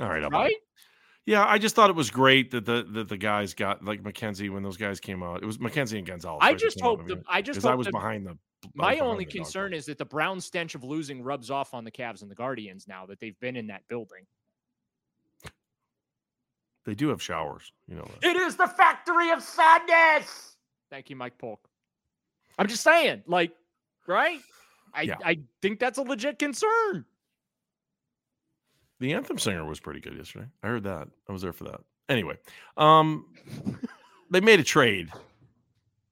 All 0.00 0.08
right. 0.08 0.22
I'll. 0.22 0.30
Right? 0.30 0.54
Yeah, 1.24 1.44
I 1.44 1.58
just 1.58 1.74
thought 1.74 1.90
it 1.90 1.96
was 1.96 2.10
great 2.10 2.52
that 2.52 2.64
the 2.64 2.86
that 2.92 3.08
the 3.08 3.16
guys 3.16 3.52
got 3.54 3.84
like 3.84 4.02
McKenzie 4.02 4.48
when 4.48 4.62
those 4.62 4.76
guys 4.76 5.00
came 5.00 5.22
out. 5.24 5.42
It 5.42 5.46
was 5.46 5.58
McKenzie 5.58 5.98
and 5.98 6.06
Gonzalez. 6.06 6.38
I 6.40 6.54
just 6.54 6.80
hope 6.80 7.06
the, 7.06 7.16
mean, 7.16 7.24
I 7.28 7.42
just 7.42 7.56
'cause 7.58 7.64
I 7.64 7.74
was 7.74 7.86
the- 7.86 7.92
behind 7.92 8.24
them. 8.26 8.38
My 8.74 8.98
only 9.00 9.24
the 9.24 9.30
dog. 9.30 9.36
concern 9.44 9.74
is 9.74 9.86
that 9.86 9.98
the 9.98 10.04
Brown 10.04 10.40
stench 10.40 10.74
of 10.74 10.82
losing 10.82 11.22
rubs 11.22 11.50
off 11.50 11.74
on 11.74 11.84
the 11.84 11.90
Cavs 11.90 12.22
and 12.22 12.30
the 12.30 12.34
Guardians 12.34 12.86
now 12.88 13.06
that 13.06 13.20
they've 13.20 13.38
been 13.40 13.54
in 13.56 13.66
that 13.68 13.82
building. 13.88 14.26
They 16.84 16.94
do 16.94 17.08
have 17.08 17.20
showers, 17.20 17.72
you 17.88 17.96
know. 17.96 18.08
that. 18.20 18.28
It 18.28 18.36
is 18.36 18.56
the 18.56 18.66
factory 18.68 19.30
of 19.30 19.42
sadness. 19.42 20.56
Thank 20.90 21.10
you, 21.10 21.16
Mike 21.16 21.36
Polk. 21.38 21.68
I'm 22.58 22.68
just 22.68 22.82
saying, 22.84 23.22
like, 23.26 23.52
right? 24.06 24.40
I 24.94 25.02
Yeah. 25.02 25.16
I 25.24 25.40
think 25.60 25.80
that's 25.80 25.98
a 25.98 26.02
legit 26.02 26.38
concern. 26.38 27.04
The 29.00 29.12
anthem 29.14 29.38
singer 29.38 29.64
was 29.64 29.80
pretty 29.80 30.00
good 30.00 30.16
yesterday. 30.16 30.46
I 30.62 30.68
heard 30.68 30.84
that. 30.84 31.08
I 31.28 31.32
was 31.32 31.42
there 31.42 31.52
for 31.52 31.64
that. 31.64 31.80
Anyway, 32.08 32.36
um, 32.76 33.26
they 34.30 34.40
made 34.40 34.60
a 34.60 34.64
trade. 34.64 35.10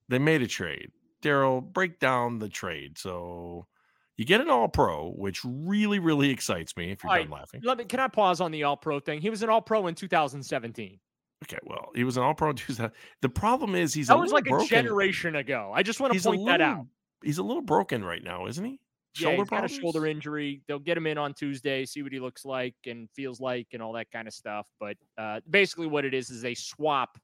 They 0.09 0.19
made 0.19 0.43
a 0.43 0.47
trade. 0.47 0.91
Daryl, 1.23 1.63
break 1.63 1.99
down 1.99 2.39
the 2.39 2.49
trade. 2.49 2.99
So 2.99 3.67
you 4.17 4.25
get 4.27 4.41
an 4.43 4.51
All 4.51 4.69
Pro, 4.69 5.13
which 5.17 5.41
really, 5.45 5.99
really 5.99 6.31
excites 6.31 6.77
me. 6.77 6.91
If 6.91 7.03
you're 7.03 7.11
All 7.11 7.17
done 7.19 7.31
right, 7.31 7.39
laughing, 7.41 7.61
Let 7.65 7.79
me. 7.79 7.85
Can 7.85 8.01
I 8.01 8.09
pause 8.09 8.41
on 8.41 8.51
the 8.51 8.65
All 8.65 8.77
Pro 8.77 9.01
thing? 9.01 9.21
He 9.21 9.31
was 9.31 9.43
an 9.43 9.49
All 9.49 9.63
Pro 9.63 9.87
in 9.87 9.95
2017. 9.95 10.99
okay. 11.45 11.59
Well, 11.65 11.91
he 11.95 12.05
was 12.05 12.17
an 12.19 12.23
All 12.25 12.35
Pro. 12.35 12.51
in 12.51 12.57
2000. 12.57 12.93
The 13.23 13.29
problem 13.31 13.75
is 13.75 13.95
he's 13.95 14.09
that 14.09 14.17
a 14.17 14.19
was 14.19 14.33
little 14.33 14.37
like 14.37 14.45
broken. 14.45 14.67
a 14.67 14.83
generation 14.83 15.37
ago. 15.37 15.73
I 15.75 15.83
just 15.83 16.01
want 16.01 16.13
to 16.13 16.17
He's 16.17 16.27
point 16.27 16.45
that 16.47 16.61
out. 16.61 16.87
He's 17.23 17.39
a 17.39 17.43
little 17.43 17.63
broken 17.63 18.05
right 18.05 18.23
now, 18.23 18.47
isn't 18.47 18.65
he? 18.65 18.79
Yeah, 19.17 19.29
Shoulder 19.29 19.43
he's 19.43 19.49
got 19.51 19.65
a 19.65 19.69
shoulder 19.69 20.07
injury. 20.07 20.61
They'll 20.67 20.79
get 20.79 20.97
him 20.97 21.07
in 21.07 21.19
on 21.19 21.35
Tuesday, 21.35 21.85
see 21.85 22.03
what 22.03 22.13
he 22.13 22.19
looks 22.19 22.45
like 22.45 22.75
and 22.87 23.09
feels 23.11 23.41
like, 23.41 23.69
and 23.73 23.83
all 23.83 23.93
that 23.93 24.11
kind 24.11 24.27
of 24.27 24.35
stuff. 24.35 24.67
But 24.81 24.97
uh, 25.17 25.41
basically, 25.49 25.87
what 25.87 26.05
it 26.05 26.15
is 26.15 26.31
is 26.31 26.43
they 26.43 26.55
swap 26.55 27.19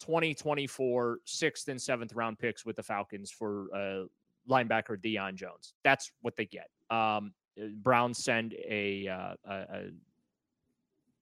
2024 0.00 1.18
sixth 1.24 1.68
and 1.68 1.80
seventh 1.80 2.14
round 2.14 2.38
picks 2.38 2.64
with 2.64 2.76
the 2.76 2.82
Falcons 2.82 3.30
for 3.30 3.66
uh, 3.74 4.04
linebacker 4.48 4.96
Deion 4.96 5.34
Jones. 5.34 5.74
That's 5.82 6.12
what 6.22 6.36
they 6.36 6.46
get. 6.46 6.68
Um, 6.90 7.32
uh, 7.60 7.66
Browns 7.82 8.18
send 8.18 8.54
a, 8.54 9.08
uh, 9.08 9.34
a, 9.44 9.54
a 9.54 9.90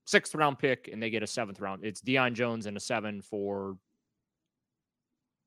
sixth 0.05 0.35
round 0.35 0.59
pick, 0.59 0.89
and 0.91 1.01
they 1.01 1.09
get 1.09 1.23
a 1.23 1.27
seventh 1.27 1.59
round. 1.59 1.83
It's 1.83 2.01
Deion 2.01 2.33
Jones 2.33 2.67
and 2.67 2.77
a 2.77 2.79
seven 2.79 3.21
for 3.21 3.77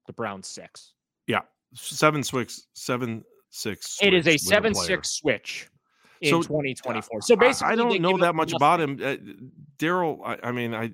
the 0.07 0.13
Browns 0.13 0.49
six. 0.49 0.95
Yeah, 1.27 1.43
seven 1.75 2.23
six, 2.23 2.67
seven 2.73 3.25
six. 3.57 3.99
It 4.03 4.15
is 4.15 4.27
a 4.27 4.37
seven 4.37 4.75
six 4.75 5.11
switch 5.11 5.69
in 6.21 6.31
So, 6.31 6.43
2024. 6.43 7.23
So 7.23 7.37
basically, 7.37 7.73
I, 7.73 7.77
they 7.77 7.83
don't 7.83 8.01
know 8.01 8.19
that 8.19 8.35
much 8.35 8.53
nothing. 8.53 8.57
about 8.57 8.81
him. 8.81 9.01
Uh, 9.03 9.17
Daryl, 9.79 10.19
I, 10.25 10.49
I 10.49 10.53
mean, 10.53 10.75
I. 10.75 10.87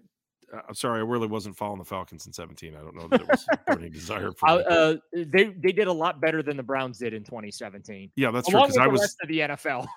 uh, 0.53 0.61
I'm 0.69 0.75
sorry, 0.75 1.01
I 1.01 1.05
really 1.05 1.27
wasn't 1.29 1.57
following 1.57 1.79
the 1.79 1.85
Falcons 1.85 2.27
in 2.27 2.33
17. 2.33 2.75
I 2.77 2.81
don't 2.81 2.95
know 2.97 3.09
that 3.09 3.21
it 3.23 3.29
was 3.29 3.47
burning 3.67 3.91
desire 3.93 4.33
for 4.33 4.49
Uh, 4.49 4.55
uh, 4.59 4.97
they 5.15 5.45
they 5.45 5.73
did 5.73 5.87
a 5.89 5.93
lot 5.93 6.21
better 6.21 6.43
than 6.43 6.57
the 6.57 6.63
Browns 6.63 6.99
did 6.99 7.15
in 7.15 7.25
2017. 7.25 8.11
Yeah, 8.17 8.31
that's 8.31 8.49
true, 8.49 8.59
Along 8.59 8.69
'cause 8.69 8.77
with 8.77 8.83
I 8.83 8.87
was- 8.89 9.01
rest 9.01 9.17
of 9.23 9.29
the 9.29 9.39
NFL. 9.41 9.87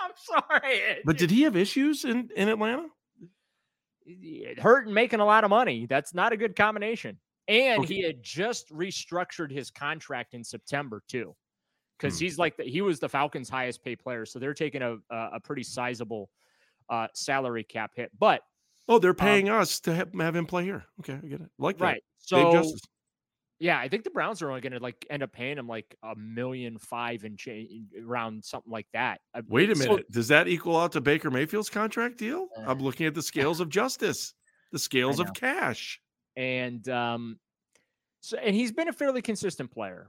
I'm 0.00 0.12
sorry. 0.50 0.80
But 1.04 1.18
did 1.18 1.30
he 1.30 1.42
have 1.42 1.56
issues 1.56 2.04
in 2.04 2.30
in 2.36 2.48
Atlanta? 2.48 2.86
It 4.06 4.60
hurt 4.60 4.86
and 4.86 4.94
making 4.94 5.18
a 5.20 5.24
lot 5.24 5.42
of 5.44 5.50
money. 5.50 5.86
That's 5.86 6.14
not 6.14 6.32
a 6.32 6.36
good 6.36 6.54
combination. 6.54 7.18
And 7.48 7.82
Okay. 7.84 7.94
he 7.94 8.02
had 8.02 8.22
just 8.22 8.68
restructured 8.70 9.50
his 9.52 9.70
contract 9.70 10.34
in 10.34 10.42
September 10.42 11.02
too, 11.08 11.34
because 11.98 12.18
Hmm. 12.18 12.24
he's 12.24 12.38
like 12.38 12.56
the, 12.56 12.64
he 12.64 12.80
was 12.80 12.98
the 12.98 13.08
Falcons' 13.08 13.48
highest 13.48 13.84
paid 13.84 13.98
player, 14.00 14.26
so 14.26 14.38
they're 14.38 14.54
taking 14.54 14.82
a 14.82 14.96
a, 15.10 15.28
a 15.34 15.40
pretty 15.40 15.62
sizable 15.62 16.30
uh, 16.88 17.08
salary 17.14 17.64
cap 17.64 17.92
hit. 17.94 18.10
But 18.18 18.42
Oh, 18.88 19.00
they're 19.00 19.14
paying 19.14 19.48
us 19.48 19.80
to 19.80 19.92
have, 19.94 20.12
have 20.14 20.36
him 20.36 20.46
play 20.46 20.62
here. 20.64 20.84
Okay, 21.00 21.14
I 21.14 21.26
get 21.26 21.40
it. 21.40 21.50
Like 21.58 21.80
right, 21.80 22.02
Dave 22.28 22.64
so 22.64 22.74
yeah, 23.58 23.78
I 23.80 23.88
think 23.88 24.04
the 24.04 24.10
Browns 24.10 24.42
are 24.42 24.48
only 24.50 24.60
going 24.60 24.74
to 24.74 24.80
like 24.80 25.06
end 25.08 25.22
up 25.22 25.32
paying 25.32 25.56
him 25.58 25.66
like 25.66 25.96
a 26.02 26.14
million 26.14 26.78
five 26.78 27.24
and 27.24 27.38
change 27.38 27.88
around 28.00 28.44
something 28.44 28.70
like 28.70 28.86
that. 28.92 29.20
Uh, 29.34 29.40
Wait 29.48 29.70
a 29.70 29.74
so- 29.74 29.88
minute. 29.88 30.10
Does 30.12 30.28
that 30.28 30.46
equal 30.46 30.78
out 30.78 30.92
to 30.92 31.00
Baker 31.00 31.30
Mayfield's 31.30 31.70
contract 31.70 32.18
deal? 32.18 32.48
Uh, 32.56 32.64
I'm 32.68 32.80
looking 32.80 33.06
at 33.06 33.14
the 33.14 33.22
scales 33.32 33.58
of 33.60 33.68
justice, 33.70 34.34
the 34.72 34.78
scales 34.78 35.18
of 35.20 35.32
cash. 35.32 36.00
And 36.36 36.88
um, 36.88 37.38
so 38.20 38.36
and 38.38 38.54
he's 38.54 38.72
been 38.72 38.88
a 38.88 38.92
fairly 38.92 39.22
consistent 39.22 39.70
player 39.70 40.08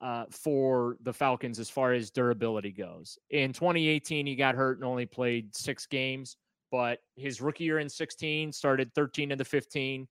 uh, 0.00 0.24
for 0.30 0.96
the 1.02 1.12
Falcons 1.12 1.58
as 1.58 1.68
far 1.68 1.92
as 1.92 2.10
durability 2.10 2.72
goes. 2.72 3.18
In 3.30 3.52
2018, 3.52 4.26
he 4.26 4.36
got 4.36 4.54
hurt 4.54 4.78
and 4.78 4.84
only 4.84 5.06
played 5.06 5.54
six 5.54 5.86
games, 5.86 6.36
but 6.70 7.00
his 7.16 7.40
rookie 7.40 7.64
year 7.64 7.78
in 7.78 7.88
16 7.88 8.52
started 8.52 8.92
13 8.94 9.32
of 9.32 9.38
the 9.38 9.44
15. 9.44 10.06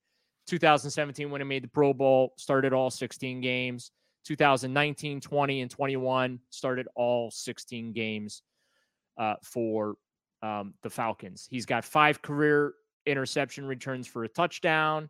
2017, 0.47 1.30
when 1.30 1.41
he 1.41 1.45
made 1.45 1.63
the 1.63 1.68
Pro 1.68 1.93
Bowl, 1.93 2.34
started 2.38 2.74
all 2.74 2.89
16 2.89 3.41
games. 3.41 3.91
2019, 4.26 5.22
20, 5.22 5.61
and 5.61 5.72
21 5.72 6.39
started 6.49 6.88
all 6.95 7.32
16 7.32 7.93
games 7.93 8.43
uh, 9.18 9.36
for 9.41 9.95
um, 10.41 10.74
the 10.84 10.89
Falcons. 10.89 11.47
He's 11.49 11.65
got 11.65 11.86
five 11.86 12.22
career 12.22 12.74
interception 13.05 13.65
returns 13.65 14.05
for 14.05 14.26
a 14.26 14.28
touchdown. 14.28 15.09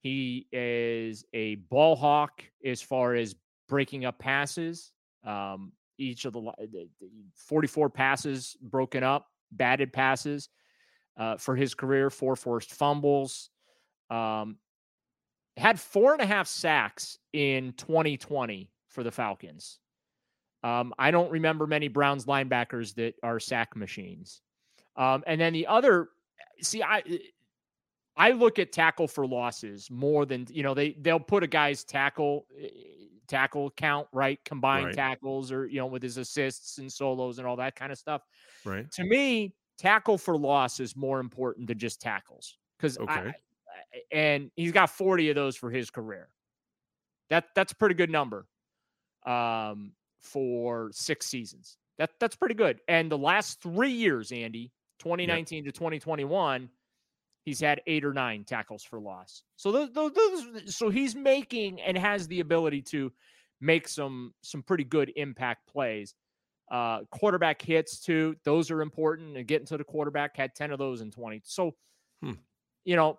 He 0.00 0.46
is 0.52 1.24
a 1.34 1.56
ball 1.56 1.94
hawk 1.94 2.42
as 2.64 2.80
far 2.80 3.14
as 3.14 3.34
breaking 3.68 4.04
up 4.04 4.18
passes. 4.18 4.92
Um, 5.24 5.72
each 5.98 6.24
of 6.24 6.32
the, 6.32 6.40
the 6.58 6.88
the 7.00 7.08
44 7.34 7.90
passes 7.90 8.56
broken 8.62 9.02
up, 9.02 9.28
batted 9.52 9.92
passes 9.92 10.48
uh, 11.18 11.36
for 11.36 11.54
his 11.54 11.74
career, 11.74 12.08
four 12.08 12.34
forced 12.34 12.72
fumbles. 12.72 13.50
Um, 14.08 14.56
had 15.56 15.78
four 15.78 16.14
and 16.14 16.22
a 16.22 16.26
half 16.26 16.46
sacks 16.46 17.18
in 17.34 17.74
2020 17.74 18.70
for 18.88 19.02
the 19.02 19.10
Falcons. 19.10 19.78
Um, 20.62 20.94
I 20.98 21.10
don't 21.10 21.30
remember 21.30 21.66
many 21.66 21.88
Browns 21.88 22.24
linebackers 22.24 22.94
that 22.94 23.14
are 23.22 23.38
sack 23.38 23.76
machines. 23.76 24.40
Um, 24.96 25.22
and 25.26 25.40
then 25.40 25.52
the 25.52 25.66
other, 25.66 26.08
see, 26.60 26.82
I 26.82 27.02
I 28.16 28.32
look 28.32 28.58
at 28.58 28.72
tackle 28.72 29.08
for 29.08 29.26
losses 29.26 29.90
more 29.90 30.26
than 30.26 30.46
you 30.50 30.62
know 30.62 30.74
they 30.74 30.92
they'll 30.94 31.20
put 31.20 31.42
a 31.42 31.46
guy's 31.46 31.84
tackle 31.84 32.46
eh, 32.58 32.68
tackle 33.28 33.70
count, 33.70 34.08
right? 34.12 34.44
Combined 34.44 34.92
Right. 34.92 34.92
tackles 34.92 35.52
or, 35.52 35.66
you 35.66 35.76
know, 35.76 35.86
with 35.86 36.02
his 36.02 36.16
assists 36.16 36.78
and 36.78 36.92
solos 36.92 37.38
and 37.38 37.46
all 37.46 37.56
that 37.56 37.76
kind 37.76 37.92
of 37.92 37.98
stuff. 37.98 38.22
Right. 38.64 38.90
To 38.92 39.04
me, 39.04 39.56
tackle 39.78 40.18
for 40.18 40.36
loss 40.36 40.80
is 40.80 40.96
more 40.96 41.20
important 41.20 41.68
than 41.68 41.78
just 41.78 42.00
tackles. 42.00 42.58
Because 42.78 42.98
Okay. 42.98 43.34
and 44.10 44.50
he's 44.56 44.72
got 44.72 44.90
40 44.90 45.28
of 45.30 45.34
those 45.34 45.56
for 45.56 45.70
his 45.70 45.90
career. 45.90 46.30
That 47.28 47.48
that's 47.54 47.72
a 47.72 47.76
pretty 47.76 47.94
good 47.94 48.10
number 48.10 48.48
um, 49.26 49.94
for 50.20 50.90
six 50.92 51.26
seasons. 51.26 51.78
That 51.98 52.12
that's 52.20 52.36
pretty 52.36 52.54
good. 52.54 52.80
And 52.88 53.10
the 53.12 53.18
last 53.18 53.62
three 53.62 53.92
years, 53.92 54.32
Andy, 54.32 54.72
2019 54.98 55.64
to 55.66 55.72
2021, 55.72 56.70
he's 57.50 57.60
had 57.60 57.80
eight 57.86 58.04
or 58.04 58.12
nine 58.12 58.44
tackles 58.44 58.84
for 58.84 59.00
loss. 59.00 59.42
So 59.56 59.72
those, 59.72 59.90
those, 60.12 60.74
so 60.76 60.88
he's 60.88 61.14
making 61.16 61.80
and 61.80 61.98
has 61.98 62.28
the 62.28 62.40
ability 62.40 62.82
to 62.82 63.12
make 63.60 63.88
some 63.88 64.32
some 64.42 64.62
pretty 64.62 64.84
good 64.84 65.12
impact 65.16 65.66
plays. 65.66 66.14
Uh, 66.70 67.00
quarterback 67.10 67.60
hits 67.60 68.00
too; 68.00 68.36
those 68.44 68.70
are 68.70 68.80
important. 68.82 69.36
And 69.36 69.46
getting 69.46 69.66
to 69.66 69.76
the 69.76 69.84
quarterback 69.84 70.36
had 70.36 70.54
10 70.54 70.70
of 70.70 70.78
those 70.78 71.00
in 71.00 71.10
20. 71.10 71.42
So, 71.44 71.76
Hmm. 72.22 72.34
you 72.84 72.94
know, 72.96 73.18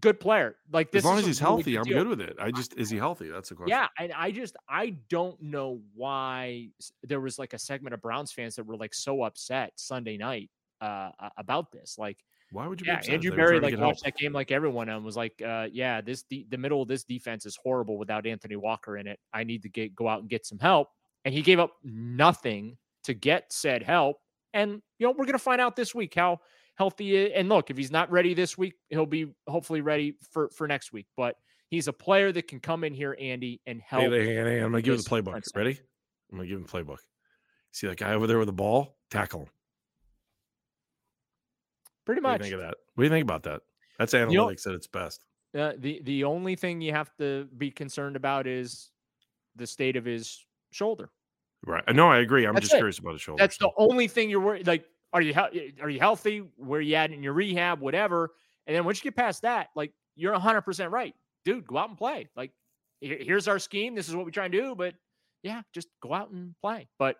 good 0.00 0.20
player. 0.20 0.56
Like 0.72 0.92
this, 0.92 1.00
As 1.00 1.04
long 1.04 1.18
as 1.18 1.26
he's 1.26 1.38
healthy, 1.40 1.76
I'm 1.76 1.84
deal. 1.84 1.98
good 1.98 2.06
with 2.06 2.20
it. 2.20 2.36
I 2.38 2.50
just 2.52 2.74
is 2.74 2.90
he 2.90 2.96
healthy? 2.98 3.28
That's 3.28 3.48
the 3.48 3.56
question. 3.56 3.76
Yeah, 3.76 3.88
and 3.98 4.12
I 4.12 4.30
just 4.30 4.56
I 4.68 4.90
don't 5.08 5.40
know 5.42 5.82
why 5.94 6.70
there 7.02 7.20
was 7.20 7.38
like 7.38 7.52
a 7.52 7.58
segment 7.58 7.94
of 7.94 8.00
Browns 8.00 8.30
fans 8.32 8.54
that 8.56 8.64
were 8.64 8.76
like 8.76 8.94
so 8.94 9.22
upset 9.24 9.72
Sunday 9.76 10.16
night 10.16 10.50
uh 10.80 11.10
about 11.36 11.72
this. 11.72 11.98
Like, 11.98 12.24
Why 12.54 12.68
would 12.68 12.80
you 12.80 12.84
be 12.84 12.92
yeah? 12.92 13.12
Andrew 13.12 13.34
Berry 13.34 13.58
like 13.58 13.72
watched 13.72 14.04
help. 14.04 14.14
that 14.14 14.16
game 14.16 14.32
like 14.32 14.52
everyone 14.52 14.88
and 14.88 15.04
was 15.04 15.16
like, 15.16 15.42
uh 15.44 15.66
yeah, 15.72 16.00
this 16.00 16.22
de- 16.22 16.46
the 16.48 16.56
middle 16.56 16.80
of 16.80 16.86
this 16.86 17.02
defense 17.02 17.46
is 17.46 17.58
horrible 17.60 17.98
without 17.98 18.26
Anthony 18.26 18.54
Walker 18.54 18.96
in 18.96 19.08
it. 19.08 19.18
I 19.32 19.42
need 19.42 19.62
to 19.62 19.68
get 19.68 19.94
go 19.94 20.06
out 20.06 20.20
and 20.20 20.30
get 20.30 20.46
some 20.46 20.60
help. 20.60 20.88
And 21.24 21.34
he 21.34 21.42
gave 21.42 21.58
up 21.58 21.72
nothing 21.82 22.78
to 23.04 23.14
get 23.14 23.52
said 23.52 23.82
help. 23.82 24.18
And 24.52 24.80
you 25.00 25.06
know, 25.06 25.14
we're 25.18 25.26
gonna 25.26 25.38
find 25.38 25.60
out 25.60 25.74
this 25.74 25.96
week 25.96 26.14
how 26.14 26.38
healthy 26.76 27.32
and 27.34 27.48
look, 27.48 27.70
if 27.70 27.76
he's 27.76 27.90
not 27.90 28.08
ready 28.12 28.34
this 28.34 28.56
week, 28.56 28.74
he'll 28.88 29.04
be 29.04 29.26
hopefully 29.48 29.80
ready 29.80 30.14
for 30.30 30.48
for 30.50 30.68
next 30.68 30.92
week. 30.92 31.06
But 31.16 31.34
he's 31.70 31.88
a 31.88 31.92
player 31.92 32.30
that 32.30 32.46
can 32.46 32.60
come 32.60 32.84
in 32.84 32.94
here, 32.94 33.16
Andy, 33.20 33.60
and 33.66 33.82
help. 33.82 34.04
Hey, 34.04 34.26
hey, 34.26 34.34
hey, 34.34 34.58
I'm 34.58 34.70
gonna 34.70 34.80
give 34.80 34.96
this 34.96 35.04
the 35.04 35.10
playbook. 35.10 35.42
Ready? 35.56 35.76
I'm 36.30 36.38
gonna 36.38 36.48
give 36.48 36.58
him 36.58 36.66
playbook. 36.66 36.98
See 37.72 37.88
that 37.88 37.96
guy 37.96 38.14
over 38.14 38.28
there 38.28 38.38
with 38.38 38.46
the 38.46 38.52
ball? 38.52 38.96
Tackle 39.10 39.40
him. 39.40 39.48
Pretty 42.06 42.20
much. 42.20 42.32
What 42.32 42.42
do 42.42 42.46
you 42.46 42.50
think 42.52 42.62
of 42.62 42.68
that? 42.68 42.76
What 42.94 43.02
do 43.02 43.04
you 43.04 43.10
think 43.10 43.22
about 43.24 43.42
that? 43.44 43.62
That's 43.98 44.12
know- 44.12 44.26
analytics 44.26 44.66
at 44.66 44.74
its 44.74 44.86
best. 44.86 45.24
Uh, 45.56 45.72
the 45.78 46.00
the 46.02 46.24
only 46.24 46.56
thing 46.56 46.80
you 46.80 46.90
have 46.90 47.14
to 47.18 47.46
be 47.56 47.70
concerned 47.70 48.16
about 48.16 48.46
is 48.46 48.90
the 49.54 49.66
state 49.66 49.94
of 49.94 50.04
his 50.04 50.44
shoulder. 50.72 51.10
Right. 51.64 51.84
No, 51.94 52.08
I 52.10 52.18
agree. 52.18 52.44
I'm 52.44 52.54
That's 52.54 52.64
just 52.64 52.74
it. 52.74 52.78
curious 52.78 52.98
about 52.98 53.12
his 53.12 53.20
shoulder. 53.22 53.40
That's 53.40 53.56
the 53.56 53.70
only 53.76 54.08
thing 54.08 54.28
you're 54.28 54.40
worried. 54.40 54.66
Like, 54.66 54.84
are 55.12 55.22
you 55.22 55.32
hel- 55.32 55.50
are 55.80 55.88
you 55.88 56.00
healthy? 56.00 56.42
Where 56.56 56.80
you 56.80 56.96
at 56.96 57.12
in 57.12 57.22
your 57.22 57.34
rehab? 57.34 57.80
Whatever. 57.80 58.32
And 58.66 58.74
then 58.74 58.84
once 58.84 58.98
you 58.98 59.10
get 59.10 59.16
past 59.16 59.42
that, 59.42 59.68
like 59.76 59.92
you're 60.16 60.32
100 60.32 60.62
percent 60.62 60.90
right, 60.90 61.14
dude. 61.44 61.66
Go 61.66 61.78
out 61.78 61.88
and 61.88 61.96
play. 61.96 62.28
Like, 62.36 62.50
here's 63.00 63.46
our 63.46 63.60
scheme. 63.60 63.94
This 63.94 64.08
is 64.08 64.16
what 64.16 64.26
we 64.26 64.32
try 64.32 64.46
and 64.46 64.52
do. 64.52 64.74
But 64.74 64.94
yeah, 65.44 65.62
just 65.72 65.86
go 66.02 66.12
out 66.12 66.30
and 66.30 66.54
play. 66.60 66.88
But 66.98 67.16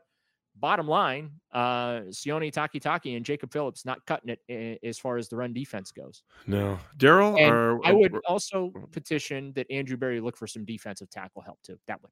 bottom 0.56 0.86
line, 0.86 1.30
uh, 1.52 2.02
Sione 2.10 2.52
Takitaki 2.52 3.16
and 3.16 3.24
Jacob 3.24 3.52
Phillips 3.52 3.84
not 3.84 4.04
cutting 4.06 4.30
it 4.30 4.40
eh, 4.48 4.76
as 4.86 4.98
far 4.98 5.16
as 5.16 5.28
the 5.28 5.36
run 5.36 5.52
defense 5.52 5.90
goes. 5.90 6.22
No, 6.46 6.78
Daryl. 6.98 7.38
Or 7.38 7.84
I 7.84 7.92
would 7.92 8.16
also 8.26 8.72
petition 8.92 9.52
that 9.54 9.70
Andrew 9.70 9.96
Berry 9.96 10.20
look 10.20 10.36
for 10.36 10.46
some 10.46 10.64
defensive 10.64 11.10
tackle 11.10 11.42
help 11.42 11.58
too. 11.62 11.78
That 11.86 12.02
way. 12.02 12.10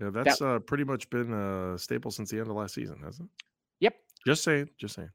Yeah, 0.00 0.10
that's 0.10 0.42
uh, 0.42 0.58
pretty 0.58 0.84
much 0.84 1.08
been 1.10 1.32
a 1.32 1.78
staple 1.78 2.10
since 2.10 2.30
the 2.30 2.38
end 2.38 2.48
of 2.48 2.56
last 2.56 2.74
season, 2.74 2.98
hasn't 3.04 3.28
it? 3.28 3.44
Yep. 3.80 3.94
Just 4.26 4.42
saying. 4.42 4.70
Just 4.78 4.96
saying. 4.96 5.10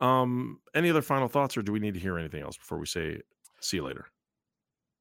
Um, 0.00 0.60
any 0.74 0.90
other 0.90 1.02
final 1.02 1.28
thoughts, 1.28 1.56
or 1.56 1.62
do 1.62 1.72
we 1.72 1.80
need 1.80 1.94
to 1.94 2.00
hear 2.00 2.18
anything 2.18 2.42
else 2.42 2.56
before 2.56 2.78
we 2.78 2.86
say 2.86 3.20
see 3.60 3.76
you 3.76 3.84
later? 3.84 4.06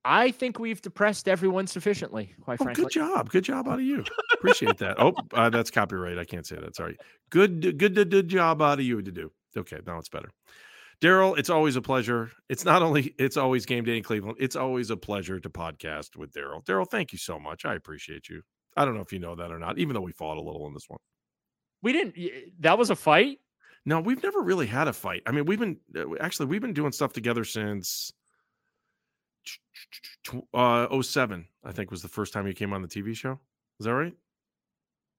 I 0.04 0.32
think 0.32 0.58
we've 0.58 0.82
depressed 0.82 1.28
everyone 1.30 1.68
sufficiently, 1.68 2.34
quite 2.42 2.60
Oh, 2.60 2.64
frankly. 2.64 2.86
good 2.86 2.92
job. 2.92 3.30
Good 3.30 3.44
job 3.44 3.68
out 3.68 3.76
of 3.76 3.82
you. 3.86 4.04
Appreciate 4.34 4.78
that. 4.80 5.00
Oh, 5.00 5.14
uh, 5.34 5.50
that's 5.50 5.70
copyright. 5.70 6.18
I 6.18 6.26
can't 6.26 6.46
say 6.46 6.56
that. 6.56 6.76
Sorry. 6.76 6.98
Good, 7.30 7.62
good, 7.62 7.78
good, 7.96 8.10
good 8.10 8.28
job 8.28 8.62
out 8.62 8.80
of 8.80 8.86
you 8.86 9.02
to 9.02 9.12
do. 9.12 9.32
Okay, 9.56 9.78
now 9.86 10.00
it's 10.00 10.10
better. 10.10 10.30
Daryl, 11.02 11.38
it's 11.38 11.50
always 11.50 11.76
a 11.76 11.82
pleasure. 11.82 12.32
It's 12.50 12.64
not 12.66 12.82
only 12.82 13.14
it's 13.18 13.38
always 13.38 13.66
game 13.66 13.84
day 13.84 13.98
in 13.98 14.04
Cleveland. 14.04 14.38
It's 14.40 14.56
always 14.56 14.90
a 14.92 14.98
pleasure 14.98 15.40
to 15.40 15.50
podcast 15.50 16.16
with 16.16 16.32
Daryl. 16.32 16.64
Daryl, 16.64 16.88
thank 16.90 17.12
you 17.12 17.18
so 17.18 17.40
much. 17.40 17.66
I 17.66 17.74
appreciate 17.76 18.30
you. 18.30 18.42
I 18.78 18.86
don't 18.86 18.96
know 18.96 19.02
if 19.02 19.12
you 19.12 19.20
know 19.20 19.36
that 19.36 19.52
or 19.52 19.60
not, 19.60 19.78
even 19.80 19.94
though 19.96 20.02
we 20.02 20.12
fought 20.14 20.38
a 20.38 20.42
little 20.42 20.66
in 20.68 20.74
this 20.74 20.86
one. 20.88 21.00
We 21.84 21.92
didn't. 21.94 22.16
That 22.60 22.78
was 22.78 22.90
a 22.92 22.96
fight. 22.96 23.40
No, 23.86 24.00
we've 24.00 24.22
never 24.22 24.42
really 24.42 24.68
had 24.68 24.88
a 24.88 24.94
fight. 24.94 25.24
I 25.26 25.32
mean, 25.32 25.46
we've 25.46 25.60
been 25.60 25.78
uh, 25.96 26.06
actually 26.20 26.46
we've 26.46 26.62
been 26.62 26.74
doing 26.74 26.92
stuff 26.92 27.14
together 27.14 27.44
since 27.44 28.12
uh 30.54 31.02
07, 31.02 31.48
I 31.64 31.72
think 31.72 31.92
was 31.92 32.02
the 32.02 32.08
first 32.08 32.34
time 32.34 32.48
you 32.48 32.54
came 32.54 32.74
on 32.74 32.82
the 32.82 32.88
TV 32.88 33.16
show. 33.16 33.40
Is 33.80 33.86
that 33.86 33.94
right? 33.94 34.14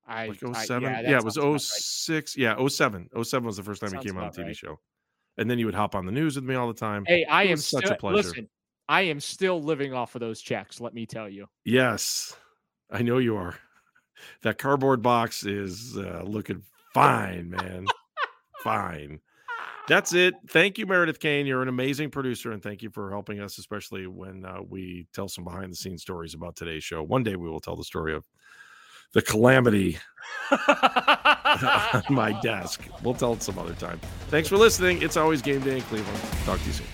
I 0.06 0.28
Like 0.28 0.42
I- 0.44 0.64
07? 0.64 0.82
yeah, 0.82 1.00
yeah, 1.02 1.18
it 1.18 1.24
was 1.24 1.34
sounds 1.34 1.44
about 1.44 1.52
right. 1.52 1.60
06. 1.60 2.36
Yeah, 2.36 2.66
07. 2.68 3.08
07 3.22 3.46
was 3.46 3.56
the 3.56 3.62
first 3.62 3.80
time 3.80 3.90
Sounds 3.90 4.04
you 4.04 4.12
came 4.12 4.20
on 4.20 4.30
the 4.30 4.42
TV 4.42 4.46
right. 4.46 4.56
show. 4.56 4.80
And 5.38 5.50
then 5.50 5.58
you 5.58 5.66
would 5.66 5.74
hop 5.74 5.94
on 5.94 6.04
the 6.06 6.12
news 6.12 6.36
with 6.36 6.44
me 6.44 6.54
all 6.54 6.68
the 6.68 6.74
time. 6.78 7.04
Hey, 7.06 7.24
I 7.24 7.44
am 7.44 7.56
such 7.56 7.84
still, 7.84 7.94
a 7.94 7.98
pleasure. 7.98 8.16
Listen, 8.28 8.48
I 8.88 9.02
am 9.02 9.20
still 9.20 9.62
living 9.62 9.94
off 9.94 10.14
of 10.14 10.20
those 10.20 10.42
checks. 10.42 10.80
Let 10.80 10.92
me 10.92 11.06
tell 11.06 11.28
you. 11.28 11.46
Yes, 11.64 12.36
I 12.90 13.02
know 13.02 13.18
you 13.18 13.36
are. 13.36 13.56
That 14.42 14.58
cardboard 14.58 15.02
box 15.02 15.44
is 15.44 15.96
uh, 15.96 16.22
looking 16.24 16.62
fine, 16.92 17.50
man. 17.50 17.86
fine. 18.62 19.20
That's 19.88 20.14
it. 20.14 20.34
Thank 20.48 20.78
you, 20.78 20.86
Meredith 20.86 21.18
Kane. 21.18 21.44
You're 21.44 21.62
an 21.62 21.68
amazing 21.68 22.10
producer, 22.10 22.52
and 22.52 22.62
thank 22.62 22.82
you 22.82 22.90
for 22.90 23.10
helping 23.10 23.40
us, 23.40 23.58
especially 23.58 24.06
when 24.06 24.44
uh, 24.44 24.60
we 24.68 25.06
tell 25.12 25.28
some 25.28 25.44
behind 25.44 25.72
the 25.72 25.76
scenes 25.76 26.02
stories 26.02 26.34
about 26.34 26.54
today's 26.54 26.84
show. 26.84 27.02
One 27.02 27.22
day 27.22 27.36
we 27.36 27.48
will 27.48 27.60
tell 27.60 27.76
the 27.76 27.84
story 27.84 28.14
of 28.14 28.24
the 29.12 29.22
calamity 29.22 29.98
on 30.50 32.02
my 32.10 32.38
desk. 32.42 32.82
We'll 33.02 33.14
tell 33.14 33.34
it 33.34 33.42
some 33.42 33.58
other 33.58 33.74
time. 33.74 34.00
Thanks 34.28 34.48
for 34.48 34.56
listening. 34.56 35.02
It's 35.02 35.16
always 35.16 35.42
game 35.42 35.60
day 35.60 35.76
in 35.76 35.82
Cleveland. 35.82 36.20
Talk 36.44 36.60
to 36.60 36.66
you 36.66 36.72
soon. 36.72 36.86